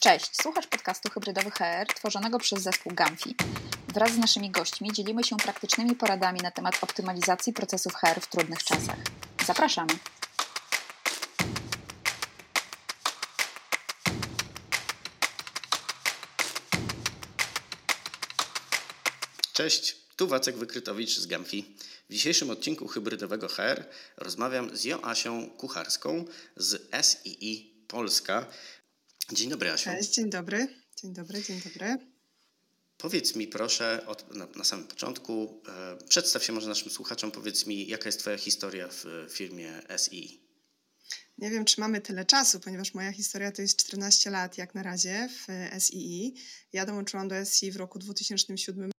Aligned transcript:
Cześć, 0.00 0.42
słuchasz 0.42 0.66
podcastu 0.66 1.10
Hybrydowy 1.10 1.50
HR 1.50 1.86
tworzonego 1.94 2.38
przez 2.38 2.62
zespół 2.62 2.92
Gamfi. 2.94 3.34
Wraz 3.88 4.12
z 4.12 4.18
naszymi 4.18 4.50
gośćmi 4.50 4.92
dzielimy 4.92 5.24
się 5.24 5.36
praktycznymi 5.36 5.96
poradami 5.96 6.40
na 6.40 6.50
temat 6.50 6.78
optymalizacji 6.80 7.52
procesów 7.52 7.94
HR 7.94 8.20
w 8.20 8.26
trudnych 8.26 8.64
czasach. 8.64 8.96
Zapraszamy! 9.46 9.92
Cześć, 19.52 19.96
tu 20.16 20.28
Wacek 20.28 20.56
Wykrytowicz 20.56 21.18
z 21.18 21.26
Gamfi. 21.26 21.76
W 22.10 22.12
dzisiejszym 22.12 22.50
odcinku 22.50 22.88
Hybrydowego 22.88 23.48
HR 23.48 23.84
rozmawiam 24.16 24.76
z 24.76 24.84
Joasią 24.84 25.50
Kucharską 25.50 26.24
z 26.56 26.90
SII 27.06 27.70
Polska. 27.88 28.46
Dzień 29.32 29.50
dobry, 29.50 29.70
Asiu. 29.70 29.90
Cześć, 29.90 30.10
dzień 30.10 30.30
dobry. 30.30 30.68
Dzień 30.96 31.12
dobry, 31.12 31.42
dzień 31.42 31.60
dobry. 31.64 31.96
Powiedz 32.98 33.36
mi 33.36 33.48
proszę 33.48 34.06
od, 34.06 34.34
na, 34.34 34.46
na, 34.56 34.64
samym 34.64 34.86
początku, 34.86 35.62
e, 35.68 35.96
przedstaw 36.08 36.44
się 36.44 36.52
może 36.52 36.68
naszym 36.68 36.90
słuchaczom, 36.90 37.30
powiedz 37.30 37.66
mi, 37.66 37.86
jaka 37.86 38.08
jest 38.08 38.18
Twoja 38.18 38.38
historia 38.38 38.88
w 38.88 39.26
firmie 39.30 39.82
SI? 39.96 40.40
Nie 41.38 41.50
wiem, 41.50 41.64
czy 41.64 41.80
mamy 41.80 42.00
tyle 42.00 42.24
czasu, 42.24 42.60
ponieważ 42.60 42.94
moja 42.94 43.12
historia 43.12 43.52
to 43.52 43.62
jest 43.62 43.76
14 43.78 44.30
lat 44.30 44.58
jak 44.58 44.74
na 44.74 44.82
razie 44.82 45.28
w 45.28 45.46
SII. 45.82 46.34
Ja 46.72 46.86
dołączyłam 46.86 47.28
do 47.28 47.44
SI 47.44 47.72
w 47.72 47.76
roku 47.76 47.98
2007 47.98 48.90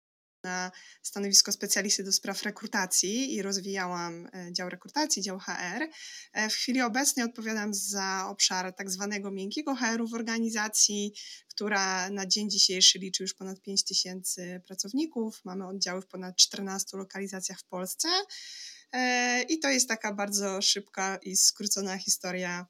na 0.44 0.72
stanowisko 1.02 1.52
specjalisty 1.52 2.04
do 2.04 2.12
spraw 2.12 2.44
rekrutacji 2.44 3.34
i 3.34 3.42
rozwijałam 3.42 4.30
e, 4.34 4.54
dział 4.54 4.70
rekrutacji, 4.70 5.22
dział 5.22 5.40
HR. 5.40 5.88
E, 6.34 6.50
w 6.50 6.54
chwili 6.54 6.82
obecnej 6.82 7.26
odpowiadam 7.26 7.74
za 7.74 8.26
obszar 8.30 8.76
tak 8.76 8.90
zwanego 8.90 9.32
miękkiego 9.32 9.76
HR-u 9.76 10.08
w 10.08 10.14
organizacji, 10.14 11.14
która 11.48 12.10
na 12.10 12.26
dzień 12.26 12.50
dzisiejszy 12.50 13.00
liczy 13.00 13.24
już 13.24 13.34
ponad 13.34 13.62
5 13.62 13.84
tysięcy 13.84 14.62
pracowników. 14.68 15.42
Mamy 15.46 15.68
oddziały 15.68 16.02
w 16.02 16.08
ponad 16.08 16.36
14 16.36 16.98
lokalizacjach 16.98 17.60
w 17.60 17.64
Polsce. 17.66 18.08
E, 18.92 19.42
I 19.42 19.60
to 19.60 19.70
jest 19.70 19.88
taka 19.88 20.14
bardzo 20.14 20.62
szybka 20.62 21.18
i 21.18 21.36
skrócona 21.36 21.98
historia, 21.98 22.66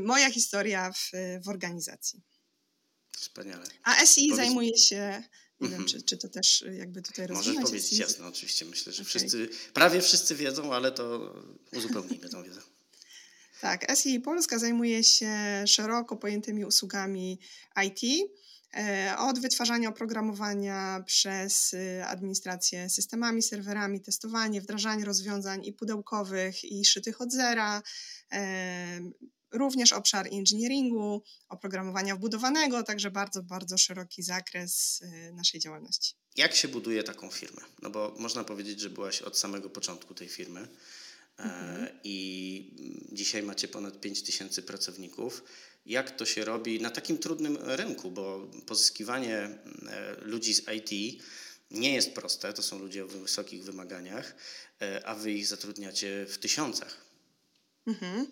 moja 0.00 0.30
historia 0.30 0.92
w, 0.92 1.10
w 1.44 1.48
organizacji. 1.48 2.22
Wspaniale. 3.16 3.64
A 3.82 4.06
SI 4.06 4.28
Powiedz... 4.28 4.36
zajmuje 4.36 4.78
się 4.78 5.22
nie 5.60 5.68
wiem, 5.68 5.80
mhm. 5.80 5.88
czy, 5.88 6.02
czy 6.02 6.16
to 6.16 6.28
też 6.28 6.64
jakby 6.78 7.02
tutaj 7.02 7.26
rozwinąć. 7.26 7.56
Możesz 7.56 7.70
powiedzieć 7.70 7.98
jasno, 7.98 8.26
oczywiście. 8.26 8.64
Myślę, 8.64 8.92
że 8.92 9.02
okay. 9.02 9.08
wszyscy, 9.08 9.48
prawie 9.74 10.02
wszyscy 10.02 10.34
wiedzą, 10.34 10.74
ale 10.74 10.92
to 10.92 11.34
uzupełnimy 11.72 12.28
tą 12.28 12.42
wiedzę. 12.42 12.60
Tak, 13.60 13.96
SI 13.98 14.20
Polska 14.20 14.58
zajmuje 14.58 15.04
się 15.04 15.34
szeroko 15.66 16.16
pojętymi 16.16 16.64
usługami 16.64 17.40
IT, 17.86 18.30
e, 18.74 19.14
od 19.18 19.38
wytwarzania 19.38 19.88
oprogramowania 19.88 21.02
przez 21.06 21.74
y, 21.74 22.04
administrację 22.04 22.90
systemami, 22.90 23.42
serwerami, 23.42 24.00
testowanie, 24.00 24.60
wdrażanie 24.60 25.04
rozwiązań 25.04 25.64
i 25.64 25.72
pudełkowych, 25.72 26.64
i 26.64 26.84
szytych 26.84 27.20
od 27.20 27.32
zera, 27.32 27.82
e, 28.32 29.00
również 29.56 29.92
obszar 29.92 30.26
engineeringu, 30.32 31.22
oprogramowania 31.48 32.16
wbudowanego, 32.16 32.82
także 32.82 33.10
bardzo, 33.10 33.42
bardzo 33.42 33.78
szeroki 33.78 34.22
zakres 34.22 35.02
y, 35.02 35.32
naszej 35.32 35.60
działalności. 35.60 36.14
Jak 36.36 36.54
się 36.54 36.68
buduje 36.68 37.02
taką 37.02 37.30
firmę? 37.30 37.62
No 37.82 37.90
bo 37.90 38.14
można 38.18 38.44
powiedzieć, 38.44 38.80
że 38.80 38.90
byłaś 38.90 39.22
od 39.22 39.38
samego 39.38 39.70
początku 39.70 40.14
tej 40.14 40.28
firmy 40.28 40.60
e, 40.60 41.42
mhm. 41.42 41.88
i 42.04 43.06
dzisiaj 43.12 43.42
macie 43.42 43.68
ponad 43.68 44.00
5 44.00 44.22
tysięcy 44.22 44.62
pracowników. 44.62 45.42
Jak 45.86 46.16
to 46.16 46.26
się 46.26 46.44
robi 46.44 46.80
na 46.80 46.90
takim 46.90 47.18
trudnym 47.18 47.58
rynku, 47.62 48.10
bo 48.10 48.50
pozyskiwanie 48.66 49.36
e, 49.36 49.58
ludzi 50.20 50.54
z 50.54 50.62
IT 50.76 51.22
nie 51.70 51.94
jest 51.94 52.12
proste, 52.12 52.52
to 52.52 52.62
są 52.62 52.78
ludzie 52.78 53.04
o 53.04 53.08
wysokich 53.08 53.64
wymaganiach, 53.64 54.34
e, 54.82 55.06
a 55.06 55.14
wy 55.14 55.32
ich 55.32 55.46
zatrudniacie 55.46 56.26
w 56.28 56.38
tysiącach. 56.38 57.05
Mhm. 57.86 58.26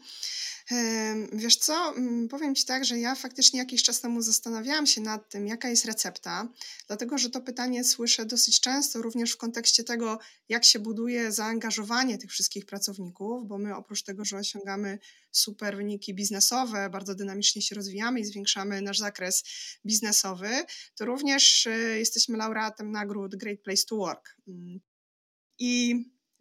Wiesz 1.32 1.56
co, 1.56 1.94
powiem 2.30 2.54
Ci 2.54 2.64
tak, 2.64 2.84
że 2.84 2.98
ja 2.98 3.14
faktycznie 3.14 3.58
jakiś 3.58 3.82
czas 3.82 4.00
temu 4.00 4.22
zastanawiałam 4.22 4.86
się 4.86 5.00
nad 5.00 5.30
tym, 5.30 5.46
jaka 5.46 5.68
jest 5.68 5.84
recepta, 5.84 6.48
dlatego 6.86 7.18
że 7.18 7.30
to 7.30 7.40
pytanie 7.40 7.84
słyszę 7.84 8.26
dosyć 8.26 8.60
często 8.60 9.02
również 9.02 9.32
w 9.32 9.36
kontekście 9.36 9.84
tego, 9.84 10.18
jak 10.48 10.64
się 10.64 10.78
buduje 10.78 11.32
zaangażowanie 11.32 12.18
tych 12.18 12.30
wszystkich 12.30 12.66
pracowników, 12.66 13.48
bo 13.48 13.58
my 13.58 13.76
oprócz 13.76 14.02
tego, 14.02 14.24
że 14.24 14.36
osiągamy 14.36 14.98
super 15.30 15.76
wyniki 15.76 16.14
biznesowe, 16.14 16.90
bardzo 16.90 17.14
dynamicznie 17.14 17.62
się 17.62 17.74
rozwijamy 17.74 18.20
i 18.20 18.24
zwiększamy 18.24 18.82
nasz 18.82 18.98
zakres 18.98 19.44
biznesowy, 19.86 20.50
to 20.94 21.04
również 21.04 21.66
e, 21.66 21.98
jesteśmy 21.98 22.36
laureatem 22.36 22.90
nagród 22.90 23.36
Great 23.36 23.60
Place 23.60 23.82
to 23.88 23.96
Work. 23.96 24.36
Mm. 24.48 24.80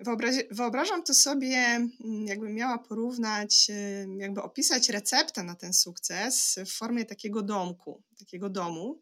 I 0.03 0.55
wyobrażam 0.55 1.03
to 1.03 1.13
sobie, 1.13 1.57
mm, 1.57 2.27
jakbym 2.27 2.53
miała 2.53 2.77
porównać, 2.77 3.67
jakby 4.17 4.41
opisać 4.41 4.89
receptę 4.89 5.43
na 5.43 5.55
ten 5.55 5.73
sukces 5.73 6.59
w 6.65 6.71
formie 6.71 7.05
takiego 7.05 7.41
domku, 7.41 8.03
takiego 8.19 8.49
domu, 8.49 9.01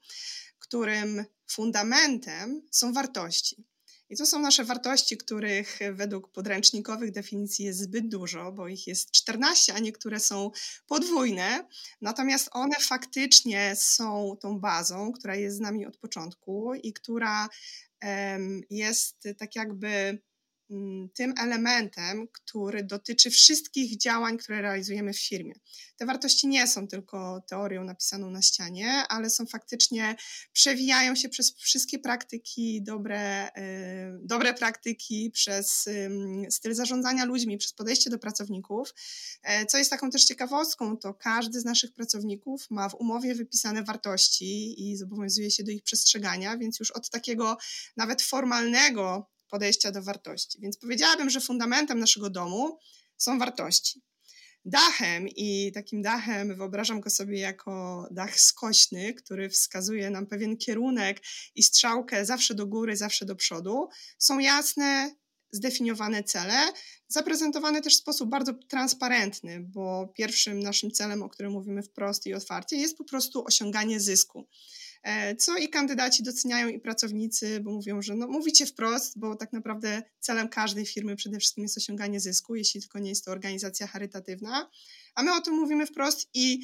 którym 0.60 1.26
fundamentem 1.48 2.62
są 2.72 2.94
wartości. 2.94 3.66
I 4.10 4.18
to 4.18 4.26
są 4.26 4.40
nasze 4.40 4.66
wartości, 4.66 5.18
których 5.18 5.80
według 5.94 6.32
podręcznikowych 6.32 7.12
definicji 7.12 7.66
jest 7.66 7.80
zbyt 7.80 8.10
dużo, 8.10 8.52
bo 8.52 8.68
ich 8.68 8.88
jest 8.88 9.12
14, 9.12 9.74
a 9.74 9.80
niektóre 9.80 10.20
są 10.20 10.52
podwójne. 10.88 11.68
Natomiast 12.02 12.50
one 12.52 12.76
faktycznie 12.80 13.74
są 13.76 14.38
tą 14.42 14.60
bazą, 14.60 15.12
która 15.12 15.36
jest 15.36 15.58
z 15.58 15.60
nami 15.60 15.86
od 15.86 15.98
początku 15.98 16.74
i 16.74 16.94
która 16.94 17.50
jest 18.70 19.28
tak 19.38 19.56
jakby 19.56 20.22
tym 21.14 21.34
elementem, 21.38 22.28
który 22.28 22.84
dotyczy 22.84 23.30
wszystkich 23.30 23.98
działań, 23.98 24.38
które 24.38 24.62
realizujemy 24.62 25.14
w 25.14 25.20
firmie. 25.20 25.54
Te 25.98 26.06
wartości 26.06 26.48
nie 26.48 26.68
są 26.68 26.88
tylko 26.88 27.42
teorią 27.48 27.84
napisaną 27.84 28.30
na 28.30 28.42
ścianie, 28.42 28.94
ale 29.10 29.30
są 29.30 29.46
faktycznie, 29.46 30.16
przewijają 30.54 31.16
się 31.16 31.30
przez 31.30 31.56
wszystkie 31.56 32.00
praktyki, 32.00 32.84
dobre, 32.84 33.48
y, 33.48 33.52
dobre 34.22 34.54
praktyki, 34.54 35.32
przez 35.32 35.90
styl 36.50 36.74
zarządzania 36.74 37.26
ludźmi, 37.26 37.58
przez 37.58 37.74
podejście 37.74 38.10
do 38.10 38.20
pracowników. 38.20 38.94
E, 39.44 39.66
co 39.66 39.78
jest 39.78 39.90
taką 39.90 40.10
też 40.10 40.26
ciekawostką, 40.26 40.98
to 40.98 41.14
każdy 41.14 41.60
z 41.60 41.66
naszych 41.66 41.94
pracowników 41.94 42.68
ma 42.70 42.90
w 42.90 42.96
umowie 42.96 43.36
wypisane 43.36 43.84
wartości 43.84 44.82
i 44.90 44.98
zobowiązuje 44.98 45.52
się 45.52 45.64
do 45.64 45.72
ich 45.72 45.84
przestrzegania, 45.84 46.58
więc 46.58 46.80
już 46.80 46.92
od 46.92 47.10
takiego 47.10 47.58
nawet 47.98 48.22
formalnego 48.22 49.32
podejścia 49.52 49.92
do 49.92 50.04
wartości. 50.04 50.60
Więc 50.62 50.78
powiedziałabym, 50.78 51.30
że 51.30 51.42
fundamentem 51.42 52.00
naszego 52.00 52.30
domu 52.30 52.78
są 53.18 53.40
wartości. 53.40 54.02
Dachem 54.66 55.28
i 55.28 55.72
takim 55.74 56.02
dachem 56.02 56.58
wyobrażam 56.58 57.02
go 57.02 57.10
sobie 57.10 57.40
jako 57.40 58.08
dach 58.12 58.40
skośny, 58.40 59.14
który 59.14 59.50
wskazuje 59.50 60.10
nam 60.10 60.28
pewien 60.28 60.58
kierunek 60.58 61.22
i 61.56 61.64
strzałkę 61.64 62.26
zawsze 62.26 62.56
do 62.56 62.68
góry, 62.68 62.98
zawsze 62.98 63.26
do 63.26 63.36
przodu. 63.36 63.88
Są 64.18 64.40
jasne, 64.40 65.16
zdefiniowane 65.52 66.24
cele, 66.24 66.74
zaprezentowane 67.08 67.82
też 67.82 67.96
w 67.96 68.00
sposób 68.00 68.30
bardzo 68.30 68.54
transparentny, 68.54 69.60
bo 69.60 70.14
pierwszym 70.18 70.60
naszym 70.60 70.92
celem, 70.92 71.24
o 71.24 71.30
którym 71.30 71.52
mówimy 71.52 71.84
wprost 71.84 72.26
i 72.26 72.34
otwarcie, 72.34 72.76
jest 72.76 72.98
po 72.98 73.04
prostu 73.04 73.46
osiąganie 73.46 74.00
zysku. 74.00 74.48
E, 75.04 75.36
co 75.36 75.58
i 75.58 75.70
kandydaci 75.70 76.24
doceniają, 76.24 76.68
i 76.68 76.80
pracownicy, 76.80 77.60
bo 77.60 77.72
mówią, 77.72 78.02
że 78.02 78.16
no, 78.16 78.28
mówicie 78.28 78.66
wprost, 78.66 79.20
bo 79.20 79.36
tak 79.36 79.54
naprawdę 79.54 80.04
celem 80.20 80.50
każdej 80.50 80.86
firmy 80.86 81.16
przede 81.16 81.40
wszystkim 81.40 81.64
jest 81.64 81.78
osiąganie 81.78 82.20
zysku, 82.20 82.56
jeśli 82.56 82.82
tylko 82.82 83.00
nie 83.00 83.10
jest 83.10 83.26
to 83.26 83.32
organizacja 83.32 83.88
charytatywna. 83.88 84.70
A 85.16 85.24
my 85.24 85.34
o 85.34 85.42
tym 85.42 85.54
mówimy 85.54 85.86
wprost 85.86 86.30
i 86.34 86.62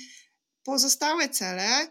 pozostałe 0.63 1.29
cele 1.29 1.87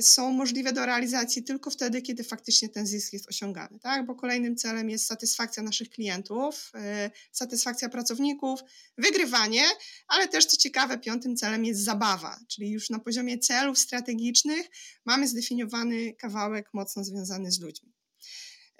są 0.00 0.32
możliwe 0.32 0.72
do 0.72 0.86
realizacji 0.86 1.44
tylko 1.44 1.70
wtedy, 1.70 2.02
kiedy 2.02 2.24
faktycznie 2.24 2.68
ten 2.68 2.86
zysk 2.86 3.12
jest 3.12 3.28
osiągany, 3.28 3.78
tak? 3.78 4.06
Bo 4.06 4.14
kolejnym 4.14 4.56
celem 4.56 4.90
jest 4.90 5.06
satysfakcja 5.06 5.62
naszych 5.62 5.90
klientów, 5.90 6.72
y, 7.06 7.10
satysfakcja 7.32 7.88
pracowników, 7.88 8.60
wygrywanie, 8.98 9.62
ale 10.08 10.28
też 10.28 10.46
co 10.46 10.56
ciekawe, 10.56 10.98
piątym 10.98 11.36
celem 11.36 11.64
jest 11.64 11.80
zabawa, 11.80 12.40
czyli 12.48 12.70
już 12.70 12.90
na 12.90 12.98
poziomie 12.98 13.38
celów 13.38 13.78
strategicznych 13.78 14.66
mamy 15.04 15.28
zdefiniowany 15.28 16.14
kawałek 16.14 16.68
mocno 16.74 17.04
związany 17.04 17.50
z 17.50 17.60
ludźmi. 17.60 17.92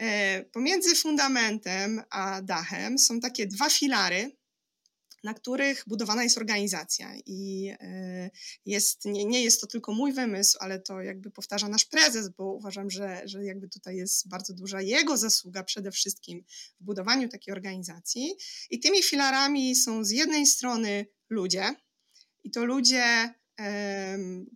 Y, 0.02 0.44
pomiędzy 0.52 0.94
fundamentem 0.94 2.02
a 2.10 2.42
dachem 2.42 2.98
są 2.98 3.20
takie 3.20 3.46
dwa 3.46 3.70
filary, 3.70 4.36
na 5.24 5.34
których 5.34 5.84
budowana 5.86 6.22
jest 6.22 6.38
organizacja. 6.38 7.14
I 7.26 7.70
e, 7.80 8.30
jest, 8.66 9.04
nie, 9.04 9.24
nie 9.24 9.42
jest 9.42 9.60
to 9.60 9.66
tylko 9.66 9.92
mój 9.92 10.12
wymysł, 10.12 10.58
ale 10.60 10.80
to 10.80 11.02
jakby 11.02 11.30
powtarza 11.30 11.68
nasz 11.68 11.84
prezes, 11.84 12.28
bo 12.28 12.52
uważam, 12.52 12.90
że, 12.90 13.22
że 13.24 13.44
jakby 13.44 13.68
tutaj 13.68 13.96
jest 13.96 14.28
bardzo 14.28 14.54
duża 14.54 14.82
jego 14.82 15.16
zasługa 15.16 15.64
przede 15.64 15.90
wszystkim 15.90 16.44
w 16.80 16.84
budowaniu 16.84 17.28
takiej 17.28 17.52
organizacji. 17.52 18.36
I 18.70 18.80
tymi 18.80 19.02
filarami 19.02 19.76
są 19.76 20.04
z 20.04 20.10
jednej 20.10 20.46
strony 20.46 21.06
ludzie, 21.30 21.74
i 22.44 22.50
to 22.50 22.64
ludzie 22.64 23.34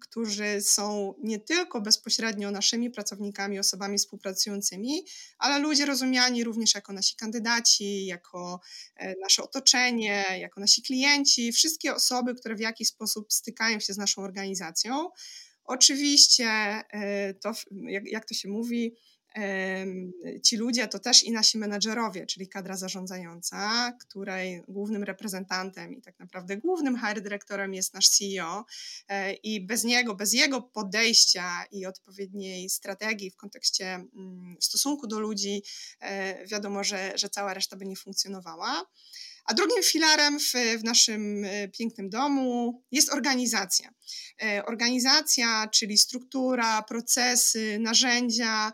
którzy 0.01 0.61
są 0.61 1.15
nie 1.23 1.39
tylko 1.39 1.81
bezpośrednio 1.81 2.51
naszymi 2.51 2.91
pracownikami, 2.91 3.59
osobami 3.59 3.99
współpracującymi, 3.99 5.05
ale 5.39 5.59
ludzie 5.59 5.87
rozumiani 5.87 6.45
również 6.45 6.75
jako 6.75 6.93
nasi 6.93 7.17
kandydaci, 7.17 8.07
jako 8.07 8.61
e, 8.97 9.15
nasze 9.23 9.43
otoczenie, 9.43 10.25
jako 10.41 10.61
nasi 10.61 10.83
klienci, 10.83 11.53
wszystkie 11.53 11.95
osoby, 11.95 12.35
które 12.35 12.55
w 12.55 12.61
jakiś 12.61 12.89
sposób 12.89 13.33
stykają 13.33 13.81
się 13.81 13.93
z 13.93 13.99
naszą 13.99 14.23
organizacją. 14.23 15.11
Oczywiście 15.65 16.47
e, 16.47 17.35
to, 17.35 17.53
jak, 17.71 18.07
jak 18.07 18.25
to 18.25 18.35
się 18.35 18.49
mówi, 18.49 18.95
ci 20.43 20.57
ludzie 20.57 20.89
to 20.89 20.99
też 20.99 21.25
i 21.25 21.33
nasi 21.33 21.59
menadżerowie, 21.59 22.27
czyli 22.27 22.49
kadra 22.49 22.77
zarządzająca, 22.77 23.93
której 24.01 24.63
głównym 24.69 25.05
reprezentantem 25.05 25.95
i 25.95 26.03
tak 26.03 26.19
naprawdę 26.19 26.57
głównym 26.57 26.99
HR 26.99 27.21
dyrektorem 27.21 27.75
jest 27.75 27.95
nasz 27.95 28.09
CEO 28.09 28.65
e, 29.09 29.33
i 29.33 29.67
bez 29.67 29.85
niego, 29.85 30.15
bez 30.15 30.33
jego 30.33 30.63
podejścia 30.63 31.65
i 31.71 31.87
odpowiedniej 31.87 32.71
strategii 32.71 33.31
w 33.31 33.37
kontekście 33.37 33.87
mm, 33.87 34.57
stosunku 34.61 35.07
do 35.07 35.21
ludzi, 35.21 35.63
e, 36.01 36.47
wiadomo, 36.47 36.85
że, 36.85 37.13
że 37.15 37.29
cała 37.29 37.55
reszta 37.55 37.77
by 37.77 37.87
nie 37.87 37.97
funkcjonowała. 37.97 38.87
A 39.45 39.55
drugim 39.55 39.83
filarem 39.83 40.41
w, 40.41 40.53
w, 40.81 40.85
naszym 40.85 41.45
e, 41.45 41.69
pięknym 41.69 42.11
domu 42.11 42.83
jest 42.91 43.13
organizacja. 43.13 43.91
Organizacja, 44.67 45.69
czyli 45.73 45.99
struktura, 45.99 46.83
procesy, 46.83 47.79
narzędzia, 47.81 48.73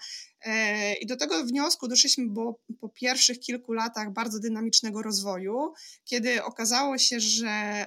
I 1.01 1.07
do 1.07 1.17
tego 1.17 1.45
wniosku 1.45 1.89
doszliśmy 1.89 2.27
bo 2.29 2.61
po 2.81 2.89
pierwszych 2.89 3.41
kilku 3.41 3.73
latach 3.73 4.13
bardzo 4.13 4.41
dynamicznego 4.41 5.03
rozwoju, 5.03 5.73
kiedy 6.05 6.45
okazało 6.45 6.99
się, 6.99 7.21
że, 7.21 7.87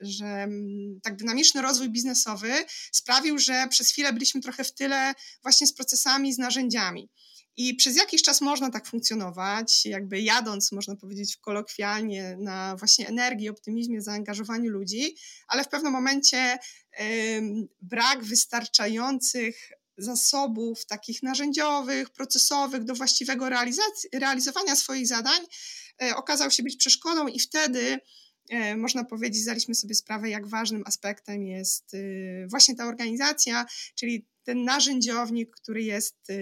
że 0.00 0.48
tak 1.02 1.16
dynamiczny 1.16 1.62
rozwój 1.62 1.90
biznesowy 1.90 2.52
sprawił, 2.92 3.38
że 3.38 3.66
przez 3.70 3.90
chwilę 3.90 4.12
byliśmy 4.12 4.40
trochę 4.40 4.64
w 4.64 4.74
tyle 4.74 5.14
właśnie 5.42 5.66
z 5.66 5.72
procesami, 5.72 6.32
z 6.32 6.38
narzędziami. 6.38 7.10
I 7.56 7.74
przez 7.74 7.96
jakiś 7.96 8.22
czas 8.22 8.40
można 8.40 8.70
tak 8.70 8.86
funkcjonować, 8.86 9.86
jakby 9.86 10.20
jadąc, 10.20 10.72
można 10.72 10.96
powiedzieć 10.96 11.36
kolokwialnie, 11.36 12.36
na 12.40 12.76
właśnie 12.76 13.08
energii, 13.08 13.48
optymizmie, 13.48 14.02
zaangażowaniu 14.02 14.70
ludzi, 14.70 15.14
ale 15.48 15.64
w 15.64 15.68
pewnym 15.68 15.92
momencie 15.92 16.58
brak 17.82 18.24
wystarczających 18.24 19.70
zasobów 19.98 20.86
takich 20.86 21.22
narzędziowych, 21.22 22.10
procesowych 22.10 22.84
do 22.84 22.94
właściwego 22.94 23.48
realizowania 24.12 24.76
swoich 24.76 25.06
zadań 25.06 25.40
e, 26.02 26.16
okazał 26.16 26.50
się 26.50 26.62
być 26.62 26.76
przeszkodą 26.76 27.26
i 27.26 27.40
wtedy 27.40 27.98
e, 28.50 28.76
można 28.76 29.04
powiedzieć, 29.04 29.42
zdaliśmy 29.42 29.74
sobie 29.74 29.94
sprawę, 29.94 30.30
jak 30.30 30.46
ważnym 30.46 30.82
aspektem 30.86 31.42
jest 31.42 31.94
y, 31.94 32.46
właśnie 32.50 32.76
ta 32.76 32.86
organizacja, 32.86 33.66
czyli 33.94 34.26
ten 34.44 34.64
narzędziownik, 34.64 35.50
który 35.50 35.82
jest 35.82 36.16
e, 36.30 36.34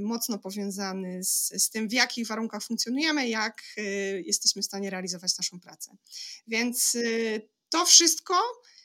mocno 0.00 0.38
powiązany 0.38 1.24
z, 1.24 1.62
z 1.62 1.70
tym, 1.70 1.88
w 1.88 1.92
jakich 1.92 2.26
warunkach 2.26 2.62
funkcjonujemy, 2.62 3.28
jak 3.28 3.62
jesteśmy 4.24 4.62
w 4.62 4.64
stanie 4.64 4.90
realizować 4.90 5.38
naszą 5.38 5.60
pracę. 5.60 5.96
Więc 6.46 6.94
y, 6.94 7.48
to 7.72 7.86
wszystko 7.86 8.34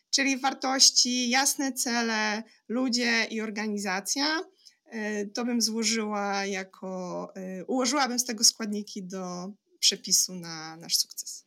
czyli 0.09 0.37
wartości, 0.37 1.29
jasne 1.29 1.73
cele, 1.73 2.43
ludzie 2.67 3.27
i 3.29 3.41
organizacja. 3.41 4.43
E, 4.89 5.25
to 5.25 5.45
bym 5.45 5.61
złożyła 5.61 6.45
jako, 6.45 7.31
e, 7.35 7.65
ułożyłabym 7.65 8.19
z 8.19 8.25
tego 8.25 8.43
składniki 8.43 9.03
do 9.03 9.51
przepisu 9.79 10.35
na 10.35 10.77
nasz 10.77 10.97
sukces. 10.97 11.43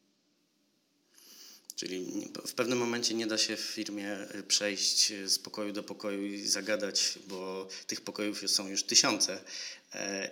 Czyli 1.76 2.30
w 2.46 2.54
pewnym 2.54 2.78
momencie 2.78 3.14
nie 3.14 3.26
da 3.26 3.38
się 3.38 3.56
w 3.56 3.60
firmie 3.60 4.12
e, 4.12 4.42
przejść 4.42 5.12
z 5.26 5.38
pokoju 5.38 5.72
do 5.72 5.82
pokoju 5.82 6.24
i 6.24 6.46
zagadać, 6.46 7.18
bo 7.26 7.68
tych 7.86 8.00
pokojów 8.00 8.50
są 8.50 8.68
już 8.68 8.82
tysiące 8.82 9.40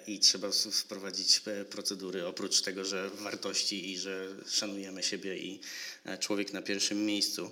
i 0.07 0.19
trzeba 0.19 0.51
wprowadzić 0.73 1.43
procedury. 1.71 2.27
Oprócz 2.27 2.63
tego, 2.63 2.85
że 2.85 3.11
wartości 3.11 3.93
i 3.93 3.99
że 3.99 4.29
szanujemy 4.47 5.03
siebie 5.03 5.39
i 5.39 5.61
człowiek 6.21 6.53
na 6.53 6.63
pierwszym 6.63 7.07
miejscu. 7.07 7.51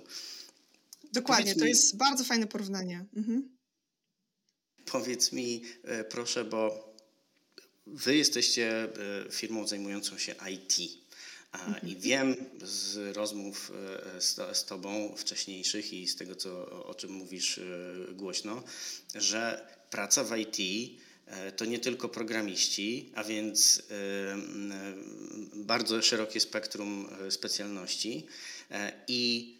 Dokładnie, 1.13 1.55
to 1.55 1.65
jest 1.65 1.97
bardzo 1.97 2.23
fajne 2.23 2.47
porównanie. 2.47 3.05
Mhm. 3.15 3.57
Powiedz 4.85 5.31
mi, 5.31 5.63
e, 5.83 6.03
proszę, 6.03 6.45
bo 6.45 6.87
wy 7.87 8.17
jesteście 8.17 8.83
e, 8.83 8.89
firmą 9.31 9.67
zajmującą 9.67 10.17
się 10.17 10.35
IT. 10.51 10.77
Mhm. 11.53 11.87
I 11.87 11.95
wiem 11.95 12.35
z 12.63 13.15
rozmów 13.17 13.71
e, 14.15 14.21
z, 14.21 14.57
z 14.57 14.65
Tobą 14.65 15.15
wcześniejszych 15.17 15.93
i 15.93 16.07
z 16.07 16.15
tego, 16.15 16.35
co, 16.35 16.83
o 16.85 16.95
czym 16.95 17.11
mówisz 17.11 17.59
głośno, 18.13 18.63
że 19.15 19.67
praca 19.89 20.23
w 20.23 20.37
IT 20.37 20.57
to 21.57 21.65
nie 21.65 21.79
tylko 21.79 22.09
programiści, 22.09 23.11
a 23.15 23.23
więc 23.23 23.83
bardzo 25.53 26.01
szerokie 26.01 26.39
spektrum 26.39 27.09
specjalności 27.29 28.27
i 29.07 29.53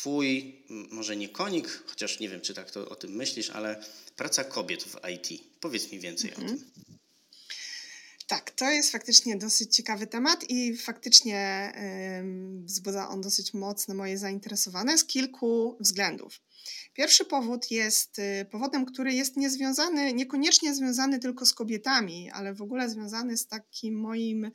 twój, 0.00 0.62
może 0.90 1.16
nie 1.16 1.28
konik, 1.28 1.84
chociaż 1.86 2.20
nie 2.20 2.28
wiem, 2.28 2.40
czy 2.40 2.54
tak 2.54 2.70
to 2.70 2.88
o 2.88 2.96
tym 2.96 3.10
myślisz, 3.10 3.50
ale 3.50 3.84
praca 4.16 4.44
kobiet 4.44 4.82
w 4.82 4.96
IT. 5.14 5.42
Powiedz 5.60 5.92
mi 5.92 6.00
więcej 6.00 6.30
mhm. 6.30 6.46
o 6.46 6.50
tym. 6.50 6.70
Tak, 8.26 8.50
to 8.50 8.70
jest 8.70 8.92
faktycznie 8.92 9.36
dosyć 9.36 9.76
ciekawy 9.76 10.06
temat 10.06 10.44
i 10.50 10.76
faktycznie 10.76 11.72
yy, 12.24 12.64
wzbudza 12.64 13.08
on 13.08 13.20
dosyć 13.20 13.54
mocne 13.54 13.94
moje 13.94 14.18
zainteresowanie 14.18 14.98
z 14.98 15.04
kilku 15.04 15.76
względów. 15.80 16.40
Pierwszy 16.94 17.24
powód 17.24 17.70
jest 17.70 18.18
y, 18.18 18.46
powodem, 18.50 18.86
który 18.86 19.14
jest 19.14 19.36
niezwiązany, 19.36 20.12
niekoniecznie 20.12 20.74
związany 20.74 21.18
tylko 21.18 21.46
z 21.46 21.54
kobietami, 21.54 22.30
ale 22.30 22.54
w 22.54 22.62
ogóle 22.62 22.90
związany 22.90 23.36
z 23.36 23.46
takim 23.46 24.00
moim 24.00 24.50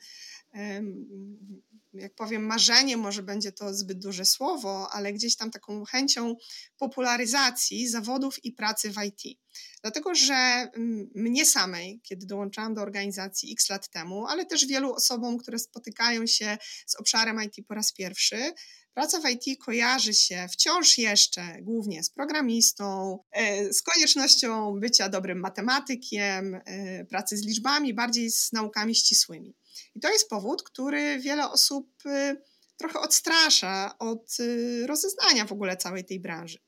jak 1.98 2.14
powiem, 2.14 2.46
marzenie, 2.46 2.96
może 2.96 3.22
będzie 3.22 3.52
to 3.52 3.74
zbyt 3.74 3.98
duże 3.98 4.24
słowo, 4.24 4.88
ale 4.92 5.12
gdzieś 5.12 5.36
tam 5.36 5.50
taką 5.50 5.84
chęcią 5.84 6.36
popularyzacji 6.76 7.88
zawodów 7.88 8.44
i 8.44 8.52
pracy 8.52 8.90
w 8.90 8.96
IT. 9.04 9.38
Dlatego, 9.82 10.14
że 10.14 10.34
mm, 10.34 11.10
mnie 11.14 11.46
samej, 11.46 12.00
kiedy 12.02 12.26
dołączałam 12.26 12.74
do 12.74 12.82
organizacji 12.82 13.52
x 13.52 13.70
lat 13.70 13.88
temu, 13.88 14.26
ale 14.26 14.46
też 14.46 14.66
wielu 14.66 14.94
osobom, 14.94 15.38
które 15.38 15.58
spotykają 15.58 16.26
się 16.26 16.58
z 16.86 16.96
obszarem 16.96 17.42
IT 17.42 17.66
po 17.68 17.74
raz 17.74 17.92
pierwszy, 17.92 18.52
Praca 18.96 19.20
w 19.20 19.30
IT 19.30 19.58
kojarzy 19.64 20.14
się 20.14 20.46
wciąż 20.52 20.98
jeszcze 20.98 21.58
głównie 21.62 22.02
z 22.02 22.10
programistą, 22.10 23.18
e, 23.32 23.72
z 23.72 23.82
koniecznością 23.82 24.80
bycia 24.80 25.08
dobrym 25.08 25.40
matematykiem, 25.40 26.54
e, 26.54 27.04
pracy 27.04 27.36
z 27.36 27.46
liczbami, 27.46 27.94
bardziej 27.94 28.30
z 28.30 28.52
naukami 28.52 28.94
ścisłymi. 28.94 29.54
I 29.94 30.00
to 30.00 30.08
jest 30.08 30.28
powód, 30.28 30.62
który 30.62 31.18
wiele 31.18 31.50
osób 31.50 32.06
y, 32.06 32.42
trochę 32.76 33.00
odstrasza 33.00 33.98
od 33.98 34.40
y, 34.40 34.86
rozeznania 34.86 35.44
w 35.44 35.52
ogóle 35.52 35.76
całej 35.76 36.04
tej 36.04 36.20
branży. 36.20 36.58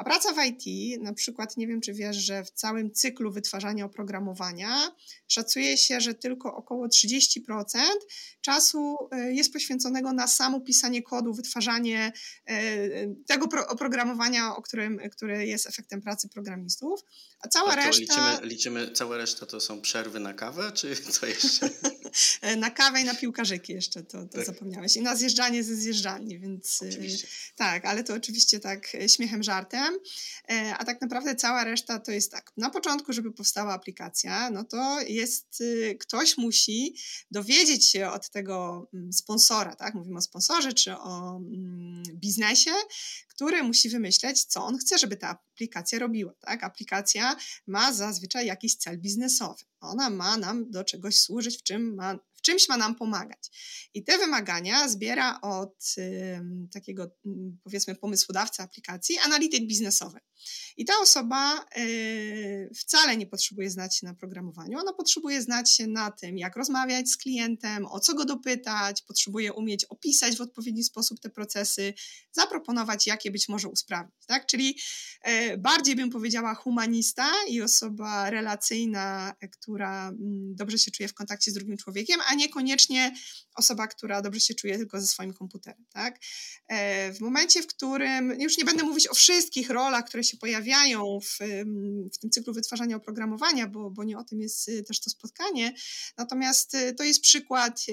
A 0.00 0.04
praca 0.04 0.32
w 0.32 0.46
IT, 0.46 1.00
na 1.02 1.14
przykład, 1.14 1.56
nie 1.56 1.66
wiem 1.66 1.80
czy 1.80 1.94
wiesz, 1.94 2.16
że 2.16 2.44
w 2.44 2.50
całym 2.50 2.92
cyklu 2.92 3.32
wytwarzania 3.32 3.84
oprogramowania 3.84 4.92
szacuje 5.28 5.78
się, 5.78 6.00
że 6.00 6.14
tylko 6.14 6.56
około 6.56 6.86
30% 6.86 7.40
czasu 8.40 8.96
e, 9.12 9.32
jest 9.32 9.52
poświęconego 9.52 10.12
na 10.12 10.26
samo 10.26 10.60
pisanie 10.60 11.02
kodu, 11.02 11.34
wytwarzanie 11.34 12.12
e, 12.46 13.14
tego 13.26 13.48
oprogramowania, 13.68 14.56
o 14.56 14.62
którym, 14.62 15.00
które 15.12 15.46
jest 15.46 15.66
efektem 15.66 16.02
pracy 16.02 16.28
programistów, 16.28 17.00
a 17.40 17.48
cała 17.48 17.76
reszta... 17.76 18.00
Liczymy, 18.00 18.48
liczymy, 18.48 18.92
cała 18.92 19.16
reszta 19.16 19.46
to 19.46 19.60
są 19.60 19.80
przerwy 19.80 20.20
na 20.20 20.34
kawę, 20.34 20.72
czy 20.74 20.96
co 21.14 21.26
jeszcze? 21.26 21.70
na 22.56 22.70
kawę 22.70 23.00
i 23.00 23.04
na 23.04 23.14
piłkarzyki 23.14 23.72
jeszcze, 23.72 24.02
to, 24.02 24.22
to 24.22 24.28
tak. 24.28 24.46
zapomniałeś. 24.46 24.96
I 24.96 25.02
na 25.02 25.16
zjeżdżanie 25.16 25.64
ze 25.64 25.76
zjeżdżalni, 25.76 26.38
więc... 26.38 26.82
E, 26.82 26.88
oczywiście. 26.88 27.28
Tak, 27.56 27.84
ale 27.84 28.04
to 28.04 28.14
oczywiście 28.14 28.60
tak 28.60 28.96
śmiechem, 29.06 29.42
żartem. 29.42 29.89
A 30.78 30.84
tak 30.84 31.00
naprawdę 31.00 31.36
cała 31.36 31.64
reszta 31.64 31.98
to 31.98 32.12
jest 32.12 32.32
tak. 32.32 32.52
Na 32.56 32.70
początku, 32.70 33.12
żeby 33.12 33.32
powstała 33.32 33.72
aplikacja, 33.72 34.50
no 34.50 34.64
to 34.64 35.00
jest, 35.00 35.60
y, 35.60 35.96
ktoś 36.00 36.38
musi 36.38 36.94
dowiedzieć 37.30 37.88
się 37.88 38.10
od 38.10 38.30
tego 38.30 38.88
mm, 38.94 39.12
sponsora, 39.12 39.76
tak? 39.76 39.94
Mówimy 39.94 40.18
o 40.18 40.22
sponsorze 40.22 40.72
czy 40.72 40.92
o 40.96 41.36
mm, 41.36 42.02
biznesie, 42.14 42.70
który 43.28 43.62
musi 43.62 43.88
wymyśleć, 43.88 44.44
co 44.44 44.64
on 44.64 44.78
chce, 44.78 44.98
żeby 44.98 45.16
ta 45.16 45.28
aplikacja 45.28 45.98
robiła. 45.98 46.32
Tak? 46.40 46.64
Aplikacja 46.64 47.36
ma 47.66 47.92
zazwyczaj 47.92 48.46
jakiś 48.46 48.76
cel 48.76 48.98
biznesowy. 48.98 49.64
Ona 49.80 50.10
ma 50.10 50.36
nam 50.36 50.70
do 50.70 50.84
czegoś 50.84 51.18
służyć, 51.18 51.58
w, 51.58 51.62
czym 51.62 51.94
ma, 51.94 52.18
czymś 52.40 52.68
ma 52.68 52.76
nam 52.76 52.94
pomagać. 52.94 53.50
I 53.94 54.04
te 54.04 54.18
wymagania 54.18 54.88
zbiera 54.88 55.40
od 55.40 55.94
takiego, 56.72 57.10
powiedzmy, 57.64 57.94
pomysłodawcy 57.94 58.62
aplikacji 58.62 59.18
analityk 59.18 59.66
biznesowy. 59.66 60.20
I 60.76 60.84
ta 60.84 60.92
osoba 61.02 61.64
y, 61.78 62.70
wcale 62.76 63.16
nie 63.16 63.26
potrzebuje 63.26 63.70
znać 63.70 63.98
się 63.98 64.06
na 64.06 64.14
programowaniu, 64.14 64.78
ona 64.78 64.92
potrzebuje 64.92 65.42
znać 65.42 65.72
się 65.72 65.86
na 65.86 66.10
tym, 66.10 66.38
jak 66.38 66.56
rozmawiać 66.56 67.10
z 67.10 67.16
klientem, 67.16 67.86
o 67.86 68.00
co 68.00 68.14
go 68.14 68.24
dopytać, 68.24 69.02
potrzebuje 69.02 69.52
umieć 69.52 69.84
opisać 69.84 70.36
w 70.36 70.40
odpowiedni 70.40 70.84
sposób 70.84 71.20
te 71.20 71.30
procesy, 71.30 71.94
zaproponować, 72.32 73.06
jakie 73.06 73.30
być 73.30 73.48
może 73.48 73.68
usprawnić. 73.68 74.26
Tak? 74.26 74.46
Czyli 74.46 74.78
y, 75.28 75.58
bardziej 75.58 75.96
bym 75.96 76.10
powiedziała 76.10 76.54
humanista 76.54 77.30
i 77.48 77.62
osoba 77.62 78.30
relacyjna, 78.30 79.34
która 79.52 80.08
mm, 80.08 80.54
dobrze 80.54 80.78
się 80.78 80.90
czuje 80.90 81.08
w 81.08 81.14
kontakcie 81.14 81.50
z 81.50 81.54
drugim 81.54 81.76
człowiekiem, 81.76 82.20
a 82.30 82.34
niekoniecznie 82.34 83.14
osoba, 83.54 83.86
która 83.86 84.22
dobrze 84.22 84.40
się 84.40 84.54
czuje 84.54 84.78
tylko 84.78 85.00
ze 85.00 85.06
swoim 85.06 85.32
komputerem. 85.32 85.84
Tak? 85.92 86.20
E, 86.68 87.12
w 87.12 87.20
momencie, 87.20 87.62
w 87.62 87.66
którym, 87.66 88.40
już 88.40 88.58
nie 88.58 88.64
będę 88.64 88.84
mówić 88.84 89.08
o 89.08 89.14
wszystkich 89.14 89.70
rolach, 89.70 90.04
które 90.04 90.24
się 90.24 90.36
pojawiają 90.36 91.18
w, 91.20 91.38
w 92.14 92.18
tym 92.18 92.30
cyklu 92.30 92.54
wytwarzania 92.54 92.96
oprogramowania, 92.96 93.68
bo, 93.68 93.90
bo 93.90 94.04
nie 94.04 94.18
o 94.18 94.24
tym 94.24 94.40
jest 94.40 94.68
y, 94.68 94.82
też 94.82 95.00
to 95.00 95.10
spotkanie, 95.10 95.74
natomiast 96.18 96.74
y, 96.74 96.94
to 96.94 97.04
jest 97.04 97.20
przykład 97.22 97.86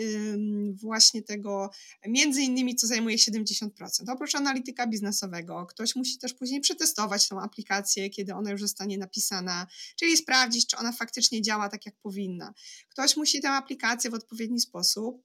właśnie 0.73 1.23
tego, 1.23 1.69
między 2.07 2.41
innymi, 2.41 2.75
co 2.75 2.87
zajmuje 2.87 3.17
70%. 3.17 3.69
Oprócz 4.07 4.35
analityka 4.35 4.87
biznesowego, 4.87 5.65
ktoś 5.65 5.95
musi 5.95 6.17
też 6.17 6.33
później 6.33 6.61
przetestować 6.61 7.27
tą 7.27 7.41
aplikację, 7.41 8.09
kiedy 8.09 8.33
ona 8.33 8.51
już 8.51 8.61
zostanie 8.61 8.97
napisana, 8.97 9.67
czyli 9.95 10.17
sprawdzić, 10.17 10.67
czy 10.67 10.77
ona 10.77 10.91
faktycznie 10.91 11.41
działa 11.41 11.69
tak, 11.69 11.85
jak 11.85 11.95
powinna. 11.95 12.53
Ktoś 12.89 13.17
musi 13.17 13.41
tę 13.41 13.49
aplikację 13.49 14.09
w 14.09 14.13
odpowiedni 14.27 14.59
sposób 14.59 15.23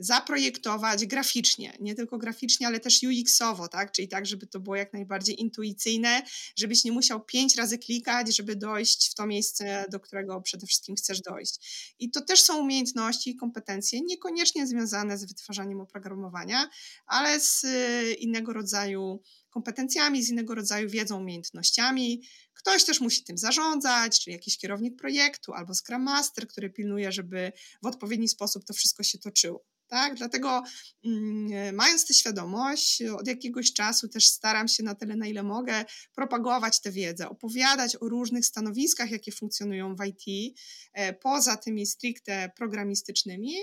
zaprojektować 0.00 1.06
graficznie, 1.06 1.76
nie 1.80 1.94
tylko 1.94 2.18
graficznie, 2.18 2.66
ale 2.66 2.80
też 2.80 3.02
UX-owo, 3.02 3.68
tak? 3.68 3.92
czyli 3.92 4.08
tak, 4.08 4.26
żeby 4.26 4.46
to 4.46 4.60
było 4.60 4.76
jak 4.76 4.92
najbardziej 4.92 5.40
intuicyjne, 5.40 6.22
żebyś 6.56 6.84
nie 6.84 6.92
musiał 6.92 7.24
pięć 7.24 7.56
razy 7.56 7.78
klikać, 7.78 8.36
żeby 8.36 8.56
dojść 8.56 9.10
w 9.10 9.14
to 9.14 9.26
miejsce, 9.26 9.84
do 9.90 10.00
którego 10.00 10.40
przede 10.40 10.66
wszystkim 10.66 10.96
chcesz 10.96 11.20
dojść. 11.20 11.94
I 11.98 12.10
to 12.10 12.20
też 12.20 12.42
są 12.42 12.58
umiejętności 12.58 13.30
i 13.30 13.36
kompetencje 13.36 14.00
niekoniecznie 14.00 14.66
związane 14.66 15.18
z 15.18 15.24
wytwarzaniem 15.24 15.80
oprogramowania, 15.80 16.70
ale 17.06 17.40
z 17.40 17.64
y, 17.64 18.14
innego 18.14 18.52
rodzaju 18.52 19.22
kompetencjami, 19.50 20.22
z 20.22 20.28
innego 20.28 20.54
rodzaju 20.54 20.90
wiedzą, 20.90 21.20
umiejętnościami. 21.20 22.22
Ktoś 22.54 22.84
też 22.84 23.00
musi 23.00 23.24
tym 23.24 23.38
zarządzać, 23.38 24.20
czyli 24.24 24.34
jakiś 24.34 24.58
kierownik 24.58 24.96
projektu 24.96 25.52
albo 25.52 25.74
Scrum 25.74 26.02
Master, 26.02 26.48
który 26.48 26.70
pilnuje, 26.70 27.12
żeby 27.12 27.52
w 27.82 27.86
odpowiedni 27.86 28.28
sposób 28.28 28.64
to 28.64 28.74
wszystko 28.74 29.02
się 29.02 29.18
toczyło. 29.18 29.64
Tak? 29.90 30.14
Dlatego 30.14 30.62
mm, 31.04 31.74
mając 31.74 32.06
tę 32.06 32.14
świadomość, 32.14 33.02
od 33.02 33.26
jakiegoś 33.26 33.72
czasu 33.72 34.08
też 34.08 34.26
staram 34.26 34.68
się 34.68 34.82
na 34.82 34.94
tyle, 34.94 35.16
na 35.16 35.26
ile 35.26 35.42
mogę, 35.42 35.84
propagować 36.14 36.80
tę 36.80 36.92
wiedzę, 36.92 37.28
opowiadać 37.28 37.96
o 37.96 38.08
różnych 38.08 38.46
stanowiskach, 38.46 39.10
jakie 39.10 39.32
funkcjonują 39.32 39.94
w 39.96 40.04
IT, 40.06 40.54
e, 40.92 41.12
poza 41.12 41.56
tymi 41.56 41.86
stricte 41.86 42.50
programistycznymi. 42.56 43.54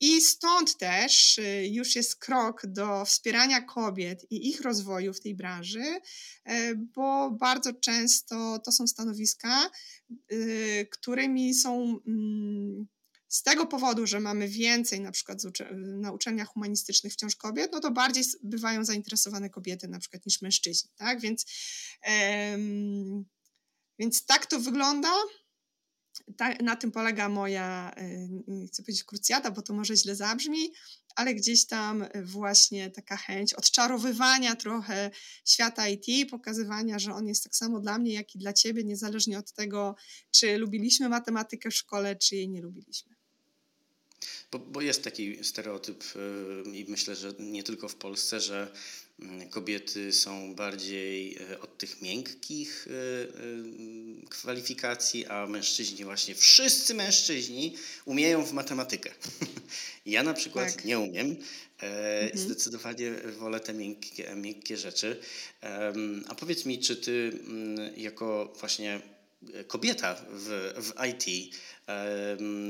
I 0.00 0.20
stąd 0.20 0.76
też 0.76 1.38
y, 1.38 1.68
już 1.70 1.96
jest 1.96 2.16
krok 2.16 2.66
do 2.66 3.04
wspierania 3.04 3.60
kobiet 3.60 4.26
i 4.30 4.48
ich 4.48 4.60
rozwoju 4.60 5.14
w 5.14 5.20
tej 5.20 5.34
branży, 5.34 6.00
e, 6.44 6.74
bo 6.74 7.30
bardzo 7.30 7.72
często 7.72 8.58
to 8.64 8.72
są 8.72 8.86
stanowiska, 8.86 9.70
y, 10.32 10.88
którymi 10.92 11.54
są 11.54 12.00
mm, 12.06 12.86
z 13.28 13.42
tego 13.42 13.66
powodu, 13.66 14.06
że 14.06 14.20
mamy 14.20 14.48
więcej 14.48 15.00
na 15.00 15.10
przykład 15.12 15.38
na 15.76 16.12
uczelniach 16.12 16.48
humanistycznych 16.48 17.12
wciąż 17.12 17.36
kobiet, 17.36 17.72
no 17.72 17.80
to 17.80 17.90
bardziej 17.90 18.24
bywają 18.42 18.84
zainteresowane 18.84 19.50
kobiety 19.50 19.88
na 19.88 19.98
przykład 19.98 20.26
niż 20.26 20.42
mężczyźni, 20.42 20.90
tak? 20.96 21.20
Więc, 21.20 21.46
więc 23.98 24.26
tak 24.26 24.46
to 24.46 24.60
wygląda. 24.60 25.12
Ta, 26.36 26.54
na 26.54 26.76
tym 26.76 26.92
polega 26.92 27.28
moja, 27.28 27.94
nie 28.48 28.66
chcę 28.66 28.82
powiedzieć 28.82 29.04
krucjata, 29.04 29.50
bo 29.50 29.62
to 29.62 29.74
może 29.74 29.96
źle 29.96 30.14
zabrzmi, 30.14 30.72
ale 31.16 31.34
gdzieś 31.34 31.66
tam 31.66 32.04
właśnie 32.24 32.90
taka 32.90 33.16
chęć 33.16 33.54
odczarowywania 33.54 34.56
trochę 34.56 35.10
świata 35.44 35.88
IT, 35.88 36.30
pokazywania, 36.30 36.98
że 36.98 37.14
on 37.14 37.28
jest 37.28 37.44
tak 37.44 37.56
samo 37.56 37.80
dla 37.80 37.98
mnie, 37.98 38.12
jak 38.14 38.34
i 38.34 38.38
dla 38.38 38.52
ciebie, 38.52 38.84
niezależnie 38.84 39.38
od 39.38 39.52
tego, 39.52 39.96
czy 40.30 40.58
lubiliśmy 40.58 41.08
matematykę 41.08 41.70
w 41.70 41.74
szkole, 41.74 42.16
czy 42.16 42.36
jej 42.36 42.48
nie 42.48 42.62
lubiliśmy. 42.62 43.14
Bo, 44.52 44.58
bo 44.58 44.80
jest 44.80 45.04
taki 45.04 45.44
stereotyp 45.44 46.04
y, 46.66 46.70
i 46.76 46.86
myślę, 46.88 47.16
że 47.16 47.32
nie 47.38 47.62
tylko 47.62 47.88
w 47.88 47.94
Polsce, 47.94 48.40
że 48.40 48.72
kobiety 49.50 50.12
są 50.12 50.54
bardziej 50.54 51.42
y, 51.52 51.60
od 51.60 51.78
tych 51.78 52.02
miękkich 52.02 52.86
y, 52.86 54.28
kwalifikacji, 54.28 55.26
a 55.26 55.46
mężczyźni 55.46 56.04
właśnie, 56.04 56.34
wszyscy 56.34 56.94
mężczyźni 56.94 57.76
umieją 58.04 58.44
w 58.44 58.52
matematykę. 58.52 59.10
Ja 60.06 60.22
na 60.22 60.34
przykład 60.34 60.74
tak. 60.74 60.84
nie 60.84 60.98
umiem. 60.98 61.36
E, 61.82 62.20
mhm. 62.22 62.38
Zdecydowanie 62.38 63.12
wolę 63.38 63.60
te 63.60 63.74
miękkie, 63.74 64.34
miękkie 64.34 64.76
rzeczy. 64.76 65.20
A 66.28 66.34
powiedz 66.34 66.66
mi, 66.66 66.78
czy 66.78 66.96
ty 66.96 67.40
mm, 67.46 67.96
jako 67.96 68.54
właśnie 68.60 69.00
kobieta 69.66 70.14
w, 70.30 70.72
w 70.76 70.92
IT 71.08 71.54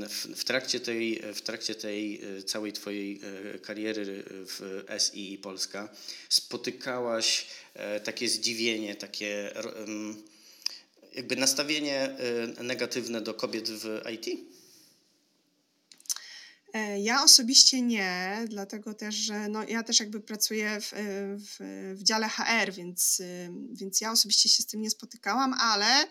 w, 0.09 0.27
w, 0.35 0.43
trakcie 0.43 0.79
tej, 0.79 1.21
w 1.33 1.41
trakcie 1.41 1.75
tej 1.75 2.21
e, 2.37 2.43
całej 2.43 2.73
Twojej 2.73 3.21
e, 3.55 3.59
kariery 3.59 4.23
w 4.27 4.85
SI 4.99 5.33
i 5.33 5.37
Polska 5.37 5.89
spotykałaś 6.29 7.47
e, 7.73 7.99
takie 7.99 8.29
zdziwienie, 8.29 8.95
takie 8.95 9.53
jakby 11.15 11.35
nastawienie 11.35 12.15
negatywne 12.63 13.21
do 13.21 13.33
kobiet 13.33 13.69
w 13.69 14.01
IT? 14.13 14.39
Ja 16.97 17.23
osobiście 17.23 17.81
nie, 17.81 18.45
dlatego 18.49 18.93
też, 18.93 19.15
że 19.15 19.49
no, 19.49 19.63
ja 19.67 19.83
też 19.83 19.99
jakby 19.99 20.21
pracuję 20.21 20.81
w, 20.81 20.91
w, 21.37 21.57
w 21.97 22.03
dziale 22.03 22.29
HR, 22.29 22.73
więc, 22.73 23.21
więc 23.71 24.01
ja 24.01 24.11
osobiście 24.11 24.49
się 24.49 24.63
z 24.63 24.65
tym 24.65 24.81
nie 24.81 24.89
spotykałam, 24.89 25.53
ale 25.53 26.07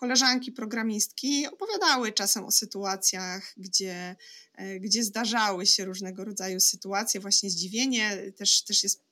koleżanki 0.00 0.52
programistki 0.52 1.46
opowiadały 1.46 2.12
czasem 2.12 2.44
o 2.44 2.50
sytuacjach, 2.50 3.54
gdzie, 3.56 4.16
e, 4.54 4.80
gdzie 4.80 5.04
zdarzały 5.04 5.66
się 5.66 5.84
różnego 5.84 6.24
rodzaju 6.24 6.60
sytuacje, 6.60 7.20
właśnie 7.20 7.50
zdziwienie, 7.50 8.32
też, 8.36 8.62
też 8.62 8.82
jest, 8.82 9.04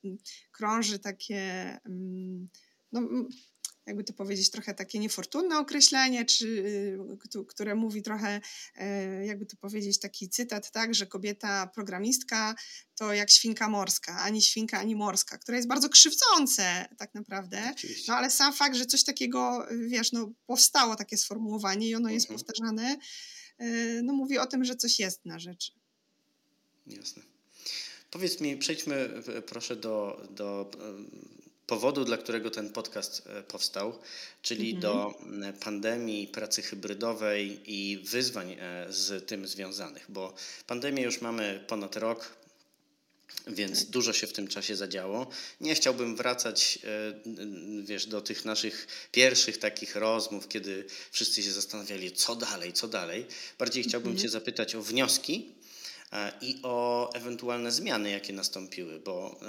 krąży 0.51 0.99
takie, 0.99 1.77
no, 2.91 3.01
jakby 3.89 4.03
to 4.03 4.13
powiedzieć, 4.13 4.49
trochę 4.49 4.73
takie 4.73 4.99
niefortunne 4.99 5.59
określenie, 5.59 6.25
czy, 6.25 6.47
y, 7.35 7.45
które 7.47 7.75
mówi 7.75 8.01
trochę, 8.01 8.41
e, 8.75 9.25
jakby 9.25 9.45
to 9.45 9.57
powiedzieć, 9.57 9.99
taki 9.99 10.29
cytat, 10.29 10.71
tak, 10.71 10.95
że 10.95 11.07
kobieta 11.07 11.67
programistka 11.67 12.55
to 12.95 13.13
jak 13.13 13.31
świnka 13.31 13.69
morska, 13.69 14.19
ani 14.19 14.41
świnka, 14.41 14.79
ani 14.79 14.95
morska, 14.95 15.37
które 15.37 15.57
jest 15.57 15.67
bardzo 15.67 15.89
krzywdzące 15.89 16.85
tak 16.97 17.13
naprawdę. 17.13 17.73
No 18.07 18.15
ale 18.15 18.31
sam 18.31 18.53
fakt, 18.53 18.75
że 18.75 18.85
coś 18.85 19.03
takiego, 19.03 19.67
wiesz, 19.87 20.11
no 20.11 20.31
powstało 20.45 20.95
takie 20.95 21.17
sformułowanie 21.17 21.87
i 21.87 21.95
ono 21.95 22.09
jest 22.09 22.29
mhm. 22.29 22.39
powtarzane, 22.39 22.97
e, 23.57 23.67
no 24.03 24.13
mówi 24.13 24.37
o 24.37 24.45
tym, 24.45 24.65
że 24.65 24.75
coś 24.75 24.99
jest 24.99 25.25
na 25.25 25.39
rzeczy. 25.39 25.71
Jasne. 26.87 27.23
Powiedz 28.11 28.41
mi, 28.41 28.57
przejdźmy 28.57 29.09
proszę 29.45 29.75
do, 29.75 30.27
do 30.31 30.71
powodu, 31.69 32.05
dla 32.05 32.17
którego 32.17 32.51
ten 32.51 32.69
podcast 32.69 33.27
e, 33.27 33.43
powstał, 33.43 33.99
czyli 34.41 34.75
mhm. 34.75 34.81
do 34.81 35.19
pandemii, 35.59 36.27
pracy 36.27 36.61
hybrydowej 36.61 37.61
i 37.65 37.97
wyzwań 37.97 38.51
e, 38.51 38.85
z 38.89 39.27
tym 39.27 39.47
związanych, 39.47 40.05
bo 40.09 40.33
pandemię 40.67 41.03
już 41.03 41.21
mamy 41.21 41.63
ponad 41.67 41.95
rok, 41.95 42.29
więc 43.47 43.79
tak. 43.79 43.89
dużo 43.89 44.13
się 44.13 44.27
w 44.27 44.33
tym 44.33 44.47
czasie 44.47 44.75
zadziało. 44.75 45.27
Nie 45.61 45.75
chciałbym 45.75 46.15
wracać 46.15 46.79
e, 46.83 47.13
wiesz, 47.83 48.05
do 48.05 48.21
tych 48.21 48.45
naszych 48.45 48.87
pierwszych 49.11 49.57
takich 49.57 49.95
rozmów, 49.95 50.47
kiedy 50.47 50.85
wszyscy 51.11 51.43
się 51.43 51.51
zastanawiali, 51.51 52.11
co 52.11 52.35
dalej, 52.35 52.73
co 52.73 52.87
dalej. 52.87 53.25
Bardziej 53.59 53.83
chciałbym 53.83 54.11
mhm. 54.11 54.23
Cię 54.23 54.29
zapytać 54.29 54.75
o 54.75 54.81
wnioski 54.81 55.55
i 56.41 56.59
o 56.63 57.09
ewentualne 57.13 57.71
zmiany, 57.71 58.09
jakie 58.09 58.33
nastąpiły, 58.33 58.99
bo 58.99 59.39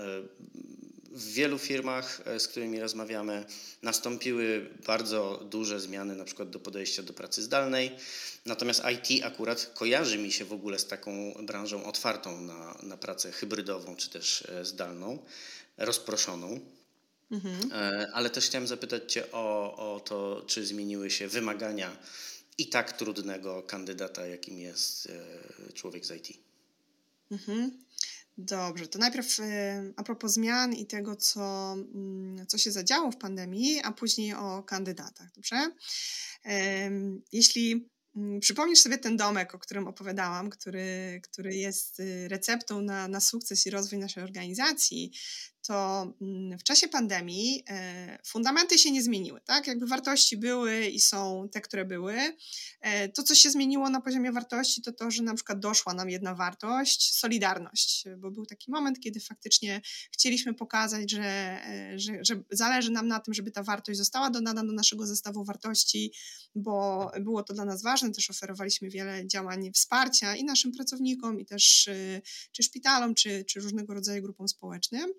w 1.11 1.33
wielu 1.33 1.59
firmach, 1.59 2.21
e, 2.25 2.40
z 2.40 2.49
którymi 2.49 2.81
rozmawiamy, 2.81 3.45
nastąpiły 3.83 4.71
bardzo 4.87 5.47
duże 5.50 5.81
zmiany, 5.81 6.17
na 6.17 6.25
przykład 6.25 6.50
do 6.50 6.61
podejścia 6.61 7.02
do 7.02 7.12
pracy 7.12 7.43
zdalnej. 7.43 7.90
Natomiast 8.47 8.83
IT 8.93 9.25
akurat 9.25 9.71
kojarzy 9.75 10.19
mi 10.19 10.33
się 10.33 10.45
w 10.45 10.52
ogóle 10.52 10.79
z 10.79 10.87
taką 10.87 11.35
branżą 11.43 11.85
otwartą 11.85 12.40
na, 12.40 12.79
na 12.83 12.97
pracę 12.97 13.33
hybrydową 13.33 13.97
czy 13.97 14.11
też 14.11 14.43
e, 14.43 14.64
zdalną, 14.64 15.19
rozproszoną. 15.76 16.61
Mhm. 17.31 17.73
E, 17.73 18.11
ale 18.12 18.31
też 18.31 18.47
chciałem 18.47 18.67
zapytać 18.67 19.12
Cię 19.12 19.33
o, 19.33 19.76
o 19.95 20.00
to, 20.00 20.45
czy 20.47 20.67
zmieniły 20.67 21.11
się 21.11 21.29
wymagania 21.29 21.97
i 22.59 22.67
tak 22.67 22.93
trudnego 22.93 23.62
kandydata, 23.62 24.26
jakim 24.26 24.59
jest 24.59 25.09
człowiek 25.75 26.07
z 26.07 26.11
IT. 26.11 26.38
Mhm. 27.31 27.71
Dobrze, 28.44 28.87
to 28.87 28.99
najpierw 28.99 29.37
a 29.97 30.02
propos 30.02 30.32
zmian 30.32 30.73
i 30.73 30.87
tego, 30.87 31.16
co, 31.16 31.73
mm, 31.73 32.47
co 32.47 32.59
się 32.59 32.73
zadziało 32.73 33.11
w 33.11 33.16
pandemii, 33.16 33.80
a 33.85 33.92
później 33.92 34.35
o 34.35 34.62
kandydatach, 34.62 35.32
dobrze? 35.32 35.70
Jeśli 37.32 37.90
mm, 38.16 38.40
przypomnisz 38.40 38.80
sobie 38.80 38.99
ten 38.99 39.16
domek, 39.16 39.54
o 39.54 39.59
którym 39.59 39.88
opowiadałam, 39.88 40.50
który, 40.50 41.20
który 41.25 41.56
jest 41.56 42.00
y, 42.00 42.28
receptą 42.28 42.82
na, 42.82 43.09
na 43.09 43.20
sukces 43.20 43.66
i 43.66 43.70
rozwój 43.70 43.99
naszej 43.99 44.23
organizacji, 44.23 45.12
to 45.67 46.07
mm, 46.21 46.59
w 46.59 46.62
czasie 46.62 46.88
pandemii 46.88 47.64
e, 47.69 48.19
fundamenty 48.26 48.79
się 48.79 48.90
nie 48.90 49.02
zmieniły, 49.02 49.40
tak? 49.40 49.67
Jakby 49.67 49.87
wartości 49.87 50.37
były 50.37 50.87
i 50.87 51.00
są 51.00 51.49
te, 51.52 51.61
które 51.61 51.85
były. 51.85 52.17
E, 52.81 53.09
to, 53.09 53.23
co 53.23 53.35
się 53.35 53.50
zmieniło 53.50 53.90
na 53.90 54.00
poziomie 54.00 54.33
wartości, 54.33 54.83
to 54.83 54.93
to, 54.93 55.11
że 55.11 55.23
na 55.23 55.35
przykład 55.35 55.61
doszła 55.61 55.95
nam 55.95 56.11
jedna 56.11 56.35
wartość, 56.35 57.14
solidarność, 57.14 58.05
bo 58.19 58.31
był 58.31 58.47
taki 58.47 58.71
moment, 58.71 59.00
kiedy 59.00 59.21
faktycznie 59.21 59.81
chcieliśmy 60.12 60.55
pokazać, 60.55 61.11
że, 61.11 61.25
e, 61.25 61.99
że, 61.99 62.12
że 62.25 62.43
zależy 62.50 62.90
nam 62.90 63.09
na 63.09 63.21
tym, 63.21 63.35
żeby 63.35 63.50
ta 63.50 63.62
wartość 63.62 63.99
została 63.99 64.31
dodana 64.31 64.64
do 64.64 64.73
naszego 64.73 65.07
zestawu 65.07 65.45
wartości, 65.45 66.12
bo 66.55 67.11
było 67.21 67.43
to 67.43 67.55
dla 67.55 67.64
nas 67.64 67.83
ważne. 67.83 68.12
Też 68.12 68.31
oferowaliśmy 68.31 68.90
wiele 68.90 69.26
działań 69.26 69.73
wsparcia 69.73 70.37
i 70.37 70.45
naszym 70.45 70.73
pracownikom, 70.73 71.40
i 71.40 71.47
też 71.47 71.90
czy 72.52 72.62
szpitalom, 72.62 73.14
czy, 73.14 73.45
czy 73.45 73.61
różnego 73.61 73.95
rodzaju 73.95 74.23
grupom 74.23 74.49
społecznym. 74.49 75.11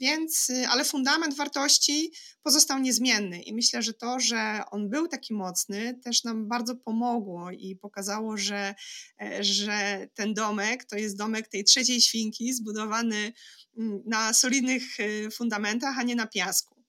Więc, 0.00 0.50
y, 0.50 0.68
ale 0.68 0.84
fundament 0.84 1.34
wartości 1.36 2.12
pozostał 2.42 2.78
niezmienny 2.78 3.42
i 3.42 3.54
myślę, 3.54 3.82
że 3.82 3.94
to, 3.94 4.20
że 4.20 4.62
on 4.70 4.90
był 4.90 5.08
taki 5.08 5.34
mocny, 5.34 6.00
też 6.04 6.24
nam 6.24 6.48
bardzo 6.48 6.76
pomogło 6.76 7.50
i 7.50 7.76
pokazało, 7.76 8.36
że, 8.36 8.74
e, 9.22 9.44
że 9.44 10.08
ten 10.14 10.34
domek 10.34 10.84
to 10.84 10.96
jest 10.96 11.16
domek 11.16 11.48
tej 11.48 11.64
trzeciej 11.64 12.00
świnki, 12.00 12.52
zbudowany 12.52 13.32
mm, 13.78 14.02
na 14.06 14.32
solidnych 14.32 15.00
y, 15.00 15.30
fundamentach, 15.30 15.98
a 15.98 16.02
nie 16.02 16.16
na 16.16 16.26
piasku. 16.26 16.84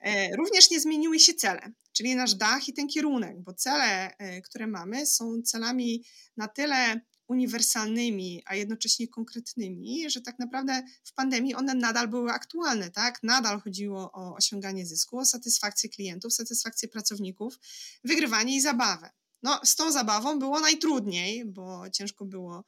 E, 0.00 0.36
również 0.36 0.70
nie 0.70 0.80
zmieniły 0.80 1.20
się 1.20 1.34
cele, 1.34 1.72
czyli 1.92 2.14
nasz 2.14 2.34
dach 2.34 2.68
i 2.68 2.72
ten 2.72 2.88
kierunek, 2.88 3.42
bo 3.42 3.54
cele, 3.54 4.16
e, 4.18 4.42
które 4.42 4.66
mamy, 4.66 5.06
są 5.06 5.42
celami 5.42 6.04
na 6.36 6.48
tyle 6.48 7.00
uniwersalnymi, 7.28 8.42
a 8.46 8.54
jednocześnie 8.54 9.08
konkretnymi, 9.08 10.10
że 10.10 10.20
tak 10.20 10.38
naprawdę 10.38 10.82
w 11.04 11.12
pandemii 11.12 11.54
one 11.54 11.74
nadal 11.74 12.08
były 12.08 12.30
aktualne, 12.30 12.90
tak? 12.90 13.22
Nadal 13.22 13.60
chodziło 13.60 14.12
o 14.12 14.36
osiąganie 14.36 14.86
zysku, 14.86 15.18
o 15.18 15.24
satysfakcję 15.24 15.90
klientów, 15.90 16.34
satysfakcję 16.34 16.88
pracowników, 16.88 17.58
wygrywanie 18.04 18.56
i 18.56 18.60
zabawę. 18.60 19.10
No, 19.42 19.60
z 19.64 19.76
tą 19.76 19.92
zabawą 19.92 20.38
było 20.38 20.60
najtrudniej, 20.60 21.44
bo 21.44 21.90
ciężko 21.90 22.24
było 22.24 22.64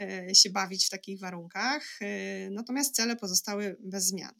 e, 0.00 0.34
się 0.34 0.50
bawić 0.50 0.86
w 0.86 0.90
takich 0.90 1.20
warunkach, 1.20 1.98
e, 2.00 2.50
natomiast 2.50 2.94
cele 2.94 3.16
pozostały 3.16 3.76
bez 3.80 4.04
zmian. 4.04 4.34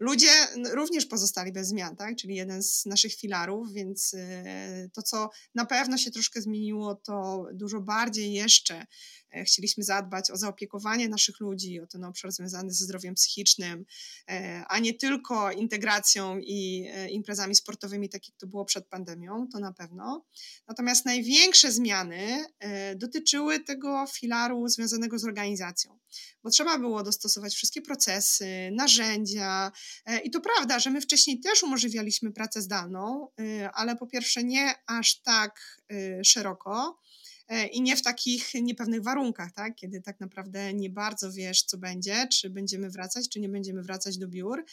Ludzie 0.00 0.30
również 0.72 1.06
pozostali 1.06 1.52
bez 1.52 1.68
zmian, 1.68 1.96
tak? 1.96 2.16
czyli 2.16 2.34
jeden 2.34 2.62
z 2.62 2.86
naszych 2.86 3.14
filarów, 3.14 3.72
więc 3.72 4.14
e, 4.14 4.88
to, 4.92 5.02
co 5.02 5.30
na 5.54 5.66
pewno 5.66 5.98
się 5.98 6.10
troszkę 6.10 6.42
zmieniło, 6.42 6.94
to 6.94 7.46
dużo 7.52 7.80
bardziej 7.80 8.32
jeszcze 8.32 8.86
e, 9.30 9.44
chcieliśmy 9.44 9.84
zadbać 9.84 10.30
o 10.30 10.36
zaopiekowanie 10.36 11.08
naszych 11.08 11.40
ludzi, 11.40 11.80
o 11.80 11.86
ten 11.86 12.04
obszar 12.04 12.32
związany 12.32 12.72
ze 12.72 12.84
zdrowiem 12.84 13.14
psychicznym, 13.14 13.84
e, 14.28 14.64
a 14.68 14.78
nie 14.78 14.94
tylko 14.94 15.52
integracją 15.52 16.38
i 16.38 16.90
imprezami 17.10 17.54
sportowymi, 17.54 18.08
tak 18.08 18.28
jak 18.28 18.36
to 18.36 18.46
było 18.46 18.64
przed 18.64 18.88
pandemią, 18.88 19.48
to 19.52 19.58
na 19.58 19.72
pewno. 19.72 20.24
Natomiast 20.68 21.06
największe 21.06 21.72
zmiany 21.72 22.44
dotyczyły 22.96 23.60
tego 23.60 24.06
filaru 24.06 24.68
związanego 24.68 25.18
z 25.18 25.24
organizacją, 25.24 25.98
bo 26.42 26.50
trzeba 26.50 26.78
było 26.78 27.02
dostosować 27.02 27.54
wszystkie 27.54 27.82
procesy, 27.82 28.70
narzędzia, 28.72 29.72
E, 29.89 29.89
I 30.24 30.30
to 30.30 30.40
prawda, 30.40 30.78
że 30.78 30.90
my 30.90 31.00
wcześniej 31.00 31.40
też 31.40 31.62
umożliwialiśmy 31.62 32.32
pracę 32.32 32.62
zdalną, 32.62 33.28
y, 33.40 33.68
ale 33.74 33.96
po 33.96 34.06
pierwsze 34.06 34.44
nie 34.44 34.74
aż 34.86 35.20
tak 35.22 35.80
y, 35.92 36.20
szeroko. 36.24 36.98
e, 36.98 37.09
i 37.72 37.82
nie 37.82 37.96
w 37.96 38.02
takich 38.02 38.54
niepewnych 38.54 39.02
warunkach, 39.02 39.52
tak? 39.52 39.74
kiedy 39.74 40.00
tak 40.00 40.20
naprawdę 40.20 40.74
nie 40.74 40.90
bardzo 40.90 41.32
wiesz, 41.32 41.62
co 41.62 41.78
będzie, 41.78 42.28
czy 42.32 42.50
będziemy 42.50 42.90
wracać, 42.90 43.28
czy 43.28 43.40
nie 43.40 43.48
będziemy 43.48 43.82
wracać 43.82 44.18
do 44.18 44.28
biur. 44.28 44.64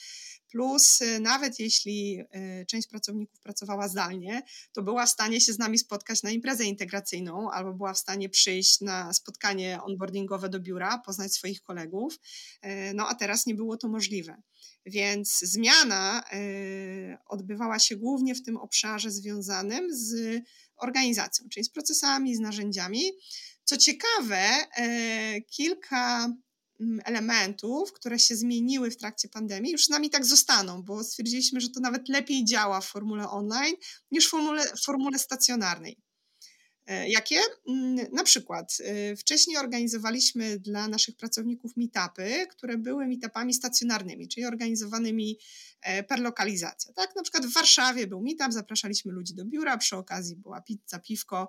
Plus, 0.52 1.02
y, 1.02 1.20
nawet 1.20 1.60
jeśli 1.60 2.22
część 2.68 2.88
pracowników 2.88 3.40
pracowała 3.40 3.88
zdalnie, 3.88 4.42
to 4.74 4.84
była 4.84 5.06
w 5.06 5.10
stanie 5.10 5.42
się 5.42 5.54
z 5.54 5.60
nami 5.60 5.78
spotkać 5.78 6.24
na 6.24 6.32
imprezę 6.32 6.64
integracyjną 6.66 7.52
albo 7.52 7.74
była 7.74 7.94
w 7.94 7.98
stanie 7.98 8.30
przyjść 8.30 8.82
na 8.82 9.14
spotkanie 9.14 9.80
onboardingowe 9.84 10.50
do 10.50 10.60
biura, 10.60 10.98
poznać 11.06 11.34
swoich 11.34 11.62
kolegów. 11.62 12.20
E, 12.62 12.94
no 12.94 13.08
a 13.08 13.16
teraz 13.16 13.46
nie 13.46 13.56
było 13.56 13.78
to 13.78 13.88
możliwe. 13.88 14.42
Więc 14.86 15.40
zmiana 15.40 16.24
odbywała 17.26 17.80
się 17.80 17.96
głównie 17.96 18.36
w 18.36 18.44
tym 18.44 18.58
obszarze 18.58 19.12
związanym 19.12 19.88
z 19.92 20.42
organizacją, 20.78 21.50
czyli 21.50 21.64
z 21.64 21.70
procesami, 21.70 22.36
z 22.36 22.40
narzędziami. 22.40 23.12
Co 23.64 23.78
ciekawe, 23.78 24.50
y, 24.80 25.42
kilka 25.42 26.34
mm, 26.80 27.00
elementów, 27.06 27.94
które 27.94 28.20
się 28.20 28.36
zmieniły 28.36 28.92
w 28.92 28.98
trakcie 28.98 29.30
pandemii, 29.30 29.72
już 29.72 29.86
z 29.86 29.90
nami 29.90 30.10
tak 30.10 30.26
zostaną, 30.26 30.84
bo 30.84 31.04
stwierdziliśmy, 31.04 31.62
że 31.62 31.70
to 31.70 31.80
nawet 31.80 32.10
lepiej 32.10 32.46
działa 32.46 32.82
w 32.82 32.86
formule 32.86 33.30
online 33.30 33.76
niż 34.12 34.28
w 34.28 34.30
formule, 34.30 34.64
w 34.78 34.86
formule 34.86 35.20
stacjonarnej. 35.20 36.07
E, 36.88 37.10
jakie? 37.10 37.40
Mm, 37.68 38.08
na 38.12 38.24
przykład 38.24 38.78
e, 38.84 39.16
wcześniej 39.16 39.58
organizowaliśmy 39.58 40.60
dla 40.60 40.88
naszych 40.88 41.16
pracowników 41.16 41.78
meetupy, 41.78 42.48
które 42.50 42.78
były 42.78 43.08
meetupami 43.08 43.54
stacjonarnymi, 43.54 44.28
czyli 44.28 44.46
organizowanymi 44.46 45.40
e, 45.82 46.04
per 46.04 46.20
lokalizacja. 46.20 46.94
Tak? 46.94 47.16
Na 47.16 47.22
przykład 47.22 47.46
w 47.46 47.54
Warszawie 47.54 48.08
był 48.08 48.22
meetup, 48.22 48.54
zapraszaliśmy 48.54 49.12
ludzi 49.12 49.36
do 49.36 49.46
biura, 49.46 49.78
przy 49.78 49.96
okazji 49.96 50.36
była 50.36 50.62
pizza, 50.62 51.00
piwko 51.00 51.48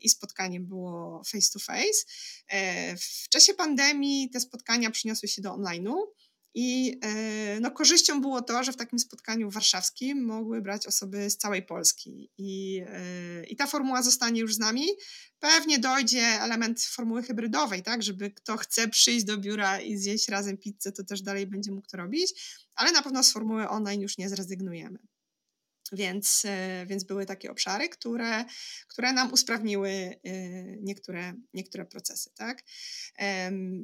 i 0.00 0.08
spotkanie 0.08 0.60
było 0.60 1.22
face 1.32 1.52
to 1.52 1.58
face. 1.58 2.04
W 3.24 3.28
czasie 3.28 3.54
pandemii 3.54 4.30
te 4.30 4.40
spotkania 4.40 4.90
przyniosły 4.90 5.28
się 5.28 5.42
do 5.42 5.50
online'u. 5.50 5.94
I 6.60 6.98
e, 7.02 7.60
no, 7.60 7.70
korzyścią 7.70 8.20
było 8.20 8.42
to, 8.42 8.64
że 8.64 8.72
w 8.72 8.76
takim 8.76 8.98
spotkaniu 8.98 9.50
warszawskim 9.50 10.24
mogły 10.24 10.60
brać 10.60 10.86
osoby 10.86 11.30
z 11.30 11.36
całej 11.36 11.62
Polski. 11.62 12.30
I, 12.38 12.82
e, 12.86 13.44
i 13.44 13.56
ta 13.56 13.66
formuła 13.66 14.02
zostanie 14.02 14.40
już 14.40 14.54
z 14.54 14.58
nami. 14.58 14.86
Pewnie 15.38 15.78
dojdzie 15.78 16.22
element 16.22 16.82
formuły 16.82 17.22
hybrydowej, 17.22 17.82
tak, 17.82 18.02
żeby 18.02 18.30
kto 18.30 18.56
chce 18.56 18.88
przyjść 18.88 19.24
do 19.24 19.36
biura 19.38 19.80
i 19.80 19.96
zjeść 19.96 20.28
razem 20.28 20.56
pizzę, 20.56 20.92
to 20.92 21.04
też 21.04 21.22
dalej 21.22 21.46
będzie 21.46 21.72
mógł 21.72 21.88
to 21.88 21.96
robić, 21.96 22.32
ale 22.74 22.92
na 22.92 23.02
pewno 23.02 23.22
z 23.22 23.32
formuły 23.32 23.68
online 23.68 24.00
już 24.00 24.18
nie 24.18 24.28
zrezygnujemy. 24.28 24.98
Więc, 25.92 26.42
e, 26.44 26.86
więc 26.86 27.04
były 27.04 27.26
takie 27.26 27.50
obszary, 27.50 27.88
które, 27.88 28.44
które 28.88 29.12
nam 29.12 29.32
usprawniły 29.32 30.20
niektóre, 30.80 31.34
niektóre 31.54 31.84
procesy. 31.84 32.30
Tak? 32.34 32.62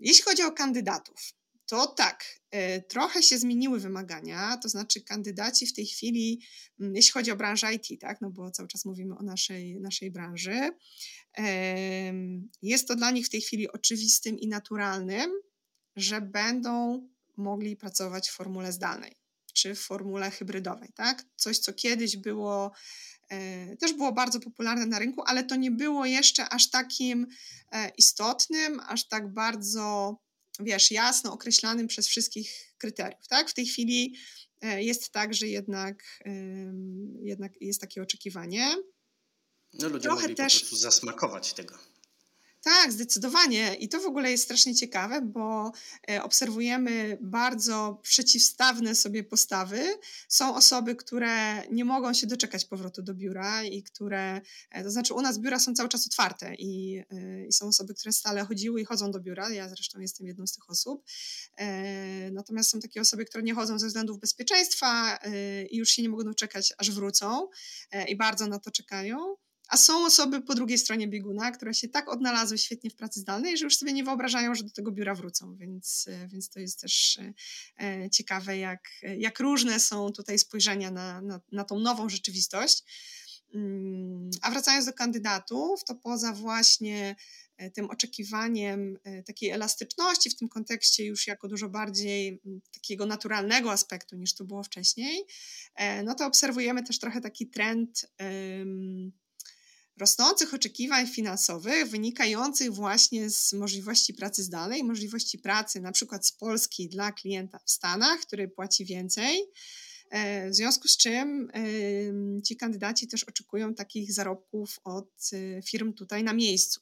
Jeśli 0.00 0.24
chodzi 0.24 0.42
o 0.42 0.52
kandydatów, 0.52 1.34
to 1.66 1.86
tak, 1.86 2.24
e, 2.50 2.80
trochę 2.80 3.22
się 3.22 3.38
zmieniły 3.38 3.80
wymagania, 3.80 4.56
to 4.56 4.68
znaczy 4.68 5.00
kandydaci 5.00 5.66
w 5.66 5.74
tej 5.74 5.86
chwili, 5.86 6.40
jeśli 6.78 7.12
chodzi 7.12 7.30
o 7.30 7.36
branżę 7.36 7.74
IT, 7.74 8.00
tak, 8.00 8.20
no 8.20 8.30
bo 8.30 8.50
cały 8.50 8.68
czas 8.68 8.84
mówimy 8.84 9.16
o 9.16 9.22
naszej, 9.22 9.80
naszej 9.80 10.10
branży, 10.10 10.70
jest 12.62 12.88
to 12.88 12.96
dla 12.96 13.10
nich 13.10 13.26
w 13.26 13.30
tej 13.30 13.40
chwili 13.40 13.72
oczywistym 13.72 14.38
i 14.38 14.48
naturalnym, 14.48 15.30
że 15.96 16.20
będą 16.20 17.08
mogli 17.36 17.76
pracować 17.76 18.28
w 18.28 18.32
formule 18.32 18.72
zdalnej 18.72 19.24
czy 19.54 19.74
w 19.74 19.80
formule 19.80 20.30
hybrydowej, 20.30 20.92
tak? 20.94 21.24
Coś, 21.36 21.58
co 21.58 21.72
kiedyś 21.72 22.16
było 22.16 22.72
e, 23.30 23.76
też 23.76 23.92
było 23.92 24.12
bardzo 24.12 24.40
popularne 24.40 24.86
na 24.86 24.98
rynku, 24.98 25.22
ale 25.26 25.44
to 25.44 25.56
nie 25.56 25.70
było 25.70 26.06
jeszcze 26.06 26.48
aż 26.48 26.70
takim 26.70 27.26
e, 27.72 27.88
istotnym, 27.88 28.80
aż 28.86 29.08
tak 29.08 29.32
bardzo 29.32 30.16
wiesz, 30.60 30.90
jasno 30.90 31.32
określanym 31.32 31.86
przez 31.86 32.08
wszystkich 32.08 32.74
kryteriów, 32.78 33.28
tak? 33.28 33.50
W 33.50 33.54
tej 33.54 33.66
chwili 33.66 34.16
e, 34.60 34.82
jest 34.82 35.10
tak, 35.10 35.34
że 35.34 35.48
jednak, 35.48 36.22
jednak 37.22 37.52
jest 37.60 37.80
takie 37.80 38.02
oczekiwanie. 38.02 38.76
No 39.72 39.88
ludzie 39.88 40.02
Trochę 40.02 40.20
mogli 40.20 40.34
też... 40.34 40.54
po 40.54 40.60
prostu 40.60 40.76
zasmakować 40.76 41.52
tego. 41.52 41.78
Tak, 42.64 42.92
zdecydowanie. 42.92 43.74
I 43.74 43.88
to 43.88 44.00
w 44.00 44.06
ogóle 44.06 44.30
jest 44.30 44.44
strasznie 44.44 44.74
ciekawe, 44.74 45.20
bo 45.22 45.72
e, 46.10 46.22
obserwujemy 46.22 47.18
bardzo 47.20 47.98
przeciwstawne 48.02 48.94
sobie 48.94 49.24
postawy. 49.24 49.98
Są 50.28 50.54
osoby, 50.54 50.96
które 50.96 51.62
nie 51.68 51.84
mogą 51.84 52.14
się 52.14 52.26
doczekać 52.26 52.64
powrotu 52.64 53.02
do 53.02 53.14
biura 53.14 53.64
i 53.64 53.82
które, 53.82 54.40
e, 54.70 54.84
to 54.84 54.90
znaczy 54.90 55.14
u 55.14 55.20
nas 55.20 55.38
biura 55.38 55.58
są 55.58 55.74
cały 55.74 55.88
czas 55.88 56.06
otwarte 56.06 56.54
i, 56.54 57.02
e, 57.10 57.46
i 57.46 57.52
są 57.52 57.66
osoby, 57.66 57.94
które 57.94 58.12
stale 58.12 58.44
chodziły 58.44 58.80
i 58.80 58.84
chodzą 58.84 59.10
do 59.10 59.20
biura. 59.20 59.50
Ja 59.50 59.68
zresztą 59.68 60.00
jestem 60.00 60.26
jedną 60.26 60.46
z 60.46 60.52
tych 60.52 60.70
osób. 60.70 61.04
Natomiast 62.32 62.70
są 62.70 62.80
takie 62.80 63.00
osoby, 63.00 63.24
które 63.24 63.44
nie 63.44 63.54
chodzą 63.54 63.78
ze 63.78 63.86
względów 63.86 64.18
bezpieczeństwa 64.20 65.18
i 65.70 65.76
już 65.76 65.90
się 65.90 66.02
nie 66.02 66.08
mogą 66.08 66.24
doczekać, 66.24 66.74
aż 66.78 66.90
wrócą 66.90 67.48
i 68.08 68.16
bardzo 68.16 68.46
na 68.46 68.58
to 68.58 68.70
czekają 68.70 69.36
a 69.74 69.76
są 69.76 70.06
osoby 70.06 70.40
po 70.40 70.54
drugiej 70.54 70.78
stronie 70.78 71.08
bieguna, 71.08 71.50
które 71.50 71.74
się 71.74 71.88
tak 71.88 72.08
odnalazły 72.08 72.58
świetnie 72.58 72.90
w 72.90 72.94
pracy 72.94 73.20
zdalnej, 73.20 73.58
że 73.58 73.64
już 73.64 73.76
sobie 73.76 73.92
nie 73.92 74.04
wyobrażają, 74.04 74.54
że 74.54 74.64
do 74.64 74.70
tego 74.70 74.92
biura 74.92 75.14
wrócą, 75.14 75.56
więc, 75.56 76.06
więc 76.28 76.48
to 76.48 76.60
jest 76.60 76.80
też 76.80 77.18
ciekawe, 78.12 78.58
jak, 78.58 78.88
jak 79.18 79.40
różne 79.40 79.80
są 79.80 80.12
tutaj 80.12 80.38
spojrzenia 80.38 80.90
na, 80.90 81.20
na, 81.20 81.40
na 81.52 81.64
tą 81.64 81.78
nową 81.78 82.08
rzeczywistość. 82.08 82.84
Mm, 83.54 84.30
a 84.42 84.50
wracając 84.50 84.86
do 84.86 84.92
kandydatów, 84.92 85.84
to 85.84 85.94
poza 85.94 86.32
właśnie 86.32 87.16
e, 87.56 87.70
tym 87.70 87.90
oczekiwaniem 87.90 88.98
e, 89.04 89.22
takiej 89.22 89.50
elastyczności 89.50 90.30
w 90.30 90.36
tym 90.36 90.48
kontekście 90.48 91.04
już 91.04 91.26
jako 91.26 91.48
dużo 91.48 91.68
bardziej 91.68 92.40
mm, 92.46 92.60
takiego 92.72 93.06
naturalnego 93.06 93.72
aspektu 93.72 94.16
niż 94.16 94.34
to 94.34 94.44
było 94.44 94.62
wcześniej, 94.62 95.24
e, 95.74 96.02
no 96.02 96.14
to 96.14 96.26
obserwujemy 96.26 96.82
też 96.82 96.98
trochę 96.98 97.20
taki 97.20 97.46
trend 97.46 98.06
rosnących 99.96 100.54
oczekiwań 100.54 101.06
finansowych 101.06 101.88
wynikających 101.88 102.72
właśnie 102.72 103.30
z 103.30 103.52
możliwości 103.52 104.14
pracy 104.14 104.42
zdalnej, 104.42 104.84
możliwości 104.84 105.38
pracy 105.38 105.80
na 105.80 105.92
przykład 105.92 106.26
z 106.26 106.32
Polski 106.32 106.88
dla 106.88 107.12
klienta 107.12 107.58
w 107.64 107.70
Stanach, 107.70 108.20
który 108.20 108.48
płaci 108.48 108.84
więcej, 108.84 109.46
E, 110.14 110.50
w 110.50 110.54
związku 110.54 110.88
z 110.88 110.96
czym 110.96 111.50
ci 112.44 112.56
kandydaci 112.56 113.08
też 113.08 113.24
oczekują 113.24 113.74
takich 113.74 114.12
zarobków 114.12 114.80
od 114.84 115.10
e, 115.32 115.62
firm 115.62 115.92
tutaj 115.92 116.24
na 116.24 116.32
miejscu. 116.32 116.80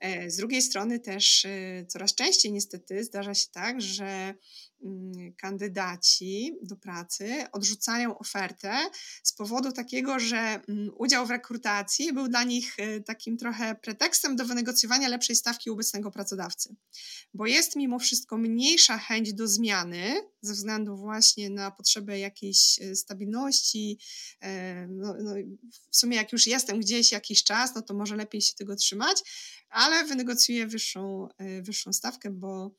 E, 0.00 0.30
z 0.30 0.36
drugiej 0.36 0.62
strony 0.62 1.00
też 1.00 1.46
coraz 1.88 2.14
częściej 2.14 2.52
niestety 2.52 3.04
zdarza 3.04 3.34
się 3.34 3.46
tak, 3.52 3.80
że 3.80 4.34
kandydaci 5.36 6.54
do 6.62 6.76
pracy 6.76 7.44
odrzucają 7.52 8.18
ofertę 8.18 8.76
z 9.22 9.32
powodu 9.32 9.72
takiego, 9.72 10.18
że 10.18 10.36
mm, 10.38 10.90
udział 10.96 11.26
w 11.26 11.30
rekrutacji 11.30 12.12
był 12.12 12.28
dla 12.28 12.44
nich 12.44 12.78
y, 12.78 13.02
takim 13.06 13.36
trochę 13.36 13.74
pretekstem 13.74 14.36
do 14.36 14.44
wynegocjowania 14.44 15.08
lepszej 15.08 15.36
stawki 15.36 15.70
obecnego 15.70 16.10
pracodawcy. 16.10 16.76
Bo 17.34 17.46
jest 17.46 17.76
mimo 17.76 17.98
wszystko 17.98 18.38
mniejsza 18.38 18.98
chęć 18.98 19.34
do 19.34 19.48
zmiany 19.48 20.20
ze 20.40 20.52
względu 20.52 20.96
właśnie 20.96 21.50
na 21.50 21.70
potrzebę 21.70 22.18
jakiejś 22.18 22.78
y, 22.78 22.96
stabilności. 22.96 23.98
E, 24.40 24.86
no, 24.86 25.14
no, 25.22 25.34
w 25.90 25.96
sumie, 25.96 26.16
jak 26.16 26.32
już 26.32 26.46
jestem 26.46 26.80
gdzieś 26.80 27.12
jakiś 27.12 27.44
czas, 27.44 27.74
no 27.74 27.82
to 27.82 27.94
może 27.94 28.16
lepiej 28.16 28.40
się 28.40 28.54
tego 28.54 28.76
trzymać, 28.76 29.22
ale 29.70 30.04
wynegocjuję 30.04 30.66
wyższą, 30.66 31.28
y, 31.40 31.62
wyższą 31.62 31.92
stawkę, 31.92 32.30
bo 32.30 32.70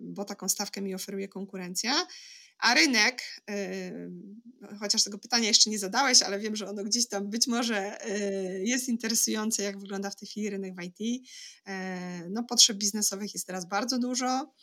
bo 0.00 0.24
taką 0.24 0.48
stawkę 0.48 0.82
mi 0.82 0.94
oferuje 0.94 1.28
konkurencja. 1.28 2.06
A 2.58 2.74
rynek, 2.74 3.22
chociaż 4.80 5.04
tego 5.04 5.18
pytania 5.18 5.48
jeszcze 5.48 5.70
nie 5.70 5.78
zadałeś, 5.78 6.22
ale 6.22 6.38
wiem, 6.38 6.56
że 6.56 6.68
ono 6.68 6.84
gdzieś 6.84 7.08
tam 7.08 7.30
być 7.30 7.46
może 7.46 7.98
jest 8.64 8.88
interesujące, 8.88 9.62
jak 9.62 9.78
wygląda 9.78 10.10
w 10.10 10.16
tej 10.16 10.28
chwili 10.28 10.50
rynek 10.50 10.74
w 10.74 10.82
IT. 10.82 11.28
No, 12.30 12.44
potrzeb 12.44 12.76
biznesowych 12.76 13.34
jest 13.34 13.46
teraz 13.46 13.68
bardzo 13.68 13.98
dużo. 13.98 14.54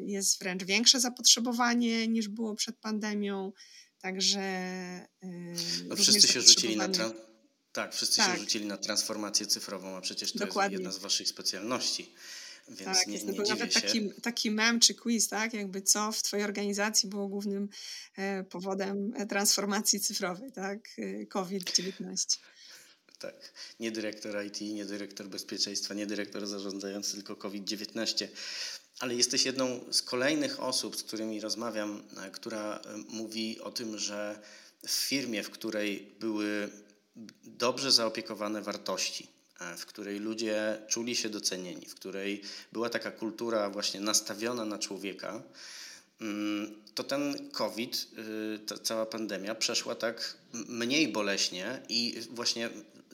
Jest 0.00 0.38
wręcz 0.38 0.64
większe 0.64 1.00
zapotrzebowanie 1.00 2.08
niż 2.08 2.28
było 2.28 2.54
przed 2.54 2.76
pandemią. 2.76 3.52
Także. 3.98 4.40
No, 5.88 5.96
wszyscy 5.96 6.28
się 6.28 6.40
rzucili 6.40 6.76
na. 6.76 6.88
Tak, 7.72 7.94
wszyscy 7.94 8.16
tak. 8.16 8.34
się 8.34 8.40
rzucili 8.40 8.66
na 8.66 8.76
transformację 8.76 9.46
cyfrową, 9.46 9.96
a 9.96 10.00
przecież 10.00 10.32
to 10.32 10.38
Dokładnie. 10.38 10.74
jest 10.74 10.82
jedna 10.82 10.98
z 10.98 11.02
Waszych 11.02 11.28
specjalności. 11.28 12.14
Więc 12.70 12.98
tak, 12.98 13.06
nie, 13.06 13.12
jest 13.12 13.26
nie 13.26 13.42
nawet 13.48 13.74
taki, 13.74 14.10
taki 14.22 14.50
mem 14.50 14.80
czy 14.80 14.94
quiz, 14.94 15.28
tak? 15.28 15.54
Jakby 15.54 15.82
co 15.82 16.12
w 16.12 16.22
Twojej 16.22 16.44
organizacji 16.44 17.08
było 17.08 17.28
głównym 17.28 17.68
e, 18.16 18.44
powodem 18.44 19.12
e, 19.16 19.26
transformacji 19.26 20.00
cyfrowej, 20.00 20.52
tak? 20.52 20.88
E, 20.98 21.26
COVID-19. 21.26 22.38
Tak. 23.18 23.52
Nie 23.80 23.90
dyrektor 23.90 24.44
IT, 24.44 24.60
nie 24.60 24.84
dyrektor 24.84 25.28
bezpieczeństwa, 25.28 25.94
nie 25.94 26.06
dyrektor 26.06 26.46
zarządzający, 26.46 27.14
tylko 27.14 27.36
COVID-19. 27.36 28.28
Ale 28.98 29.14
jesteś 29.14 29.46
jedną 29.46 29.92
z 29.92 30.02
kolejnych 30.02 30.60
osób, 30.60 30.96
z 30.96 31.02
którymi 31.02 31.40
rozmawiam, 31.40 32.02
która 32.32 32.80
mówi 33.08 33.60
o 33.60 33.70
tym, 33.70 33.98
że 33.98 34.40
w 34.86 34.90
firmie, 34.90 35.42
w 35.42 35.50
której 35.50 36.16
były 36.20 36.70
dobrze 37.44 37.92
zaopiekowane 37.92 38.62
wartości, 38.62 39.39
w 39.76 39.86
której 39.86 40.18
ludzie 40.18 40.78
czuli 40.88 41.16
się 41.16 41.28
docenieni, 41.28 41.86
w 41.86 41.94
której 41.94 42.42
była 42.72 42.90
taka 42.90 43.10
kultura 43.10 43.70
właśnie 43.70 44.00
nastawiona 44.00 44.64
na 44.64 44.78
człowieka, 44.78 45.42
mm, 46.20 46.74
to 46.94 47.04
ten 47.04 47.50
COVID, 47.50 48.06
y, 48.54 48.58
ta 48.58 48.78
cała 48.78 49.06
pandemia 49.06 49.54
przeszła 49.54 49.94
tak 49.94 50.36
mniej 50.52 51.08
boleśnie 51.08 51.82
i 51.88 52.20
właśnie 52.30 52.70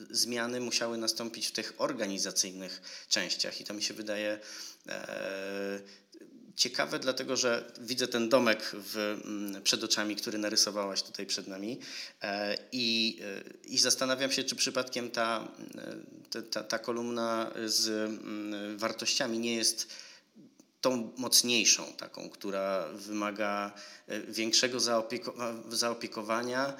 zmiany 0.09 0.59
musiały 0.59 0.97
nastąpić 0.97 1.47
w 1.47 1.51
tych 1.51 1.73
organizacyjnych 1.77 2.81
częściach 3.09 3.61
i 3.61 3.63
to 3.63 3.73
mi 3.73 3.83
się 3.83 3.93
wydaje 3.93 4.39
e, 4.87 5.79
ciekawe, 6.57 6.99
dlatego 6.99 7.35
że 7.35 7.71
widzę 7.79 8.07
ten 8.07 8.29
domek 8.29 8.71
w, 8.73 9.21
mm, 9.25 9.63
przed 9.63 9.83
oczami, 9.83 10.15
który 10.15 10.37
narysowałaś 10.37 11.03
tutaj 11.03 11.25
przed 11.25 11.47
nami 11.47 11.79
e, 12.21 12.57
i, 12.71 13.19
e, 13.21 13.67
i 13.67 13.77
zastanawiam 13.77 14.31
się, 14.31 14.43
czy 14.43 14.55
przypadkiem 14.55 15.11
ta, 15.11 15.47
e, 16.35 16.41
ta, 16.41 16.63
ta 16.63 16.79
kolumna 16.79 17.51
z 17.65 17.87
mm, 17.87 18.77
wartościami 18.77 19.39
nie 19.39 19.55
jest 19.55 19.87
tą 20.81 21.13
mocniejszą, 21.17 21.93
taką, 21.93 22.29
która 22.29 22.87
wymaga 22.87 23.71
większego 24.27 24.79
zaopiekowania. 25.69 26.77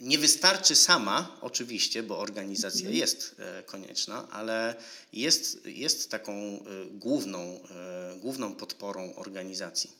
Nie 0.00 0.18
wystarczy 0.18 0.76
sama, 0.76 1.38
oczywiście, 1.40 2.02
bo 2.02 2.18
organizacja 2.18 2.80
mhm. 2.80 2.96
jest 2.96 3.36
e, 3.38 3.62
konieczna, 3.62 4.28
ale 4.30 4.74
jest, 5.12 5.66
jest 5.66 6.10
taką 6.10 6.32
e, 6.32 6.60
główną, 6.90 7.38
e, 7.38 8.18
główną 8.18 8.54
podporą 8.54 9.14
organizacji. 9.14 9.90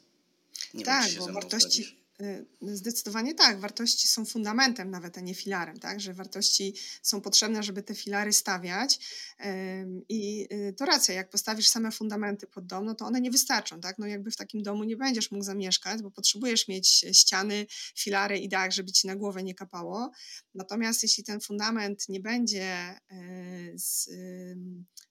Nie 0.74 0.84
tak, 0.84 1.10
wiem, 1.10 1.18
bo 1.18 1.32
wartości, 1.32 1.96
zdecydowanie 2.62 3.34
tak. 3.34 3.60
Wartości 3.60 4.08
są 4.08 4.24
fundamentem 4.24 4.90
nawet, 4.90 5.18
a 5.18 5.20
nie 5.20 5.34
filarem, 5.34 5.78
tak? 5.78 6.00
Że 6.00 6.14
wartości 6.14 6.74
są 7.02 7.20
potrzebne, 7.20 7.62
żeby 7.62 7.82
te 7.82 7.94
filary 7.94 8.32
stawiać. 8.32 8.98
I 10.08 10.48
y, 10.52 10.74
to 10.76 10.84
racja, 10.84 11.14
jak 11.14 11.30
postawisz 11.30 11.68
same 11.68 11.92
fundamenty 11.92 12.46
pod 12.46 12.66
dom, 12.66 12.84
no 12.84 12.94
to 12.94 13.04
one 13.04 13.20
nie 13.20 13.30
wystarczą, 13.30 13.80
tak? 13.80 13.98
No 13.98 14.06
jakby 14.06 14.30
w 14.30 14.36
takim 14.36 14.62
domu 14.62 14.84
nie 14.84 14.96
będziesz 14.96 15.30
mógł 15.30 15.44
zamieszkać, 15.44 16.02
bo 16.02 16.10
potrzebujesz 16.10 16.68
mieć 16.68 17.04
ściany, 17.12 17.66
filary 17.96 18.38
i 18.38 18.48
dach, 18.48 18.72
żeby 18.72 18.92
ci 18.92 19.06
na 19.06 19.16
głowę 19.16 19.42
nie 19.42 19.54
kapało. 19.54 20.10
Natomiast 20.54 21.02
jeśli 21.02 21.24
ten 21.24 21.40
fundament 21.40 22.08
nie 22.08 22.20
będzie 22.20 23.00
y, 23.12 23.72
z, 23.76 24.08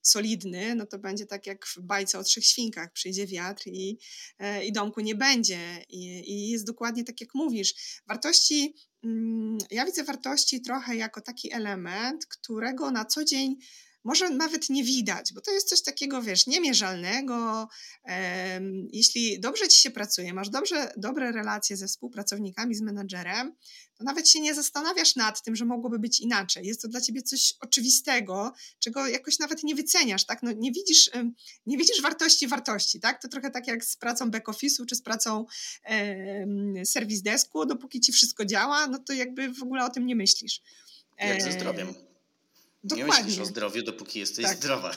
solidny, 0.01 0.75
no 0.75 0.85
to 0.85 0.99
będzie 0.99 1.25
tak 1.25 1.47
jak 1.47 1.65
w 1.65 1.79
bajce 1.81 2.19
o 2.19 2.23
trzech 2.23 2.45
świnkach. 2.45 2.91
Przyjdzie 2.91 3.27
wiatr 3.27 3.67
i, 3.67 3.99
e, 4.39 4.65
i 4.65 4.71
domku 4.71 5.01
nie 5.01 5.15
będzie. 5.15 5.83
I, 5.89 6.33
I 6.33 6.49
jest 6.49 6.65
dokładnie 6.65 6.98
tak, 7.03 7.21
jak 7.21 7.29
mówisz. 7.33 8.01
Wartości, 8.07 8.75
mm, 9.03 9.57
ja 9.71 9.85
widzę 9.85 10.03
wartości 10.03 10.61
trochę 10.61 10.95
jako 10.95 11.21
taki 11.21 11.53
element, 11.53 12.25
którego 12.25 12.91
na 12.91 13.05
co 13.05 13.25
dzień 13.25 13.55
może 14.03 14.29
nawet 14.29 14.69
nie 14.69 14.83
widać, 14.83 15.33
bo 15.33 15.41
to 15.41 15.51
jest 15.51 15.69
coś 15.69 15.81
takiego, 15.81 16.21
wiesz, 16.21 16.47
niemierzalnego. 16.47 17.67
Jeśli 18.91 19.39
dobrze 19.39 19.67
ci 19.67 19.81
się 19.81 19.91
pracuje, 19.91 20.33
masz 20.33 20.49
dobrze, 20.49 20.91
dobre 20.97 21.31
relacje 21.31 21.77
ze 21.77 21.87
współpracownikami, 21.87 22.75
z 22.75 22.81
menadżerem, 22.81 23.55
to 23.97 24.03
nawet 24.03 24.29
się 24.29 24.39
nie 24.39 24.55
zastanawiasz 24.55 25.15
nad 25.15 25.43
tym, 25.43 25.55
że 25.55 25.65
mogłoby 25.65 25.99
być 25.99 26.19
inaczej. 26.19 26.67
Jest 26.67 26.81
to 26.81 26.87
dla 26.87 27.01
ciebie 27.01 27.21
coś 27.21 27.53
oczywistego, 27.61 28.53
czego 28.79 29.07
jakoś 29.07 29.39
nawet 29.39 29.63
nie 29.63 29.75
wyceniasz, 29.75 30.25
tak? 30.25 30.43
No, 30.43 30.51
nie, 30.51 30.71
widzisz, 30.71 31.09
nie 31.65 31.77
widzisz 31.77 32.01
wartości 32.01 32.47
wartości, 32.47 32.99
tak? 32.99 33.21
To 33.21 33.27
trochę 33.27 33.51
tak 33.51 33.67
jak 33.67 33.85
z 33.85 33.97
pracą 33.97 34.31
back 34.31 34.47
office'u, 34.47 34.85
czy 34.85 34.95
z 34.95 35.01
pracą 35.01 35.45
e, 35.85 36.85
serwis 36.85 37.21
desku, 37.21 37.65
dopóki 37.65 37.99
ci 37.99 38.11
wszystko 38.11 38.45
działa, 38.45 38.87
no 38.87 38.99
to 38.99 39.13
jakby 39.13 39.53
w 39.53 39.63
ogóle 39.63 39.85
o 39.85 39.89
tym 39.89 40.05
nie 40.05 40.15
myślisz. 40.15 40.61
Jak 41.17 41.41
ze 41.41 41.51
zdrowiem. 41.51 42.08
Dokładnie. 42.83 43.13
Nie 43.13 43.23
myślisz 43.23 43.39
o 43.39 43.45
zdrowiu, 43.45 43.83
dopóki 43.83 44.19
jesteś 44.19 44.45
tak. 44.45 44.57
zdrowa. 44.57 44.91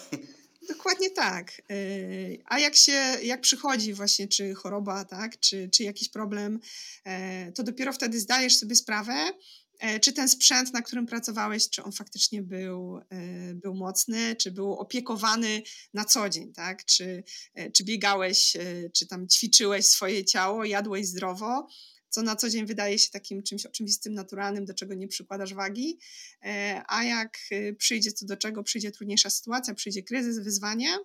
Dokładnie 0.68 1.10
tak. 1.10 1.62
Y, 1.70 2.42
a 2.44 2.58
jak 2.58 2.76
się, 2.76 3.16
jak 3.22 3.40
przychodzi 3.40 3.94
właśnie, 3.94 4.28
czy 4.28 4.54
choroba, 4.54 5.04
tak, 5.04 5.40
czy, 5.40 5.68
czy 5.72 5.82
jakiś 5.82 6.08
problem, 6.08 6.60
e, 7.04 7.52
to 7.52 7.62
dopiero 7.62 7.92
wtedy 7.92 8.20
zdajesz 8.20 8.56
sobie 8.56 8.76
sprawę, 8.76 9.32
e, 9.78 10.00
czy 10.00 10.12
ten 10.12 10.28
sprzęt, 10.28 10.72
na 10.72 10.82
którym 10.82 11.06
pracowałeś, 11.06 11.68
czy 11.70 11.82
on 11.82 11.92
faktycznie 11.92 12.42
był, 12.42 12.98
e, 13.10 13.54
był 13.54 13.74
mocny, 13.74 14.36
czy 14.36 14.50
był 14.50 14.72
opiekowany 14.72 15.62
na 15.94 16.04
co 16.04 16.28
dzień, 16.28 16.52
tak? 16.52 16.84
Czy, 16.84 17.24
czy 17.72 17.84
biegałeś, 17.84 18.56
czy 18.94 19.06
tam 19.06 19.28
ćwiczyłeś 19.28 19.86
swoje 19.86 20.24
ciało, 20.24 20.64
jadłeś 20.64 21.06
zdrowo, 21.06 21.66
co 22.12 22.22
na 22.22 22.36
co 22.36 22.48
dzień 22.48 22.66
wydaje 22.66 22.98
się 22.98 23.10
takim 23.10 23.42
czymś 23.42 23.66
oczywistym, 23.66 24.14
naturalnym, 24.14 24.64
do 24.64 24.74
czego 24.74 24.94
nie 24.94 25.08
przykładasz 25.08 25.54
wagi, 25.54 25.98
e, 26.42 26.82
a 26.88 27.04
jak 27.04 27.38
y, 27.52 27.76
przyjdzie 27.78 28.12
co 28.12 28.26
do 28.26 28.36
czego, 28.36 28.62
przyjdzie 28.62 28.90
trudniejsza 28.90 29.30
sytuacja, 29.30 29.74
przyjdzie 29.74 30.02
kryzys, 30.02 30.38
wyzwanie, 30.38 30.98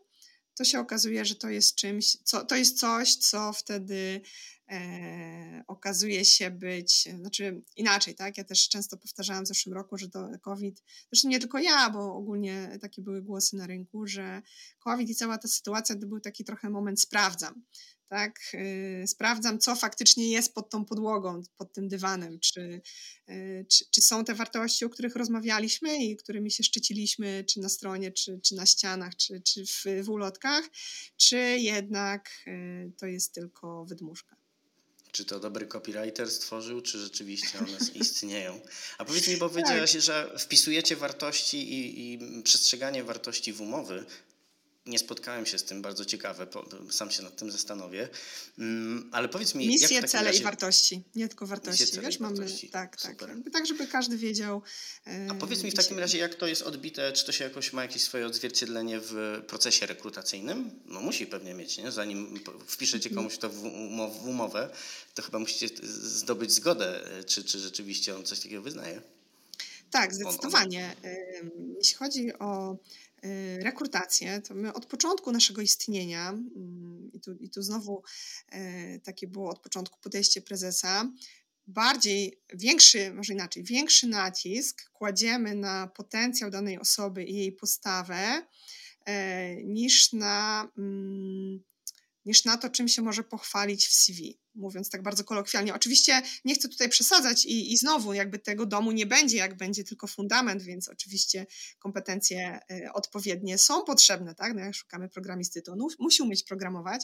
to 0.58 0.64
się 0.64 0.80
okazuje, 0.80 1.26
że 1.26 1.36
to 1.36 1.50
jest 1.50 1.76
czymś, 1.76 2.18
co, 2.24 2.46
to 2.46 2.56
jest 2.56 2.80
coś, 2.80 3.16
co 3.16 3.54
wtedy 3.54 4.22
e, 4.70 5.64
okazuje 5.68 6.26
się 6.26 6.52
być, 6.52 7.10
znaczy 7.20 7.62
inaczej, 7.76 8.16
tak? 8.16 8.38
Ja 8.38 8.44
też 8.44 8.70
często 8.70 8.98
powtarzałam 8.98 9.46
w 9.46 9.48
zeszłym 9.48 9.76
roku, 9.76 9.98
że 9.98 10.10
to 10.10 10.30
COVID, 10.42 10.84
zresztą 11.12 11.30
nie 11.30 11.40
tylko 11.40 11.60
ja, 11.60 11.90
bo 11.90 12.16
ogólnie 12.16 12.78
takie 12.82 13.02
były 13.02 13.22
głosy 13.22 13.56
na 13.56 13.68
rynku, 13.68 14.08
że 14.08 14.42
COVID 14.80 15.10
i 15.10 15.16
cała 15.16 15.38
ta 15.38 15.48
sytuacja 15.48 15.96
to 15.96 16.08
był 16.08 16.20
taki 16.20 16.44
trochę 16.44 16.70
moment 16.70 17.02
sprawdzam 17.02 17.64
tak? 18.10 18.40
Yy, 18.54 19.08
sprawdzam, 19.08 19.60
co 19.60 19.76
faktycznie 19.76 20.30
jest 20.30 20.54
pod 20.54 20.70
tą 20.70 20.86
podłogą, 20.86 21.42
pod 21.58 21.74
tym 21.74 21.88
dywanem, 21.88 22.40
czy, 22.40 22.82
yy, 23.28 23.66
czy, 23.70 23.86
czy, 23.92 24.02
są 24.02 24.26
te 24.26 24.34
wartości, 24.34 24.86
o 24.86 24.90
których 24.90 25.16
rozmawialiśmy 25.16 26.06
i 26.06 26.16
którymi 26.16 26.52
się 26.52 26.64
szczyciliśmy, 26.64 27.44
czy 27.48 27.60
na 27.60 27.70
stronie, 27.70 28.12
czy, 28.12 28.40
czy 28.44 28.56
na 28.56 28.66
ścianach, 28.66 29.16
czy, 29.16 29.42
czy 29.42 29.66
w, 29.66 29.84
w 30.04 30.10
ulotkach, 30.10 30.70
czy 31.18 31.38
jednak 31.60 32.30
yy, 32.46 32.92
to 32.98 33.06
jest 33.06 33.34
tylko 33.34 33.86
wydmuszka. 33.86 34.38
Czy 35.12 35.26
to 35.26 35.40
dobry 35.40 35.68
copywriter 35.68 36.32
stworzył, 36.32 36.82
czy 36.82 37.00
rzeczywiście 37.00 37.60
one 37.60 37.78
istnieją? 38.02 38.62
A 38.98 39.06
powiedz 39.06 39.28
mi, 39.28 39.38
bo 39.38 39.50
powiedziałaś, 39.50 39.92
tak. 39.92 40.02
że 40.02 40.36
wpisujecie 40.40 40.96
wartości 40.96 41.74
i, 41.74 42.14
i 42.14 42.44
przestrzeganie 42.44 43.04
wartości 43.04 43.54
w 43.54 43.62
umowy 43.62 44.06
nie 44.88 45.00
spotkałem 45.00 45.46
się 45.46 45.58
z 45.58 45.64
tym, 45.64 45.82
bardzo 45.82 46.06
ciekawe, 46.06 46.48
sam 46.92 47.12
się 47.12 47.24
nad 47.24 47.36
tym 47.36 47.52
zastanowię. 47.52 48.10
Mm, 48.60 49.10
ale 49.12 49.30
powiedz 49.30 49.56
mi. 49.56 49.68
Misje, 49.68 50.04
cele 50.04 50.24
razie... 50.24 50.40
i 50.40 50.44
wartości, 50.44 51.04
nie 51.16 51.28
tylko 51.28 51.48
wartości. 51.48 51.84
Misje, 51.84 52.02
wiesz, 52.02 52.20
mamy 52.20 52.38
wartości. 52.38 52.70
tak, 52.70 53.02
tak. 53.02 53.16
tak, 53.54 53.66
żeby 53.66 53.88
każdy 53.88 54.18
wiedział. 54.18 54.62
A 55.30 55.34
powiedz 55.34 55.64
mi 55.64 55.72
w 55.72 55.74
takim 55.74 56.00
razie, 56.00 56.18
jak 56.18 56.36
to 56.36 56.48
jest 56.48 56.62
odbite, 56.62 57.12
czy 57.12 57.26
to 57.26 57.32
się 57.32 57.44
jakoś 57.44 57.74
ma 57.74 57.82
jakieś 57.82 58.02
swoje 58.02 58.28
odzwierciedlenie 58.28 59.00
w 59.00 59.42
procesie 59.48 59.86
rekrutacyjnym? 59.86 60.72
No 60.86 61.02
musi 61.02 61.28
pewnie 61.28 61.54
mieć, 61.54 61.78
nie? 61.78 61.92
Zanim 61.92 62.40
wpiszecie 62.68 63.10
komuś 63.10 63.38
to 63.38 63.50
w, 63.50 63.64
umow 63.64 64.22
w 64.22 64.28
umowę, 64.28 64.70
to 65.14 65.22
chyba 65.22 65.40
musicie 65.40 65.68
zdobyć 65.84 66.52
zgodę, 66.52 67.02
czy, 67.26 67.44
czy 67.44 67.60
rzeczywiście 67.60 68.16
on 68.16 68.26
coś 68.26 68.40
takiego 68.40 68.62
wyznaje. 68.62 69.02
Tak, 69.92 70.14
zdecydowanie. 70.14 70.96
Jeśli 71.78 71.96
chodzi 71.96 72.34
o 72.34 72.78
Y, 73.17 73.17
rekrutację, 73.60 74.42
to 74.42 74.56
my 74.56 74.74
od 74.74 74.86
początku 74.86 75.32
naszego 75.32 75.62
istnienia, 75.62 76.30
mm, 76.30 77.10
i 77.14 77.20
tu, 77.20 77.34
i 77.40 77.50
tu 77.50 77.62
znowu 77.62 78.04
y, 78.56 79.02
takie 79.04 79.28
było 79.28 79.50
od 79.50 79.60
początku 79.60 80.00
podejście 80.00 80.42
prezesa, 80.42 81.12
bardziej, 81.68 82.42
większy, 82.54 83.14
może 83.14 83.34
inaczej, 83.34 83.64
większy 83.64 84.08
nacisk 84.08 84.92
kładziemy 84.92 85.56
na 85.56 85.88
potencjał 85.88 86.50
danej 86.50 86.80
osoby 86.80 87.24
i 87.24 87.36
jej 87.36 87.52
postawę 87.52 88.42
y, 89.10 89.64
niż 89.64 90.14
na, 90.14 90.72
mm, 90.78 91.64
niż 92.28 92.46
na 92.46 92.58
to, 92.58 92.70
czym 92.70 92.88
się 92.88 93.02
może 93.02 93.24
pochwalić 93.24 93.88
w 93.88 93.94
CV 93.94 94.40
mówiąc 94.58 94.90
tak 94.90 95.04
bardzo 95.04 95.24
kolokwialnie. 95.24 95.74
Oczywiście 95.74 96.22
nie 96.46 96.56
chcę 96.56 96.70
tutaj 96.70 96.90
przesadzać 96.90 97.46
i, 97.46 97.74
i 97.74 97.78
znowu 97.78 98.14
jakby 98.14 98.40
tego 98.40 98.66
domu 98.66 98.92
nie 98.92 99.06
będzie, 99.06 99.38
jak 99.38 99.58
będzie 99.58 99.84
tylko 99.84 100.08
fundament, 100.08 100.64
więc 100.64 100.90
oczywiście 100.90 101.46
kompetencje 101.80 102.60
y, 102.72 102.94
odpowiednie 102.94 103.58
są 103.58 103.84
potrzebne, 103.84 104.36
tak? 104.36 104.54
No 104.54 104.60
jak 104.60 104.76
szukamy 104.76 105.10
programisty, 105.10 105.62
to 105.62 105.72
on 105.72 105.80
musi 106.00 106.24
umieć 106.24 106.44
programować, 106.44 107.02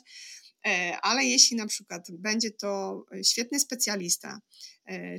e, 0.68 0.98
ale 1.02 1.24
jeśli 1.24 1.58
na 1.58 1.68
przykład 1.68 2.08
będzie 2.12 2.52
to 2.52 3.04
świetny 3.24 3.60
specjalista, 3.60 4.30
e, 4.30 4.40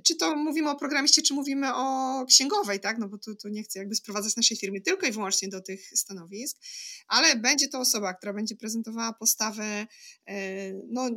czy 0.06 0.16
to 0.16 0.36
mówimy 0.36 0.70
o 0.70 0.76
programiście, 0.76 1.22
czy 1.22 1.34
mówimy 1.34 1.74
o 1.74 2.24
księgowej, 2.28 2.80
tak? 2.80 2.98
No 2.98 3.08
bo 3.08 3.18
tu, 3.18 3.34
tu 3.34 3.48
nie 3.48 3.62
chcę 3.62 3.78
jakby 3.78 3.94
sprowadzać 3.94 4.36
naszej 4.36 4.56
firmy 4.56 4.80
tylko 4.80 5.06
i 5.06 5.12
wyłącznie 5.12 5.48
do 5.48 5.60
tych 5.60 5.90
stanowisk, 5.94 6.58
ale 7.06 7.36
będzie 7.36 7.68
to 7.68 7.78
osoba, 7.80 8.14
która 8.14 8.32
będzie 8.32 8.56
prezentowała 8.56 9.12
postawę 9.12 9.86
e, 10.26 10.72
no, 10.90 11.10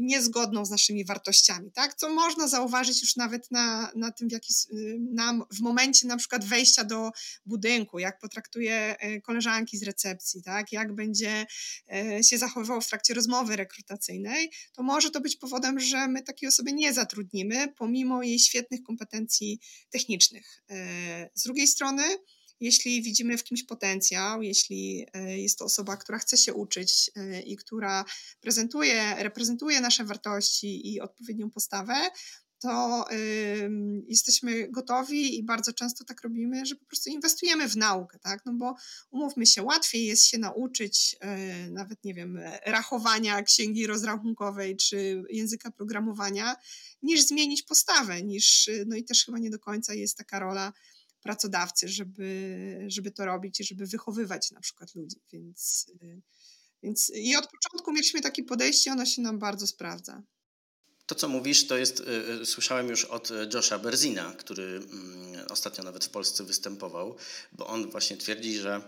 niezgodną 0.00 0.48
zgodną 0.48 0.64
z 0.64 0.70
naszymi 0.70 1.04
wartościami, 1.04 1.72
tak? 1.72 1.94
Co 1.94 2.14
można 2.14 2.48
zauważyć 2.48 3.00
już 3.02 3.16
nawet 3.16 3.50
na, 3.50 3.92
na 3.96 4.12
tym, 4.12 4.28
w, 4.28 4.32
jaki, 4.32 4.54
na, 5.12 5.46
w 5.52 5.60
momencie 5.60 6.06
na 6.06 6.16
przykład 6.16 6.44
wejścia 6.44 6.84
do 6.84 7.10
budynku, 7.46 7.98
jak 7.98 8.18
potraktuje 8.18 8.96
e, 8.98 9.20
koleżanki 9.20 9.78
z 9.78 9.82
recepcji, 9.82 10.42
tak? 10.42 10.72
Jak 10.72 10.94
będzie 10.94 11.46
e, 11.92 12.24
się 12.24 12.38
zachowywał 12.38 12.80
w 12.80 12.88
trakcie 12.88 13.14
rozmowy 13.14 13.56
rekrutacyjnej, 13.56 14.50
to 14.72 14.82
może 14.82 15.10
to 15.10 15.20
być 15.20 15.36
powodem, 15.36 15.80
że 15.80 16.08
my 16.08 16.22
takiej 16.22 16.48
osoby 16.48 16.72
nie 16.72 16.92
zatrudnimy, 16.92 17.68
pomimo 17.88 18.22
jej 18.22 18.38
świetnych 18.38 18.82
kompetencji 18.82 19.60
technicznych. 19.90 20.62
E, 20.70 21.30
z 21.34 21.42
drugiej 21.42 21.66
strony, 21.66 22.02
jeśli 22.60 23.02
widzimy 23.02 23.38
w 23.38 23.44
kimś 23.44 23.64
potencjał, 23.64 24.42
jeśli 24.42 25.06
e, 25.12 25.38
jest 25.38 25.58
to 25.58 25.64
osoba, 25.64 25.96
która 25.96 26.18
chce 26.18 26.36
się 26.36 26.54
uczyć 26.54 27.10
e, 27.16 27.42
i 27.42 27.56
która 27.56 28.04
prezentuje, 28.40 29.14
reprezentuje 29.18 29.80
nasze 29.80 30.04
wartości 30.04 30.92
i 30.92 31.00
odpowiednią 31.00 31.50
postawę, 31.50 31.94
to 32.58 33.04
y, 33.12 33.70
jesteśmy 34.06 34.68
gotowi 34.70 35.38
i 35.38 35.44
bardzo 35.44 35.72
często 35.72 36.04
tak 36.04 36.22
robimy, 36.22 36.66
że 36.66 36.76
po 36.76 36.84
prostu 36.84 37.10
inwestujemy 37.10 37.68
w 37.68 37.76
naukę, 37.76 38.18
tak? 38.18 38.46
No 38.46 38.52
bo 38.52 38.74
umówmy 39.10 39.46
się, 39.46 39.62
łatwiej 39.62 40.06
jest 40.06 40.24
się 40.24 40.38
nauczyć 40.38 41.16
y, 41.66 41.70
nawet, 41.70 42.04
nie 42.04 42.14
wiem, 42.14 42.40
rachowania 42.66 43.42
księgi 43.42 43.86
rozrachunkowej 43.86 44.76
czy 44.76 45.22
języka 45.30 45.70
programowania, 45.70 46.56
niż 47.02 47.26
zmienić 47.26 47.62
postawę, 47.62 48.22
niż, 48.22 48.70
no 48.86 48.96
i 48.96 49.04
też 49.04 49.24
chyba 49.24 49.38
nie 49.38 49.50
do 49.50 49.58
końca 49.58 49.94
jest 49.94 50.16
taka 50.16 50.38
rola 50.38 50.72
pracodawcy, 51.22 51.88
żeby, 51.88 52.84
żeby 52.86 53.10
to 53.10 53.24
robić 53.24 53.60
i 53.60 53.64
żeby 53.64 53.86
wychowywać 53.86 54.50
na 54.50 54.60
przykład 54.60 54.94
ludzi. 54.94 55.16
Więc, 55.32 55.86
y, 56.02 56.22
więc 56.82 57.12
i 57.14 57.36
od 57.36 57.48
początku 57.50 57.92
mieliśmy 57.92 58.20
takie 58.20 58.44
podejście, 58.44 58.92
ono 58.92 59.06
się 59.06 59.22
nam 59.22 59.38
bardzo 59.38 59.66
sprawdza. 59.66 60.22
To, 61.08 61.14
co 61.14 61.28
mówisz, 61.28 61.66
to 61.66 61.76
jest, 61.76 62.00
y, 62.00 62.04
y, 62.42 62.46
słyszałem 62.46 62.88
już 62.88 63.04
od 63.04 63.30
Josha 63.54 63.78
Berzina, 63.78 64.34
który 64.38 64.62
mm, 64.62 65.46
ostatnio 65.50 65.84
nawet 65.84 66.04
w 66.04 66.08
Polsce 66.08 66.44
występował, 66.44 67.16
bo 67.52 67.66
on 67.66 67.90
właśnie 67.90 68.16
twierdzi, 68.16 68.58
że 68.58 68.80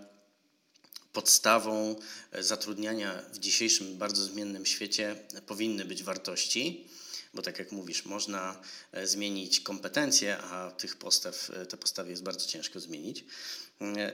podstawą 1.12 1.96
zatrudniania 2.40 3.22
w 3.32 3.38
dzisiejszym 3.38 3.98
bardzo 3.98 4.24
zmiennym 4.24 4.66
świecie 4.66 5.16
powinny 5.46 5.84
być 5.84 6.02
wartości 6.02 6.86
bo 7.34 7.42
tak 7.42 7.58
jak 7.58 7.72
mówisz, 7.72 8.04
można 8.04 8.60
e, 8.92 9.06
zmienić 9.06 9.60
kompetencje, 9.60 10.38
a 10.38 10.70
tych 10.70 10.96
postaw, 10.96 11.50
e, 11.50 11.66
te 11.66 11.76
postawy 11.76 12.10
jest 12.10 12.22
bardzo 12.22 12.46
ciężko 12.46 12.80
zmienić. 12.80 13.24
E, 13.80 14.12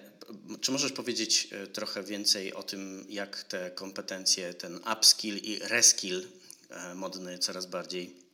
czy 0.61 0.73
możesz 0.73 0.93
powiedzieć 0.93 1.49
trochę 1.73 2.03
więcej 2.03 2.55
o 2.55 2.63
tym, 2.63 3.07
jak 3.09 3.43
te 3.43 3.71
kompetencje, 3.71 4.55
ten 4.55 4.81
upskill 4.93 5.37
i 5.37 5.59
reskill, 5.59 6.29
modny 6.95 7.39
coraz 7.39 7.67
bardziej, 7.67 8.27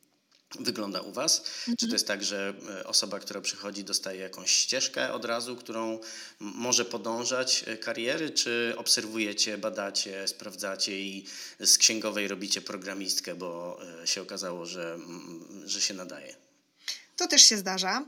wygląda 0.59 1.01
u 1.01 1.11
Was? 1.11 1.39
Mhm. 1.39 1.77
Czy 1.77 1.87
to 1.87 1.93
jest 1.93 2.07
tak, 2.07 2.23
że 2.23 2.53
e, 2.79 2.87
osoba, 2.87 3.19
która 3.19 3.41
przychodzi, 3.41 3.83
dostaje 3.83 4.19
jakąś 4.19 4.51
ścieżkę 4.51 5.13
od 5.13 5.25
razu, 5.25 5.55
którą 5.55 5.99
może 6.39 6.85
podążać 6.85 7.63
e, 7.67 7.77
kariery, 7.77 8.29
czy 8.29 8.73
obserwujecie, 8.77 9.57
badacie, 9.57 10.27
sprawdzacie 10.27 10.99
i 10.99 11.25
z 11.59 11.77
księgowej 11.77 12.27
robicie 12.27 12.61
programistkę, 12.61 13.35
bo 13.35 13.79
e, 14.03 14.07
się 14.07 14.21
okazało, 14.21 14.65
że, 14.65 14.99
że 15.65 15.81
się 15.81 15.93
nadaje? 15.93 16.35
To 17.15 17.27
też 17.27 17.41
się 17.41 17.57
zdarza. 17.57 18.05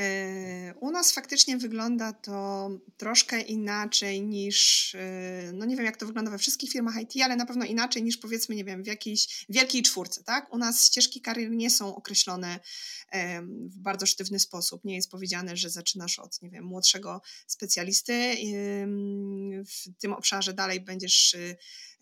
E, 0.00 0.74
u 0.80 0.90
nas 0.90 1.12
faktycznie 1.12 1.56
wygląda 1.56 2.12
to 2.12 2.70
troszkę 2.96 3.40
inaczej 3.40 4.22
niż, 4.22 4.94
e, 4.94 5.50
no 5.52 5.66
nie 5.66 5.76
wiem 5.76 5.84
jak 5.84 5.96
to 5.96 6.06
wygląda 6.06 6.30
we 6.30 6.38
wszystkich 6.38 6.70
firmach 6.70 7.00
IT, 7.02 7.22
ale 7.24 7.36
na 7.36 7.46
pewno 7.46 7.64
inaczej 7.64 8.02
niż 8.02 8.16
powiedzmy, 8.16 8.54
nie 8.54 8.64
wiem, 8.64 8.82
w 8.82 8.86
jakiejś 8.86 9.46
wielkiej 9.48 9.82
czwórce, 9.82 10.24
tak? 10.24 10.54
U 10.54 10.58
nas 10.58 10.86
ścieżki 10.86 11.20
karier 11.20 11.50
nie 11.50 11.70
są 11.70 11.96
określone 11.96 12.60
w 13.66 13.76
bardzo 13.76 14.06
sztywny 14.06 14.38
sposób. 14.38 14.84
Nie 14.84 14.94
jest 14.94 15.10
powiedziane, 15.10 15.56
że 15.56 15.70
zaczynasz 15.70 16.18
od, 16.18 16.42
nie 16.42 16.50
wiem, 16.50 16.64
młodszego 16.64 17.20
specjalisty, 17.46 18.36
w 19.66 19.98
tym 19.98 20.12
obszarze 20.12 20.54
dalej 20.54 20.80
będziesz 20.80 21.36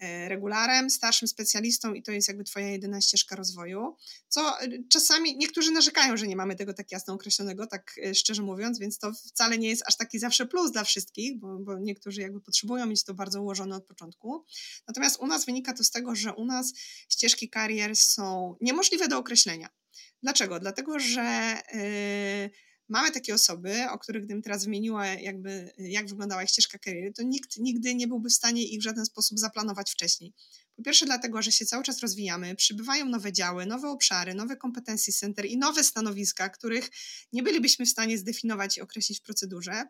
e, 0.00 0.28
regularem, 0.28 0.90
starszym 0.90 1.28
specjalistą 1.28 1.94
i 1.94 2.02
to 2.02 2.12
jest 2.12 2.28
jakby 2.28 2.44
twoja 2.44 2.68
jedyna 2.68 3.00
ścieżka 3.00 3.36
rozwoju, 3.36 3.96
co 4.28 4.56
czasami 4.90 5.36
niektórzy 5.36 5.70
narzekają, 5.70 6.16
że 6.16 6.26
nie 6.26 6.36
mamy 6.36 6.56
tego 6.56 6.74
tak 6.74 6.92
jasno 6.92 7.14
określonego, 7.14 7.66
tak 7.66 8.00
e, 8.04 8.14
szczerze 8.14 8.42
mówiąc, 8.42 8.78
więc 8.78 8.98
to 8.98 9.12
wcale 9.12 9.58
nie 9.58 9.68
jest 9.68 9.82
aż 9.86 9.96
taki 9.96 10.18
zawsze 10.18 10.46
plus 10.46 10.72
dla 10.72 10.84
wszystkich, 10.84 11.38
bo, 11.38 11.58
bo 11.58 11.78
niektórzy 11.78 12.20
jakby 12.20 12.40
potrzebują 12.40 12.86
mieć 12.86 13.04
to 13.04 13.14
bardzo 13.14 13.42
ułożone 13.42 13.76
od 13.76 13.86
początku. 13.86 14.44
Natomiast 14.88 15.20
u 15.20 15.26
nas 15.26 15.44
wynika 15.46 15.72
to 15.72 15.84
z 15.84 15.90
tego, 15.90 16.14
że 16.14 16.34
u 16.34 16.44
nas 16.44 16.72
ścieżki 17.08 17.48
karier 17.48 17.96
są 17.96 18.56
niemożliwe 18.60 19.08
do 19.08 19.18
określenia. 19.18 19.68
Dlaczego? 20.22 20.60
Dlatego, 20.60 20.98
że 20.98 21.56
yy, 21.74 22.50
mamy 22.88 23.10
takie 23.10 23.34
osoby, 23.34 23.90
o 23.90 23.98
których 23.98 24.24
gdybym 24.24 24.42
teraz 24.42 24.64
wymieniła, 24.64 25.06
jakby, 25.06 25.72
jak 25.78 26.08
wyglądała 26.08 26.42
ich 26.42 26.48
ścieżka 26.50 26.78
kariery, 26.78 27.12
to 27.12 27.22
nikt 27.22 27.56
nigdy 27.56 27.94
nie 27.94 28.08
byłby 28.08 28.28
w 28.28 28.32
stanie 28.32 28.62
ich 28.62 28.80
w 28.80 28.82
żaden 28.82 29.06
sposób 29.06 29.38
zaplanować 29.38 29.90
wcześniej. 29.90 30.32
Po 30.78 30.82
pierwsze 30.82 31.06
dlatego, 31.06 31.42
że 31.42 31.52
się 31.52 31.66
cały 31.66 31.84
czas 31.84 32.00
rozwijamy, 32.00 32.54
przybywają 32.54 33.06
nowe 33.06 33.32
działy, 33.32 33.66
nowe 33.66 33.88
obszary, 33.88 34.34
nowe 34.34 34.56
kompetencje 34.56 35.12
center 35.12 35.46
i 35.46 35.58
nowe 35.58 35.84
stanowiska, 35.84 36.48
których 36.48 36.90
nie 37.32 37.42
bylibyśmy 37.42 37.86
w 37.86 37.88
stanie 37.88 38.18
zdefiniować 38.18 38.76
i 38.76 38.80
określić 38.80 39.20
w 39.20 39.22
procedurze. 39.22 39.84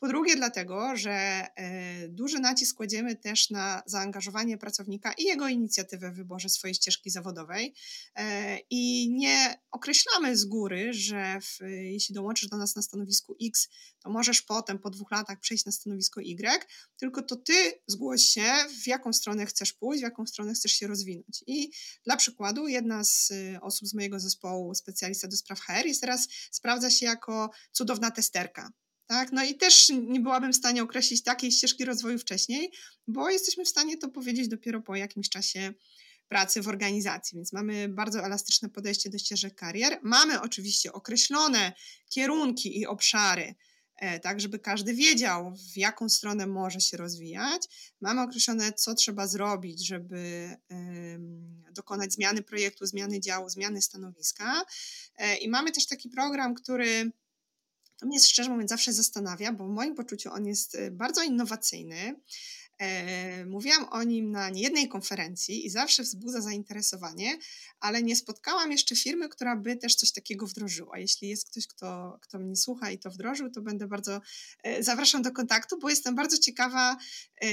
Po 0.00 0.08
drugie, 0.08 0.36
dlatego, 0.36 0.96
że 0.96 1.10
e, 1.12 2.08
duży 2.08 2.38
nacisk 2.38 2.76
kładziemy 2.76 3.16
też 3.16 3.50
na 3.50 3.82
zaangażowanie 3.86 4.58
pracownika 4.58 5.12
i 5.12 5.24
jego 5.24 5.48
inicjatywę 5.48 6.10
w 6.10 6.16
wyborze 6.16 6.48
swojej 6.48 6.74
ścieżki 6.74 7.10
zawodowej. 7.10 7.74
E, 8.14 8.58
I 8.70 9.10
nie 9.10 9.60
określamy 9.70 10.36
z 10.36 10.44
góry, 10.44 10.92
że 10.92 11.40
w, 11.40 11.58
jeśli 11.70 12.14
dołączysz 12.14 12.48
do 12.48 12.56
nas 12.56 12.76
na 12.76 12.82
stanowisku 12.82 13.36
X, 13.42 13.68
to 14.02 14.10
możesz 14.10 14.42
potem 14.42 14.78
po 14.78 14.90
dwóch 14.90 15.10
latach 15.10 15.40
przejść 15.40 15.64
na 15.64 15.72
stanowisko 15.72 16.20
Y, 16.20 16.66
tylko 16.96 17.22
to 17.22 17.36
ty 17.36 17.52
zgłoś 17.86 18.22
się, 18.22 18.52
w 18.82 18.86
jaką 18.86 19.12
stronę 19.12 19.46
chcesz 19.46 19.72
pójść, 19.72 20.00
w 20.00 20.02
jaką 20.02 20.26
stronę 20.28 20.54
chcesz 20.54 20.72
się 20.72 20.86
rozwinąć. 20.86 21.44
I 21.46 21.70
dla 22.04 22.16
przykładu, 22.16 22.68
jedna 22.68 23.04
z 23.04 23.30
y, 23.30 23.58
osób 23.62 23.88
z 23.88 23.94
mojego 23.94 24.20
zespołu, 24.20 24.74
specjalista 24.74 25.28
do 25.28 25.36
spraw 25.36 25.60
HR, 25.60 25.86
jest 25.86 26.00
teraz 26.00 26.28
sprawdza 26.50 26.90
się 26.90 27.06
jako 27.06 27.50
cudowna 27.72 28.10
testerka. 28.10 28.72
Tak? 29.06 29.32
No 29.32 29.44
i 29.44 29.54
też 29.54 29.88
nie 29.88 30.20
byłabym 30.20 30.52
w 30.52 30.56
stanie 30.56 30.82
określić 30.82 31.22
takiej 31.22 31.52
ścieżki 31.52 31.84
rozwoju 31.84 32.18
wcześniej, 32.18 32.70
bo 33.06 33.30
jesteśmy 33.30 33.64
w 33.64 33.68
stanie 33.68 33.96
to 33.96 34.08
powiedzieć 34.08 34.48
dopiero 34.48 34.80
po 34.82 34.96
jakimś 34.96 35.28
czasie 35.28 35.74
pracy 36.28 36.62
w 36.62 36.68
organizacji, 36.68 37.36
więc 37.36 37.52
mamy 37.52 37.88
bardzo 37.88 38.20
elastyczne 38.24 38.68
podejście 38.68 39.10
do 39.10 39.18
ścieżek 39.18 39.54
karier. 39.54 40.00
Mamy 40.02 40.40
oczywiście 40.40 40.92
określone 40.92 41.72
kierunki 42.08 42.78
i 42.78 42.86
obszary, 42.86 43.54
tak, 44.22 44.40
żeby 44.40 44.58
każdy 44.58 44.94
wiedział, 44.94 45.54
w 45.72 45.76
jaką 45.76 46.08
stronę 46.08 46.46
może 46.46 46.80
się 46.80 46.96
rozwijać. 46.96 47.62
Mamy 48.00 48.22
określone, 48.22 48.72
co 48.72 48.94
trzeba 48.94 49.26
zrobić, 49.26 49.86
żeby 49.86 50.50
dokonać 51.72 52.12
zmiany 52.12 52.42
projektu, 52.42 52.86
zmiany 52.86 53.20
działu, 53.20 53.48
zmiany 53.48 53.82
stanowiska. 53.82 54.64
E, 55.16 55.36
I 55.36 55.48
mamy 55.48 55.72
też 55.72 55.86
taki 55.86 56.08
program, 56.08 56.54
który 56.54 57.12
to 57.98 58.06
mnie 58.06 58.20
szczerze 58.20 58.50
mówiąc 58.50 58.70
zawsze 58.70 58.92
zastanawia, 58.92 59.52
bo 59.52 59.64
w 59.64 59.70
moim 59.70 59.94
poczuciu 59.94 60.32
on 60.32 60.46
jest 60.46 60.74
y, 60.74 60.90
bardzo 60.90 61.22
innowacyjny. 61.22 62.20
E, 62.78 63.46
mówiłam 63.46 63.84
o 63.84 64.02
nim 64.02 64.30
na 64.30 64.50
niejednej 64.50 64.88
konferencji 64.88 65.66
i 65.66 65.70
zawsze 65.70 66.02
wzbudza 66.02 66.40
zainteresowanie, 66.40 67.38
ale 67.80 68.02
nie 68.02 68.16
spotkałam 68.16 68.72
jeszcze 68.72 68.96
firmy, 68.96 69.28
która 69.28 69.56
by 69.56 69.76
też 69.76 69.94
coś 69.94 70.12
takiego 70.12 70.46
wdrożyła. 70.46 70.98
Jeśli 70.98 71.28
jest 71.28 71.50
ktoś, 71.50 71.66
kto, 71.66 72.18
kto 72.22 72.38
mnie 72.38 72.56
słucha 72.56 72.90
i 72.90 72.98
to 72.98 73.10
wdrożył, 73.10 73.50
to 73.50 73.62
będę 73.62 73.86
bardzo 73.86 74.20
e, 74.62 74.82
zapraszam 74.82 75.22
do 75.22 75.32
kontaktu, 75.32 75.78
bo 75.78 75.90
jestem 75.90 76.14
bardzo 76.14 76.38
ciekawa, 76.38 76.96
e, 77.40 77.48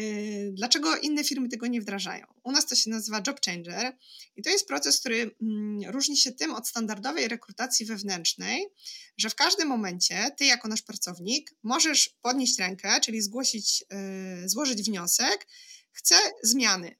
dlaczego 0.51 0.97
inne 0.97 1.23
firmy 1.23 1.49
tego 1.49 1.67
nie 1.67 1.81
wdrażają. 1.81 2.25
U 2.43 2.51
nas 2.51 2.65
to 2.65 2.75
się 2.75 2.89
nazywa 2.89 3.21
Job 3.27 3.45
Changer 3.45 3.97
i 4.35 4.41
to 4.41 4.49
jest 4.49 4.67
proces, 4.67 4.99
który 4.99 5.35
mm, 5.41 5.91
różni 5.91 6.17
się 6.17 6.31
tym 6.31 6.53
od 6.53 6.67
standardowej 6.67 7.27
rekrutacji 7.27 7.85
wewnętrznej, 7.85 8.65
że 9.17 9.29
w 9.29 9.35
każdym 9.35 9.67
momencie 9.67 10.31
ty 10.37 10.45
jako 10.45 10.67
nasz 10.67 10.81
pracownik 10.81 11.55
możesz 11.63 12.09
podnieść 12.21 12.59
rękę, 12.59 12.99
czyli 13.01 13.21
zgłosić, 13.21 13.83
złożyć 14.45 14.83
wniosek, 14.83 15.14
wniosek, 15.19 15.47
chcę 15.91 16.15
zmiany. 16.43 16.95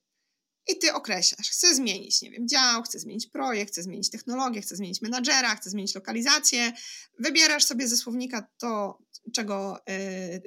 I 0.68 0.80
ty 0.80 0.94
określasz, 0.94 1.50
chcę 1.50 1.76
zmienić, 1.76 2.22
nie 2.22 2.32
wiem, 2.32 2.48
dział, 2.48 2.84
chcę 2.84 3.00
zmienić 3.00 3.28
projekt, 3.28 3.72
chcę 3.72 3.84
zmienić 3.84 4.10
technologię, 4.10 4.62
chcę 4.62 4.76
zmienić 4.76 5.02
menadżera, 5.02 5.56
chcę 5.56 5.70
zmienić 5.70 5.96
lokalizację. 5.96 6.74
Wybierasz 7.20 7.64
sobie 7.64 7.88
ze 7.88 7.98
słownika 7.98 8.48
to, 8.58 9.00
czego 9.34 9.80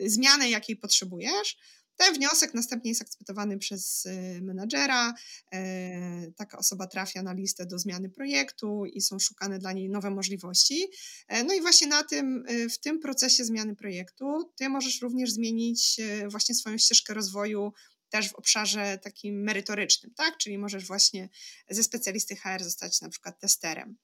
y, 0.01 0.11
zmianę, 0.11 0.51
jakiej 0.51 0.77
potrzebujesz. 0.77 1.59
Ten 1.99 2.15
wniosek 2.15 2.55
następnie 2.55 2.91
jest 2.91 3.03
akceptowany 3.03 3.59
przez 3.59 4.07
y, 4.07 4.41
menadżera. 4.43 5.15
Y, 5.55 6.33
taka 6.37 6.59
osoba 6.59 6.87
trafia 6.87 7.23
na 7.23 7.33
listę 7.33 7.67
do 7.67 7.79
zmiany 7.79 8.11
projektu 8.11 8.85
i 8.87 9.01
są 9.01 9.19
szukane 9.19 9.59
dla 9.59 9.73
niej 9.73 9.91
nowe 9.91 10.11
możliwości. 10.11 10.87
E, 11.29 11.45
no 11.45 11.55
i 11.55 11.61
właśnie 11.61 11.87
na 11.87 12.03
tym, 12.03 12.45
y, 12.51 12.69
w 12.69 12.79
tym 12.79 13.01
procesie 13.01 13.45
zmiany 13.45 13.77
projektu, 13.77 14.53
ty 14.57 14.69
możesz 14.69 15.01
również 15.03 15.31
zmienić 15.31 16.01
właśnie 16.29 16.55
swoją 16.55 16.79
ścieżkę 16.79 17.15
rozwoju 17.15 17.73
też 18.11 18.29
w 18.29 18.35
obszarze 18.35 18.99
takim 19.03 19.43
merytorycznym, 19.43 20.15
tak? 20.15 20.37
Czyli 20.37 20.59
możesz 20.59 20.87
właśnie 20.87 21.29
ze 21.71 21.85
specjalisty 21.85 22.37
HR 22.37 22.65
zostać 22.65 23.01
na 23.01 23.09
przykład 23.09 23.41
testerem. 23.41 23.97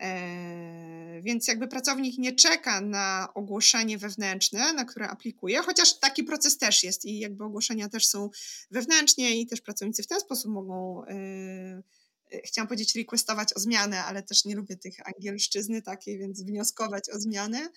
E, 0.00 1.20
więc 1.22 1.48
jakby 1.48 1.68
pracownik 1.68 2.18
nie 2.18 2.32
czeka 2.32 2.80
na 2.80 3.28
ogłoszenie 3.34 3.98
wewnętrzne, 3.98 4.72
na 4.72 4.84
które 4.84 5.08
aplikuje, 5.08 5.62
chociaż 5.62 5.98
taki 5.98 6.24
proces 6.24 6.58
też 6.58 6.84
jest 6.84 7.04
i 7.04 7.18
jakby 7.18 7.44
ogłoszenia 7.44 7.88
też 7.88 8.06
są 8.06 8.30
wewnętrznie 8.70 9.40
i 9.40 9.46
też 9.46 9.60
pracownicy 9.60 10.02
w 10.02 10.06
ten 10.06 10.20
sposób 10.20 10.52
mogą 10.52 11.04
e, 11.04 11.12
e, 12.32 12.42
chciałam 12.44 12.68
powiedzieć 12.68 12.94
requestować 12.94 13.52
o 13.54 13.60
zmianę, 13.60 14.04
ale 14.04 14.22
też 14.22 14.44
nie 14.44 14.54
lubię 14.54 14.76
tych 14.76 14.94
angielszczyzny 15.06 15.82
takiej, 15.82 16.18
więc 16.18 16.42
wnioskować 16.42 17.10
o 17.10 17.20
zmianę. 17.20 17.68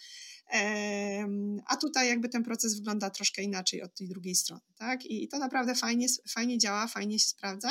A 1.68 1.78
tutaj 1.82 2.08
jakby 2.08 2.30
ten 2.30 2.44
proces 2.44 2.76
wygląda 2.76 3.10
troszkę 3.10 3.42
inaczej 3.42 3.82
od 3.82 3.94
tej 3.96 4.08
drugiej 4.08 4.36
strony, 4.36 4.62
tak? 4.78 5.06
I 5.06 5.28
to 5.28 5.40
naprawdę 5.40 5.76
fajnie, 5.76 6.08
fajnie 6.30 6.58
działa, 6.58 6.88
fajnie 6.88 7.20
się 7.20 7.30
sprawdza. 7.30 7.70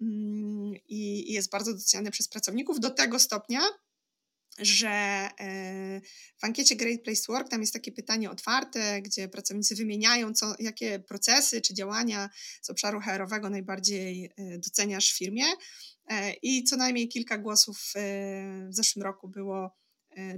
Mm, 0.00 0.74
i 0.88 1.32
jest 1.32 1.50
bardzo 1.50 1.74
doceniany 1.74 2.10
przez 2.10 2.28
pracowników 2.28 2.80
do 2.80 2.90
tego 2.90 3.18
stopnia, 3.18 3.60
że 4.58 4.88
e, 4.88 6.00
w 6.36 6.44
ankiecie 6.44 6.76
Great 6.76 7.02
Place 7.02 7.22
to 7.26 7.32
Work 7.32 7.48
tam 7.48 7.60
jest 7.60 7.72
takie 7.72 7.92
pytanie 7.92 8.30
otwarte, 8.30 9.02
gdzie 9.02 9.28
pracownicy 9.28 9.74
wymieniają, 9.74 10.32
co, 10.32 10.54
jakie 10.58 10.98
procesy 10.98 11.60
czy 11.60 11.74
działania 11.74 12.30
z 12.62 12.70
obszaru 12.70 13.00
HR-owego 13.00 13.50
najbardziej 13.50 14.30
e, 14.36 14.58
doceniasz 14.58 15.12
w 15.12 15.18
firmie. 15.18 15.44
E, 16.10 16.32
I 16.42 16.64
co 16.64 16.76
najmniej 16.76 17.08
kilka 17.08 17.38
głosów 17.38 17.92
w 18.70 18.74
zeszłym 18.74 19.02
roku 19.02 19.28
było 19.28 19.76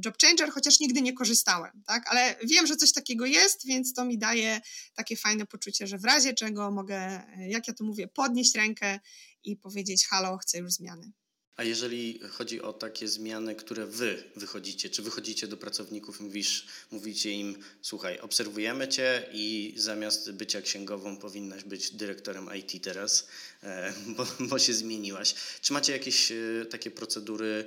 Job 0.05 0.19
Changer, 0.21 0.51
chociaż 0.51 0.81
nigdy 0.81 1.03
nie 1.03 1.13
korzystałem, 1.13 1.83
tak? 1.87 2.03
Ale 2.11 2.37
wiem, 2.45 2.67
że 2.67 2.77
coś 2.77 2.93
takiego 2.93 3.27
jest, 3.27 3.67
więc 3.67 3.95
to 3.95 4.05
mi 4.05 4.19
daje 4.19 4.61
takie 4.95 5.17
fajne 5.17 5.47
poczucie, 5.47 5.87
że 5.87 5.99
w 5.99 6.05
razie 6.05 6.35
czego 6.35 6.71
mogę, 6.71 7.23
jak 7.49 7.69
ja 7.69 7.75
to 7.75 7.85
mówię, 7.85 8.09
podnieść 8.09 8.55
rękę 8.55 9.01
i 9.51 9.57
powiedzieć: 9.57 10.07
Halo, 10.07 10.39
chcę 10.39 10.59
już 10.59 10.73
zmiany. 10.73 11.13
A 11.59 11.65
jeżeli 11.65 12.21
chodzi 12.31 12.63
o 12.63 12.73
takie 12.73 13.09
zmiany, 13.09 13.55
które 13.55 13.87
wy 13.87 14.25
wychodzicie, 14.37 14.91
czy 14.91 15.03
wychodzicie 15.03 15.47
do 15.47 15.57
pracowników 15.57 16.21
i 16.21 16.23
mówisz, 16.23 16.67
mówicie 16.91 17.33
im, 17.33 17.63
słuchaj, 17.83 18.19
obserwujemy 18.19 18.89
cię 18.89 19.29
i 19.33 19.75
zamiast 19.77 20.33
bycia 20.33 20.63
księgową 20.63 21.17
powinnaś 21.17 21.65
być 21.65 21.91
dyrektorem 21.91 22.49
IT 22.57 22.85
teraz, 22.85 23.29
e, 23.63 23.93
bo, 24.17 24.27
bo 24.41 24.59
się 24.59 24.75
zmieniłaś. 24.75 25.35
Czy 25.61 25.73
macie 25.73 25.93
jakieś 25.93 26.33
e, 26.33 26.37
takie 26.71 26.91
procedury, 26.91 27.65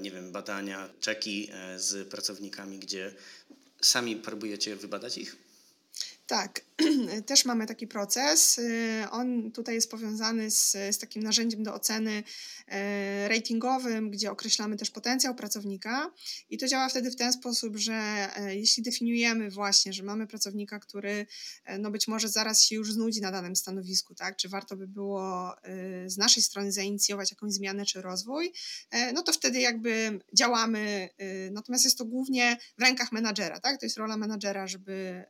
nie 0.00 0.10
wiem, 0.10 0.32
badania, 0.32 0.88
czeki 1.00 1.48
e, 1.52 1.78
z 1.80 2.08
pracownikami, 2.08 2.78
gdzie 2.78 3.14
sami 3.80 4.16
próbujecie 4.16 4.76
wybadać 4.76 5.18
ich? 5.18 5.36
Tak, 6.26 6.60
też 7.26 7.44
mamy 7.44 7.66
taki 7.66 7.86
proces. 7.86 8.58
Y, 8.58 9.04
on 9.10 9.52
tutaj 9.52 9.74
jest 9.74 9.90
powiązany 9.90 10.50
z, 10.50 10.72
z 10.72 10.98
takim 10.98 11.22
narzędziem 11.22 11.62
do 11.62 11.74
oceny 11.74 12.22
y, 12.68 13.28
ratingowym, 13.28 14.10
gdzie 14.10 14.30
określamy 14.30 14.76
też 14.76 14.90
potencjał 14.90 15.34
pracownika. 15.34 16.12
I 16.50 16.58
to 16.58 16.66
działa 16.66 16.88
wtedy 16.88 17.10
w 17.10 17.16
ten 17.16 17.32
sposób, 17.32 17.76
że 17.76 18.28
e, 18.36 18.56
jeśli 18.56 18.82
definiujemy 18.82 19.50
właśnie, 19.50 19.92
że 19.92 20.02
mamy 20.02 20.26
pracownika, 20.26 20.78
który 20.78 21.26
e, 21.64 21.78
no 21.78 21.90
być 21.90 22.08
może 22.08 22.28
zaraz 22.28 22.62
się 22.62 22.76
już 22.76 22.92
znudzi 22.92 23.20
na 23.20 23.32
danym 23.32 23.56
stanowisku, 23.56 24.14
tak, 24.14 24.36
czy 24.36 24.48
warto 24.48 24.76
by 24.76 24.88
było 24.88 25.54
y, 26.04 26.10
z 26.10 26.16
naszej 26.16 26.42
strony 26.42 26.72
zainicjować 26.72 27.30
jakąś 27.30 27.52
zmianę 27.52 27.84
czy 27.84 28.02
rozwój, 28.02 28.52
e, 28.90 29.12
no 29.12 29.22
to 29.22 29.32
wtedy 29.32 29.60
jakby 29.60 30.20
działamy, 30.34 31.08
natomiast 31.50 31.84
jest 31.84 31.98
to 31.98 32.04
głównie 32.04 32.56
w 32.78 32.82
rękach 32.82 33.12
menadżera, 33.12 33.60
tak, 33.60 33.80
to 33.80 33.86
jest 33.86 33.96
rola 33.96 34.16
menadżera, 34.16 34.66
żeby 34.66 35.24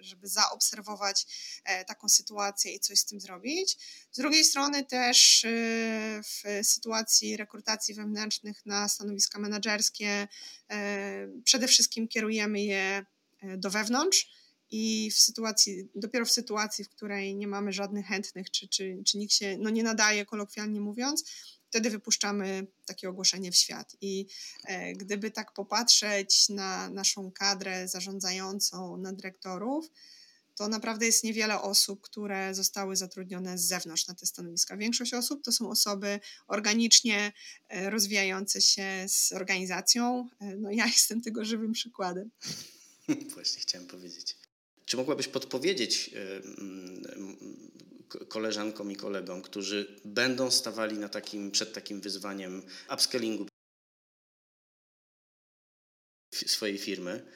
żeby 0.00 0.28
zaobserwować 0.32 1.26
e, 1.64 1.84
taką 1.84 2.08
sytuację 2.08 2.74
i 2.74 2.80
coś 2.80 2.98
z 2.98 3.04
tym 3.04 3.20
zrobić. 3.20 3.78
Z 4.12 4.18
drugiej 4.18 4.44
strony 4.44 4.84
też 4.84 5.44
e, 5.44 5.48
w 6.22 6.66
sytuacji 6.66 7.36
rekrutacji 7.36 7.94
wewnętrznych 7.94 8.66
na 8.66 8.88
stanowiska 8.88 9.38
menedżerskie 9.38 10.28
e, 10.70 11.28
przede 11.44 11.68
wszystkim 11.68 12.08
kierujemy 12.08 12.62
je 12.62 13.06
do 13.56 13.70
wewnątrz 13.70 14.28
i 14.70 15.10
w 15.10 15.18
sytuacji, 15.18 15.88
dopiero 15.94 16.24
w 16.24 16.30
sytuacji, 16.30 16.84
w 16.84 16.88
której 16.88 17.34
nie 17.34 17.46
mamy 17.46 17.72
żadnych 17.72 18.06
chętnych, 18.06 18.50
czy, 18.50 18.68
czy, 18.68 19.02
czy 19.06 19.18
nikt 19.18 19.34
się 19.34 19.56
no, 19.58 19.70
nie 19.70 19.82
nadaje, 19.82 20.26
kolokwialnie 20.26 20.80
mówiąc, 20.80 21.24
wtedy 21.68 21.90
wypuszczamy 21.90 22.66
takie 22.86 23.08
ogłoszenie 23.08 23.52
w 23.52 23.56
świat. 23.56 23.96
I 24.00 24.26
e, 24.64 24.92
gdyby 24.92 25.30
tak 25.30 25.52
popatrzeć 25.52 26.48
na 26.48 26.90
naszą 26.90 27.30
kadrę 27.30 27.88
zarządzającą, 27.88 28.96
na 28.96 29.12
dyrektorów, 29.12 29.90
to 30.54 30.68
naprawdę 30.68 31.06
jest 31.06 31.24
niewiele 31.24 31.60
osób, 31.60 32.00
które 32.00 32.54
zostały 32.54 32.96
zatrudnione 32.96 33.58
z 33.58 33.62
zewnątrz 33.62 34.06
na 34.06 34.14
te 34.14 34.26
stanowiska. 34.26 34.76
Większość 34.76 35.14
osób 35.14 35.44
to 35.44 35.52
są 35.52 35.70
osoby 35.70 36.20
organicznie 36.46 37.32
e, 37.68 37.90
rozwijające 37.90 38.60
się 38.60 39.04
z 39.08 39.32
organizacją. 39.32 40.28
E, 40.40 40.56
no 40.56 40.70
ja 40.70 40.86
jestem 40.96 41.20
tego 41.20 41.44
żywym 41.44 41.72
przykładem. 41.72 42.30
Właśnie 43.34 43.62
chciałem 43.62 43.86
powiedzieć. 43.86 44.36
Czy 44.84 44.96
mogłabyś 44.96 45.28
podpowiedzieć 45.28 46.10
koleżankom 48.28 48.92
i 48.92 48.96
kolegom, 48.96 49.42
którzy 49.42 50.00
będą 50.04 50.50
stawali 50.50 50.98
na 50.98 51.08
takim, 51.08 51.50
przed 51.50 51.72
takim 51.72 52.00
wyzwaniem 52.00 52.62
upskillingu 52.94 53.46
swojej 56.46 56.78
firmy, 56.78 57.32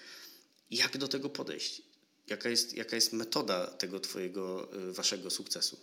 jak 0.70 0.99
do 0.99 1.09
tego 1.09 1.30
podejść? 1.30 1.82
Jaka 2.27 2.49
jest, 2.49 2.74
jaka 2.74 2.97
jest 2.97 3.12
metoda 3.12 3.66
tego 3.66 4.01
Twojego, 4.01 4.68
y, 4.89 4.93
Waszego 4.93 5.31
sukcesu? 5.31 5.79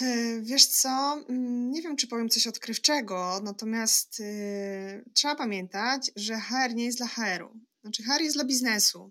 E, 0.00 0.40
wiesz 0.40 0.66
co, 0.66 1.24
mm, 1.28 1.70
nie 1.70 1.82
wiem, 1.82 1.96
czy 1.96 2.06
powiem 2.06 2.28
coś 2.28 2.46
odkrywczego, 2.46 3.40
natomiast 3.42 4.18
yy, 4.18 5.04
trzeba 5.14 5.34
pamiętać, 5.34 6.10
że 6.16 6.40
HR 6.40 6.74
nie 6.74 6.84
jest 6.84 6.98
dla 6.98 7.08
HR-u. 7.08 7.56
Znaczy, 7.82 8.02
HR 8.02 8.22
jest 8.22 8.36
dla 8.36 8.44
biznesu. 8.44 9.10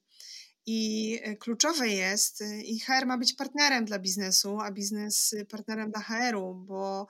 I 0.71 1.19
e, 1.23 1.35
kluczowe 1.35 1.87
jest, 1.87 2.41
e, 2.41 2.61
i 2.61 2.79
HR 2.79 3.05
ma 3.05 3.17
być 3.17 3.33
partnerem 3.33 3.85
dla 3.85 3.99
biznesu, 3.99 4.59
a 4.59 4.71
biznes 4.71 5.35
partnerem 5.49 5.91
dla 5.91 6.01
HR-u, 6.01 6.55
bo 6.55 7.07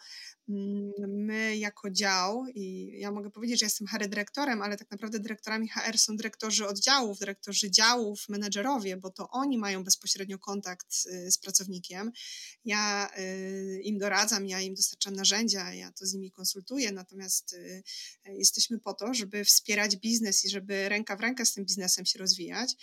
mm, 0.50 0.92
my 1.08 1.58
jako 1.58 1.90
dział, 1.90 2.46
i 2.56 2.92
ja 3.00 3.12
mogę 3.12 3.32
powiedzieć, 3.32 3.60
że 3.60 3.66
jestem 3.66 3.88
HR 3.88 4.08
dyrektorem, 4.08 4.62
ale 4.62 4.78
tak 4.78 4.92
naprawdę 4.92 5.20
dyrektorami 5.20 5.70
HR 5.70 5.98
są 5.98 6.18
dyrektorzy 6.18 6.68
oddziałów, 6.68 7.20
dyrektorzy 7.20 7.72
działów, 7.72 8.30
menedżerowie, 8.30 8.98
bo 8.98 9.10
to 9.10 9.30
oni 9.30 9.58
mają 9.58 9.84
bezpośrednio 9.84 10.40
kontakt 10.40 10.88
e, 11.12 11.32
z 11.32 11.38
pracownikiem. 11.38 12.12
Ja 12.66 13.10
im 13.84 13.98
doradzam, 13.98 14.48
ja 14.48 14.62
im 14.62 14.76
dostarczam 14.76 15.14
narzędzia, 15.14 15.74
ja 15.74 15.92
to 15.92 16.06
z 16.06 16.14
nimi 16.14 16.32
konsultuję, 16.32 16.92
natomiast 16.92 17.56
jesteśmy 18.26 18.80
po 18.80 18.94
to, 18.94 19.14
żeby 19.14 19.46
wspierać 19.46 19.98
biznes 19.98 20.46
i 20.46 20.50
żeby 20.50 20.90
ręka 20.90 21.16
w 21.16 21.20
rękę 21.20 21.46
z 21.46 21.54
tym 21.54 21.66
biznesem 21.66 22.06
się 22.06 22.20
rozwijać. 22.20 22.76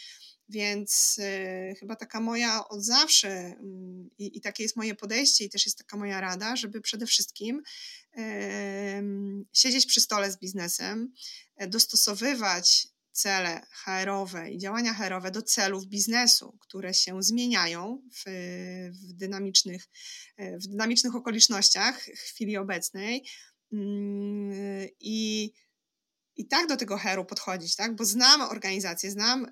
Więc 0.49 1.19
y, 1.19 1.75
chyba 1.81 1.97
taka 1.97 2.21
moja 2.21 2.69
od 2.69 2.85
zawsze 2.85 3.51
y, 3.51 3.57
i, 4.19 4.41
takie 4.41 4.63
jest 4.63 4.77
moje 4.77 4.95
podejście 4.95 5.45
i 5.45 5.51
też 5.51 5.67
jest 5.67 5.79
taka 5.79 5.97
moja 5.97 6.21
rada, 6.21 6.57
żeby 6.57 6.81
przede 6.81 7.07
wszystkim 7.07 7.63
siedzieć 9.53 9.87
przy 9.87 10.01
stole 10.01 10.33
z 10.33 10.39
biznesem, 10.39 11.13
e, 11.57 11.69
dostosowywać 11.69 12.89
cele 13.13 13.67
HR-owe 13.85 14.51
i 14.51 14.59
działania 14.59 14.95
HR-owe 14.95 15.31
do 15.31 15.43
celów 15.43 15.87
biznesu, 15.87 16.59
które 16.61 16.95
się 16.95 17.23
zmieniają 17.23 18.03
w, 18.15 18.25
w, 18.93 19.13
dynamicznych, 19.13 19.89
e, 20.37 20.59
w 20.59 20.67
dynamicznych 20.67 21.15
okolicznościach 21.15 22.05
w 22.05 22.21
chwili 22.21 22.57
obecnej. 22.57 23.25
Mm, 23.73 24.89
I 25.01 25.53
i 26.37 26.47
tak 26.49 26.68
do 26.68 26.76
tego 26.76 26.99
HR-u 26.99 27.24
podchodzić, 27.24 27.76
tak? 27.76 27.97
Bo 27.97 28.05
znam 28.05 28.41
organizacje, 28.41 29.11
znam 29.11 29.47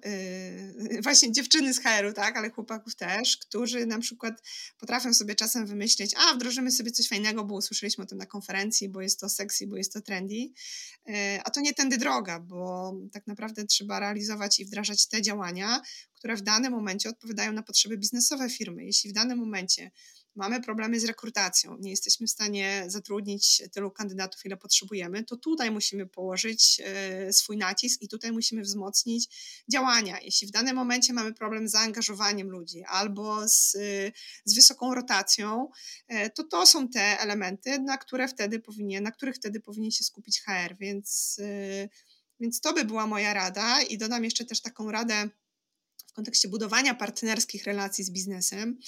yy, 0.90 1.02
właśnie 1.06 1.32
dziewczyny 1.32 1.74
z 1.74 1.80
HR-u, 1.80 2.12
tak? 2.12 2.36
Ale 2.36 2.50
chłopaków 2.50 2.94
też, 2.96 3.36
którzy 3.36 3.86
na 3.86 3.98
przykład 3.98 4.42
potrafią 4.78 5.14
sobie 5.14 5.34
czasem 5.34 5.66
wymyślić, 5.66 6.14
a 6.16 6.34
wdrożymy 6.34 6.70
sobie 6.70 6.90
coś 6.90 7.08
fajnego, 7.08 7.44
bo 7.44 7.54
usłyszeliśmy 7.54 8.04
o 8.04 8.06
tym 8.06 8.18
na 8.18 8.26
konferencji, 8.26 8.88
bo 8.88 9.00
jest 9.00 9.20
to 9.20 9.28
sexy, 9.28 9.66
bo 9.66 9.76
jest 9.76 9.92
to 9.92 10.00
trendy. 10.00 10.34
Yy, 10.34 11.14
a 11.44 11.50
to 11.50 11.60
nie 11.60 11.74
tędy 11.74 11.98
droga, 11.98 12.40
bo 12.40 12.92
tak 13.12 13.26
naprawdę 13.26 13.64
trzeba 13.64 14.00
realizować 14.00 14.60
i 14.60 14.64
wdrażać 14.64 15.06
te 15.06 15.22
działania, 15.22 15.80
które 16.24 16.36
w 16.36 16.42
danym 16.42 16.72
momencie 16.72 17.08
odpowiadają 17.08 17.52
na 17.52 17.62
potrzeby 17.62 17.98
biznesowe 17.98 18.50
firmy. 18.50 18.84
Jeśli 18.84 19.10
w 19.10 19.12
danym 19.12 19.38
momencie 19.38 19.90
mamy 20.34 20.62
problemy 20.62 21.00
z 21.00 21.04
rekrutacją, 21.04 21.76
nie 21.80 21.90
jesteśmy 21.90 22.26
w 22.26 22.30
stanie 22.30 22.84
zatrudnić 22.86 23.62
tylu 23.72 23.90
kandydatów, 23.90 24.44
ile 24.44 24.56
potrzebujemy, 24.56 25.24
to 25.24 25.36
tutaj 25.36 25.70
musimy 25.70 26.06
położyć 26.06 26.80
e, 26.84 27.32
swój 27.32 27.56
nacisk 27.56 28.02
i 28.02 28.08
tutaj 28.08 28.32
musimy 28.32 28.62
wzmocnić 28.62 29.28
działania. 29.72 30.20
Jeśli 30.20 30.48
w 30.48 30.50
danym 30.50 30.76
momencie 30.76 31.12
mamy 31.12 31.34
problem 31.34 31.68
z 31.68 31.70
zaangażowaniem 31.70 32.50
ludzi 32.50 32.84
albo 32.88 33.48
z, 33.48 33.76
z 34.44 34.54
wysoką 34.54 34.94
rotacją, 34.94 35.68
e, 36.08 36.30
to 36.30 36.44
to 36.44 36.66
są 36.66 36.88
te 36.88 37.20
elementy, 37.20 37.78
na 37.78 37.98
które 37.98 38.28
wtedy 38.28 38.60
powinien, 38.60 39.04
na 39.04 39.10
których 39.10 39.36
wtedy 39.36 39.60
powinien 39.60 39.90
się 39.90 40.04
skupić 40.04 40.42
HR, 40.42 40.76
więc, 40.80 41.36
e, 41.42 41.88
więc 42.40 42.60
to 42.60 42.72
by 42.72 42.84
była 42.84 43.06
moja 43.06 43.34
rada 43.34 43.82
i 43.82 43.98
dodam 43.98 44.24
jeszcze 44.24 44.44
też 44.44 44.60
taką 44.60 44.90
radę 44.90 45.28
kontekście 46.14 46.48
budowania 46.48 46.94
partnerskich 46.94 47.64
relacji 47.64 48.04
z 48.04 48.10
biznesem, 48.10 48.78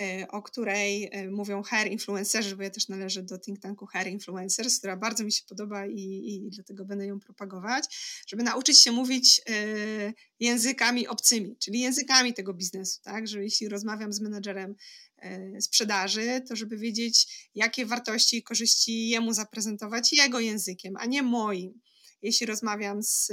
e, 0.00 0.26
o 0.28 0.42
której 0.42 1.08
e, 1.12 1.30
mówią 1.30 1.62
hair 1.62 1.92
influencerzy, 1.92 2.56
bo 2.56 2.62
ja 2.62 2.70
też 2.70 2.88
należę 2.88 3.22
do 3.22 3.38
think 3.38 3.60
tanku 3.60 3.86
hair 3.86 4.06
influencers, 4.06 4.78
która 4.78 4.96
bardzo 4.96 5.24
mi 5.24 5.32
się 5.32 5.42
podoba 5.48 5.86
i, 5.86 6.22
i 6.26 6.50
dlatego 6.50 6.84
będę 6.84 7.06
ją 7.06 7.20
propagować, 7.20 7.84
żeby 8.26 8.42
nauczyć 8.42 8.82
się 8.82 8.92
mówić 8.92 9.40
e, 9.48 9.54
językami 10.40 11.08
obcymi, 11.08 11.56
czyli 11.58 11.80
językami 11.80 12.34
tego 12.34 12.54
biznesu, 12.54 13.00
tak, 13.02 13.28
że 13.28 13.42
jeśli 13.42 13.68
rozmawiam 13.68 14.12
z 14.12 14.20
menedżerem 14.20 14.74
sprzedaży, 15.60 16.42
to 16.48 16.56
żeby 16.56 16.76
wiedzieć, 16.76 17.48
jakie 17.54 17.86
wartości 17.86 18.36
i 18.36 18.42
korzyści 18.42 19.08
jemu 19.08 19.32
zaprezentować 19.32 20.12
jego 20.12 20.40
językiem, 20.40 20.94
a 20.96 21.06
nie 21.06 21.22
moim 21.22 21.80
jeśli 22.22 22.46
rozmawiam 22.46 23.02
z, 23.02 23.26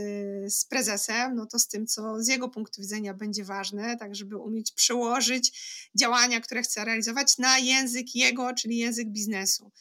z 0.48 0.66
prezesem, 0.66 1.36
no 1.36 1.46
to 1.46 1.60
z 1.60 1.68
tym, 1.68 1.88
co 1.88 2.24
z 2.24 2.28
jego 2.28 2.50
punktu 2.50 2.82
widzenia 2.82 3.14
będzie 3.14 3.44
ważne, 3.44 3.98
tak 3.98 4.16
żeby 4.16 4.38
umieć 4.38 4.72
przełożyć 4.72 5.62
działania, 5.96 6.42
które 6.42 6.62
chce 6.62 6.86
realizować 6.86 7.38
na 7.38 7.60
język 7.60 8.16
jego, 8.16 8.54
czyli 8.54 8.78
język 8.78 9.08
biznesu. 9.10 9.72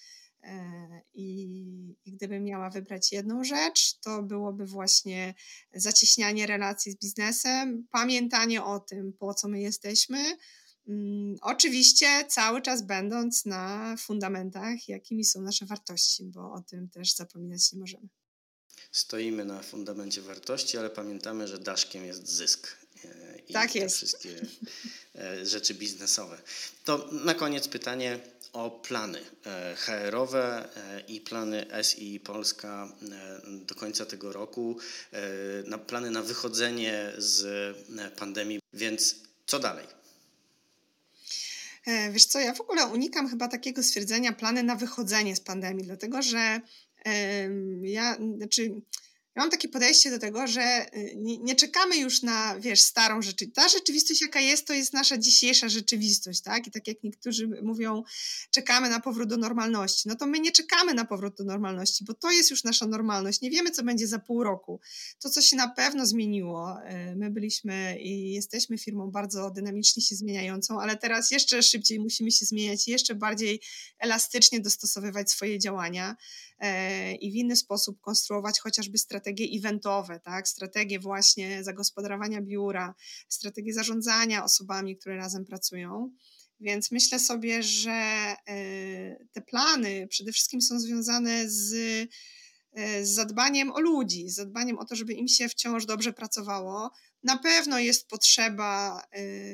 E, 0.43 1.03
I, 1.15 1.97
I 2.05 2.13
gdybym 2.13 2.45
miała 2.45 2.71
wybrać 2.71 3.13
jedną 3.13 3.45
rzecz, 3.45 3.99
to 3.99 4.23
byłoby 4.23 4.67
właśnie 4.67 5.35
zacieśnianie 5.75 6.47
relacji 6.47 6.93
z 6.93 6.97
biznesem, 6.97 7.87
pamiętanie 7.91 8.65
o 8.65 8.81
tym, 8.81 9.13
po 9.13 9.35
co 9.35 9.49
my 9.49 9.61
jesteśmy. 9.61 10.37
Mm, 10.89 11.37
oczywiście 11.43 12.07
cały 12.29 12.63
czas 12.63 12.83
będąc 12.83 13.45
na 13.45 13.97
fundamentach, 13.99 14.89
jakimi 14.89 15.25
są 15.25 15.41
nasze 15.41 15.67
wartości, 15.67 16.25
bo 16.25 16.53
o 16.53 16.63
tym 16.63 16.89
też 16.89 17.15
zapominać 17.15 17.73
nie 17.73 17.79
możemy 17.79 18.09
stoimy 18.93 19.45
na 19.45 19.63
fundamencie 19.63 20.23
wartości, 20.23 20.79
ale 20.79 20.91
pamiętamy, 20.91 21.49
że 21.49 21.59
daszkiem 21.59 22.05
jest 22.05 22.29
zysk. 22.29 22.77
E, 23.05 23.39
I 23.49 23.53
tak 23.53 23.75
jest. 23.75 23.97
wszystkie 23.97 24.31
e, 25.15 25.47
rzeczy 25.47 25.75
biznesowe. 25.75 26.39
To 26.85 27.09
na 27.13 27.35
koniec 27.35 27.69
pytanie 27.69 28.19
o 28.53 28.71
plany 28.71 29.21
e, 29.47 29.77
HR-owe 29.77 30.69
i 31.09 31.21
plany 31.21 31.67
SI 31.83 32.21
Polska 32.21 32.93
do 33.47 33.75
końca 33.75 34.07
tego 34.07 34.33
roku, 34.33 34.79
na 35.65 35.79
plany 35.79 36.11
na 36.11 36.23
wychodzenie 36.23 37.13
z 37.19 37.77
pandemii. 38.19 38.61
Więc 38.73 39.17
co 39.47 39.59
dalej? 39.59 39.87
Wiesz 42.11 42.25
co, 42.25 42.41
ja 42.41 42.55
w 42.55 42.61
ogóle 42.61 42.87
unikam 42.87 43.29
chyba 43.29 43.49
takiego 43.49 43.83
stwierdzenia 43.83 44.33
plany 44.33 44.63
na 44.63 44.77
wychodzenie 44.77 45.37
z 45.37 45.41
pandemii, 45.41 45.85
dlatego 45.85 46.23
że 46.23 46.61
ja, 47.83 48.17
znaczy, 48.37 48.81
ja 49.39 49.43
mam 49.43 49.51
takie 49.51 49.69
podejście 49.69 50.11
do 50.11 50.19
tego, 50.19 50.47
że 50.47 50.87
y, 50.97 51.17
nie, 51.17 51.39
nie, 51.39 51.55
czekamy 51.55 51.97
już 51.97 52.23
na, 52.23 52.61
wiesz, 52.61 52.81
starą 52.81 53.23
rzeczywistość. 53.23 53.69
Ta 53.69 53.79
rzeczywistość, 53.79 54.23
jaka 54.23 54.41
jest, 54.41 54.67
to 54.67 54.73
jest 54.73 54.93
nasza 54.93 55.19
dzisiejsza 55.19 55.69
rzeczywistość, 55.69 56.41
tak? 56.41 56.67
I 56.67 56.71
tak 56.71 56.89
jak 56.89 57.03
niektórzy 57.03 57.49
mówią, 57.63 58.03
czekamy 58.51 58.89
na 58.89 59.01
powrót 59.01 59.29
do 59.29 59.37
normalności. 59.37 60.09
No 60.09 60.17
to 60.17 60.27
my 60.27 60.41
nie 60.41 60.53
czekamy 60.53 60.95
na 60.95 61.05
powrót 61.05 61.37
do 61.37 61.45
normalności, 61.45 62.05
bo 62.05 62.15
to 62.15 62.31
jest 62.31 62.51
już 62.51 62.65
nasza 62.65 62.87
normalność. 62.87 63.41
Nie 63.41 63.51
wiemy, 63.51 63.71
co 63.71 63.83
będzie 63.83 64.07
za 64.07 64.19
pół 64.19 64.45
roku. 64.45 64.81
To, 65.19 65.31
co 65.31 65.43
się 65.43 65.57
na 65.57 65.69
pewno 65.69 66.07
zmieniło, 66.07 66.77
y, 67.13 67.17
my 67.17 67.31
byliśmy 67.31 67.99
i 68.01 68.33
jesteśmy 68.33 68.79
firmą 68.79 69.11
bardzo 69.11 69.51
dynamicznie 69.51 70.03
się 70.03 70.15
zmieniającą, 70.15 70.81
ale 70.81 70.97
teraz 70.97 71.31
jeszcze 71.31 71.63
szybciej 71.63 72.01
musimy 72.01 72.31
się 72.31 72.47
zmieniać 72.47 72.89
jeszcze 72.89 73.15
bardziej 73.15 73.61
elastycznie 73.99 74.61
dostosowywać 74.61 75.31
swoje 75.31 75.59
działania. 75.59 76.17
E, 76.61 77.15
i 77.15 77.33
w 77.33 77.35
inny 77.35 77.57
sposób 77.57 78.01
konstruować 78.01 78.61
chociażby 78.61 78.99
strategie 78.99 79.59
eventowe, 79.59 80.21
tak? 80.21 80.49
strategie 80.49 80.99
właśnie 80.99 81.65
zagospodarowania 81.65 82.43
biura, 82.43 82.95
strategie 83.29 83.73
zarządzania 83.73 84.45
osobami, 84.45 84.97
które 84.97 85.17
razem 85.17 85.45
pracują. 85.45 86.11
Więc 86.61 86.91
myślę 86.91 87.19
sobie, 87.19 87.63
że 87.63 87.91
e, 87.91 88.37
te 89.33 89.43
plany 89.43 90.07
przede 90.11 90.33
wszystkim 90.33 90.63
są 90.63 90.81
związane 90.81 91.51
z, 91.51 91.75
e, 92.73 93.05
z 93.05 93.11
zadbaniem 93.11 93.73
o 93.73 93.81
ludzi, 93.81 94.29
z 94.29 94.35
zadbaniem 94.35 94.79
o 94.79 94.85
to, 94.85 94.97
żeby 94.97 95.13
im 95.15 95.29
się 95.29 95.49
wciąż 95.49 95.87
dobrze 95.87 96.13
pracowało. 96.13 96.91
Na 97.23 97.37
pewno 97.37 97.79
jest 97.79 98.09
potrzeba, 98.09 99.03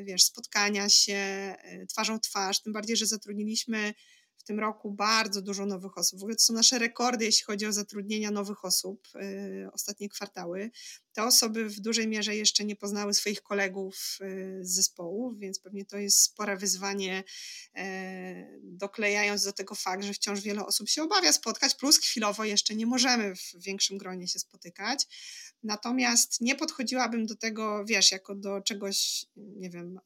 wiesz, 0.05 0.25
spotkania 0.25 0.89
się 0.89 1.55
twarzą 1.89 2.21
twarz, 2.21 2.63
tym 2.63 2.73
bardziej, 2.73 2.97
że 2.97 3.07
zatrudniliśmy 3.07 3.95
w 4.45 4.47
tym 4.47 4.61
roku 4.61 4.91
bardzo 4.91 5.43
dużo 5.43 5.67
nowych 5.67 5.99
osób. 5.99 6.21
W 6.21 6.23
ogóle 6.23 6.37
to 6.37 6.43
są 6.43 6.53
nasze 6.53 6.79
rekordy, 6.79 7.25
jeśli 7.25 7.45
chodzi 7.45 7.67
o 7.67 7.73
zatrudnienia 7.73 8.31
nowych 8.31 8.65
osób, 8.65 9.09
yy, 9.15 9.69
ostatnie 9.73 10.09
kwartały. 10.09 10.71
Te 11.13 11.25
osoby 11.25 11.69
w 11.69 11.81
dużej 11.81 12.09
mierze 12.09 12.37
jeszcze 12.37 12.65
nie 12.65 12.77
poznały 12.77 13.15
swoich 13.15 13.43
kolegów 13.43 14.19
yy, 14.21 14.65
z 14.65 14.75
zespołu, 14.75 15.35
więc 15.37 15.61
pewnie 15.61 15.85
to 15.85 15.99
jest 15.99 16.21
spore 16.21 16.57
wyzwanie, 16.57 17.25
yy, 17.75 17.83
doklejając 18.63 19.45
do 19.45 19.53
tego 19.53 19.75
fakt, 19.75 20.05
że 20.05 20.13
wciąż 20.13 20.41
wiele 20.41 20.67
osób 20.67 20.89
się 20.89 21.03
obawia 21.03 21.33
spotkać, 21.33 21.75
plus 21.75 21.99
chwilowo 21.99 22.45
jeszcze 22.45 22.75
nie 22.75 22.87
możemy 22.87 23.37
w 23.37 23.53
większym 23.57 23.99
gronie 23.99 24.29
się 24.29 24.39
spotykać. 24.39 25.07
Natomiast 25.63 26.41
nie 26.41 26.55
podchodziłabym 26.55 27.27
do 27.27 27.37
tego, 27.37 27.85
wiesz, 27.85 28.13
jako 28.13 28.35
do 28.35 28.61
czegoś, 28.61 29.27
nie 29.37 29.71
wiem 29.71 30.01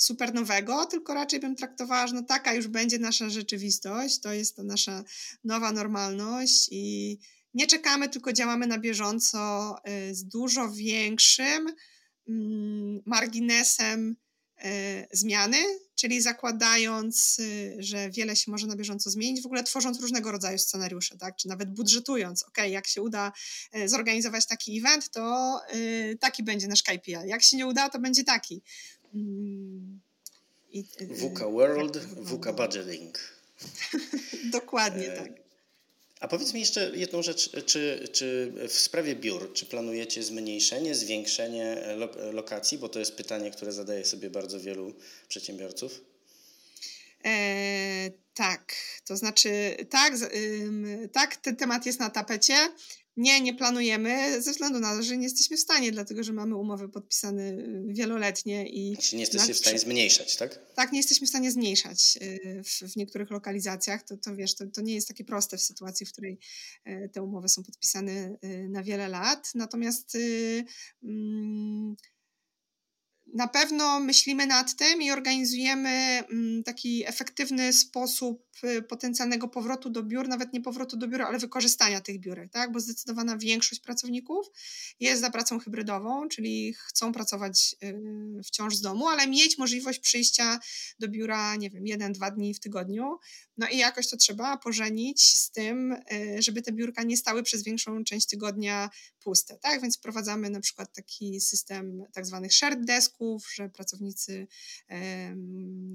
super 0.00 0.34
nowego, 0.34 0.86
tylko 0.86 1.14
raczej 1.14 1.40
bym 1.40 1.56
traktowała, 1.56 2.06
że 2.06 2.14
no 2.14 2.22
taka 2.22 2.54
już 2.54 2.68
będzie 2.68 2.98
nasza 2.98 3.30
rzeczywistość, 3.30 4.20
to 4.20 4.32
jest 4.32 4.56
to 4.56 4.62
nasza 4.62 5.04
nowa 5.44 5.72
normalność 5.72 6.68
i 6.70 7.18
nie 7.54 7.66
czekamy, 7.66 8.08
tylko 8.08 8.32
działamy 8.32 8.66
na 8.66 8.78
bieżąco 8.78 9.76
y, 10.10 10.14
z 10.14 10.24
dużo 10.24 10.72
większym 10.72 11.74
mm, 12.28 13.00
marginesem 13.06 14.16
y, 14.64 15.06
zmiany, 15.12 15.58
czyli 15.94 16.20
zakładając, 16.20 17.38
y, 17.38 17.76
że 17.78 18.10
wiele 18.10 18.36
się 18.36 18.50
może 18.50 18.66
na 18.66 18.76
bieżąco 18.76 19.10
zmienić, 19.10 19.42
w 19.42 19.46
ogóle 19.46 19.64
tworząc 19.64 20.00
różnego 20.00 20.32
rodzaju 20.32 20.58
scenariusze, 20.58 21.18
tak? 21.18 21.36
czy 21.36 21.48
nawet 21.48 21.74
budżetując, 21.74 22.42
ok, 22.42 22.58
jak 22.68 22.86
się 22.86 23.02
uda 23.02 23.32
zorganizować 23.86 24.46
taki 24.46 24.78
event, 24.78 25.10
to 25.10 25.60
taki 26.20 26.42
będzie 26.42 26.68
nasz 26.68 26.82
KPI, 26.82 27.12
jak 27.26 27.42
się 27.42 27.56
nie 27.56 27.66
uda, 27.66 27.88
to 27.88 27.98
będzie 27.98 28.24
taki. 28.24 28.62
Mm, 29.14 30.00
I, 30.72 30.84
VUCA 31.00 31.48
World, 31.48 31.92
tak, 31.92 32.24
VUCA 32.24 32.52
Budgeting. 32.52 33.18
Dokładnie 34.52 35.12
e, 35.12 35.16
tak. 35.16 35.32
A 36.20 36.28
powiedz 36.28 36.54
mi 36.54 36.60
jeszcze 36.60 36.92
jedną 36.96 37.22
rzecz, 37.22 37.64
czy, 37.66 38.08
czy 38.12 38.52
w 38.68 38.72
sprawie 38.72 39.16
biur, 39.16 39.52
czy 39.52 39.66
planujecie 39.66 40.22
zmniejszenie, 40.22 40.94
zwiększenie 40.94 41.82
lokacji, 42.32 42.78
bo 42.78 42.88
to 42.88 42.98
jest 42.98 43.14
pytanie, 43.14 43.50
które 43.50 43.72
zadaje 43.72 44.04
sobie 44.04 44.30
bardzo 44.30 44.60
wielu 44.60 44.94
przedsiębiorców? 45.28 46.00
E, 47.24 48.10
tak, 48.34 48.74
to 49.04 49.16
znaczy 49.16 49.76
tak, 49.90 50.14
tak, 51.12 51.36
ten 51.36 51.56
temat 51.56 51.86
jest 51.86 52.00
na 52.00 52.10
tapecie. 52.10 52.54
Nie, 53.20 53.40
nie 53.40 53.54
planujemy 53.54 54.42
ze 54.42 54.52
względu 54.52 54.80
na 54.80 54.96
to, 54.96 55.02
że 55.02 55.16
nie 55.16 55.24
jesteśmy 55.24 55.56
w 55.56 55.60
stanie, 55.60 55.92
dlatego 55.92 56.22
że 56.22 56.32
mamy 56.32 56.56
umowy 56.56 56.88
podpisane 56.88 57.42
y, 57.42 57.84
wieloletnie 57.86 58.68
i. 58.68 58.94
Znaczy 58.94 59.16
nie 59.16 59.20
jesteście 59.20 59.54
w 59.54 59.58
stanie 59.58 59.78
zmniejszać, 59.78 60.36
tak? 60.36 60.74
Tak, 60.74 60.92
nie 60.92 60.98
jesteśmy 60.98 61.26
w 61.26 61.30
stanie 61.30 61.50
zmniejszać 61.50 62.18
y, 62.22 62.62
w, 62.64 62.92
w 62.92 62.96
niektórych 62.96 63.30
lokalizacjach. 63.30 64.02
To, 64.02 64.16
to 64.16 64.36
wiesz, 64.36 64.54
to, 64.54 64.66
to 64.66 64.80
nie 64.80 64.94
jest 64.94 65.08
takie 65.08 65.24
proste 65.24 65.56
w 65.56 65.62
sytuacji, 65.62 66.06
w 66.06 66.12
której 66.12 66.38
y, 66.88 67.10
te 67.12 67.22
umowy 67.22 67.48
są 67.48 67.62
podpisane 67.62 68.36
na 68.68 68.82
wiele 68.82 69.08
lat. 69.08 69.50
Natomiast. 69.54 70.16
Mm, 71.02 71.96
na 73.34 73.48
pewno 73.48 74.00
myślimy 74.00 74.46
nad 74.46 74.76
tym 74.76 75.02
i 75.02 75.10
organizujemy 75.10 75.88
mm, 75.88 76.62
taki 76.62 77.06
efektywny 77.06 77.72
sposób 77.72 78.46
y, 78.64 78.82
potencjalnego 78.82 79.48
powrotu 79.48 79.90
do 79.90 80.02
biur, 80.02 80.28
nawet 80.28 80.52
nie 80.52 80.60
powrotu 80.60 80.96
do 80.96 81.08
biura, 81.08 81.26
ale 81.26 81.38
wykorzystania 81.38 82.00
tych 82.00 82.20
biurek, 82.20 82.50
tak? 82.52 82.72
bo 82.72 82.80
zdecydowana 82.80 83.36
większość 83.38 83.80
pracowników 83.80 84.46
jest 85.00 85.20
za 85.20 85.30
pracą 85.30 85.58
hybrydową, 85.58 86.28
czyli 86.28 86.74
chcą 86.74 87.12
pracować 87.12 87.76
y, 87.84 88.42
wciąż 88.44 88.76
z 88.76 88.80
domu, 88.80 89.08
ale 89.08 89.26
mieć 89.26 89.58
możliwość 89.58 89.98
przyjścia 89.98 90.60
do 90.98 91.08
biura, 91.08 91.56
nie 91.56 91.70
wiem, 91.70 91.86
jeden, 91.86 92.12
dwa 92.12 92.30
dni 92.30 92.54
w 92.54 92.60
tygodniu. 92.60 93.18
No 93.56 93.68
i 93.68 93.78
jakoś 93.78 94.08
to 94.08 94.16
trzeba 94.16 94.56
pożenić 94.56 95.36
z 95.36 95.50
tym, 95.50 95.92
y, 95.92 96.36
żeby 96.42 96.62
te 96.62 96.72
biurka 96.72 97.02
nie 97.02 97.16
stały 97.16 97.42
przez 97.42 97.62
większą 97.64 98.04
część 98.04 98.26
tygodnia 98.26 98.90
puste, 99.24 99.58
tak? 99.58 99.82
Więc 99.82 99.96
wprowadzamy 99.96 100.50
na 100.50 100.60
przykład 100.60 100.94
taki 100.94 101.40
system 101.40 102.04
tak 102.12 102.26
zwanych 102.26 102.54
shared 102.54 102.84
desków, 102.84 103.19
że 103.54 103.68
pracownicy, 103.68 104.46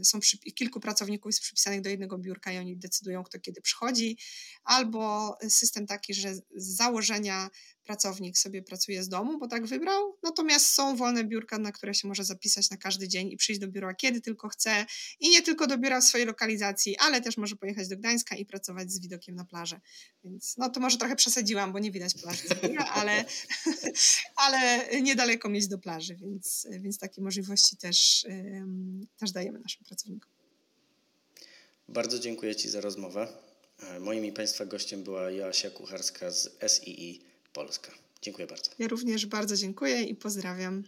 są 0.03 0.19
przy, 0.19 0.37
kilku 0.37 0.79
pracowników 0.79 1.29
jest 1.29 1.41
przypisanych 1.41 1.81
do 1.81 1.89
jednego 1.89 2.17
biurka 2.17 2.51
i 2.51 2.57
oni 2.57 2.77
decydują, 2.77 3.23
kto 3.23 3.39
kiedy 3.39 3.61
przychodzi, 3.61 4.17
albo 4.63 5.35
system 5.49 5.87
taki, 5.87 6.13
że 6.13 6.35
z 6.35 6.75
założenia 6.75 7.49
pracownik 7.85 8.37
sobie 8.37 8.61
pracuje 8.61 9.03
z 9.03 9.09
domu, 9.09 9.39
bo 9.39 9.47
tak 9.47 9.65
wybrał, 9.65 10.17
natomiast 10.23 10.65
są 10.65 10.95
wolne 10.95 11.23
biurka, 11.23 11.57
na 11.57 11.71
które 11.71 11.93
się 11.93 12.07
może 12.07 12.23
zapisać 12.23 12.69
na 12.69 12.77
każdy 12.77 13.07
dzień 13.07 13.31
i 13.31 13.37
przyjść 13.37 13.61
do 13.61 13.67
biura 13.67 13.93
kiedy 13.93 14.21
tylko 14.21 14.49
chce 14.49 14.85
i 15.19 15.29
nie 15.29 15.41
tylko 15.41 15.67
do 15.67 15.77
biura 15.77 16.01
w 16.01 16.03
swojej 16.03 16.27
lokalizacji, 16.27 16.97
ale 16.97 17.21
też 17.21 17.37
może 17.37 17.55
pojechać 17.55 17.87
do 17.87 17.97
Gdańska 17.97 18.35
i 18.35 18.45
pracować 18.45 18.91
z 18.91 18.99
widokiem 18.99 19.35
na 19.35 19.45
plażę. 19.45 19.81
Więc 20.23 20.57
no 20.57 20.69
to 20.69 20.79
może 20.79 20.97
trochę 20.97 21.15
przesadziłam, 21.15 21.73
bo 21.73 21.79
nie 21.79 21.91
widać 21.91 22.13
plaży 22.13 22.47
z 22.47 22.61
biura, 22.61 22.85
ale, 22.85 23.25
ale 24.45 24.87
niedaleko 25.01 25.49
mieć 25.49 25.67
do 25.67 25.77
plaży, 25.77 26.15
więc, 26.15 26.67
więc 26.79 26.97
takie 27.15 27.23
możliwości 27.23 27.77
też, 27.77 28.25
też 29.19 29.31
dajemy 29.31 29.59
naszym 29.59 29.85
pracownikom. 29.85 30.31
Bardzo 31.89 32.19
dziękuję 32.19 32.55
Ci 32.55 32.69
za 32.69 32.81
rozmowę. 32.81 33.27
E, 33.79 33.99
moim 33.99 34.25
i 34.25 34.31
Państwa 34.31 34.65
gościem 34.65 35.03
była 35.03 35.31
Joasia 35.31 35.69
Kucharska 35.69 36.31
z 36.31 36.49
SII 36.67 37.21
Polska. 37.53 37.91
Dziękuję 38.21 38.47
bardzo. 38.47 38.71
Ja 38.79 38.87
również 38.87 39.25
bardzo 39.25 39.57
dziękuję 39.57 40.03
i 40.03 40.15
pozdrawiam. 40.15 40.83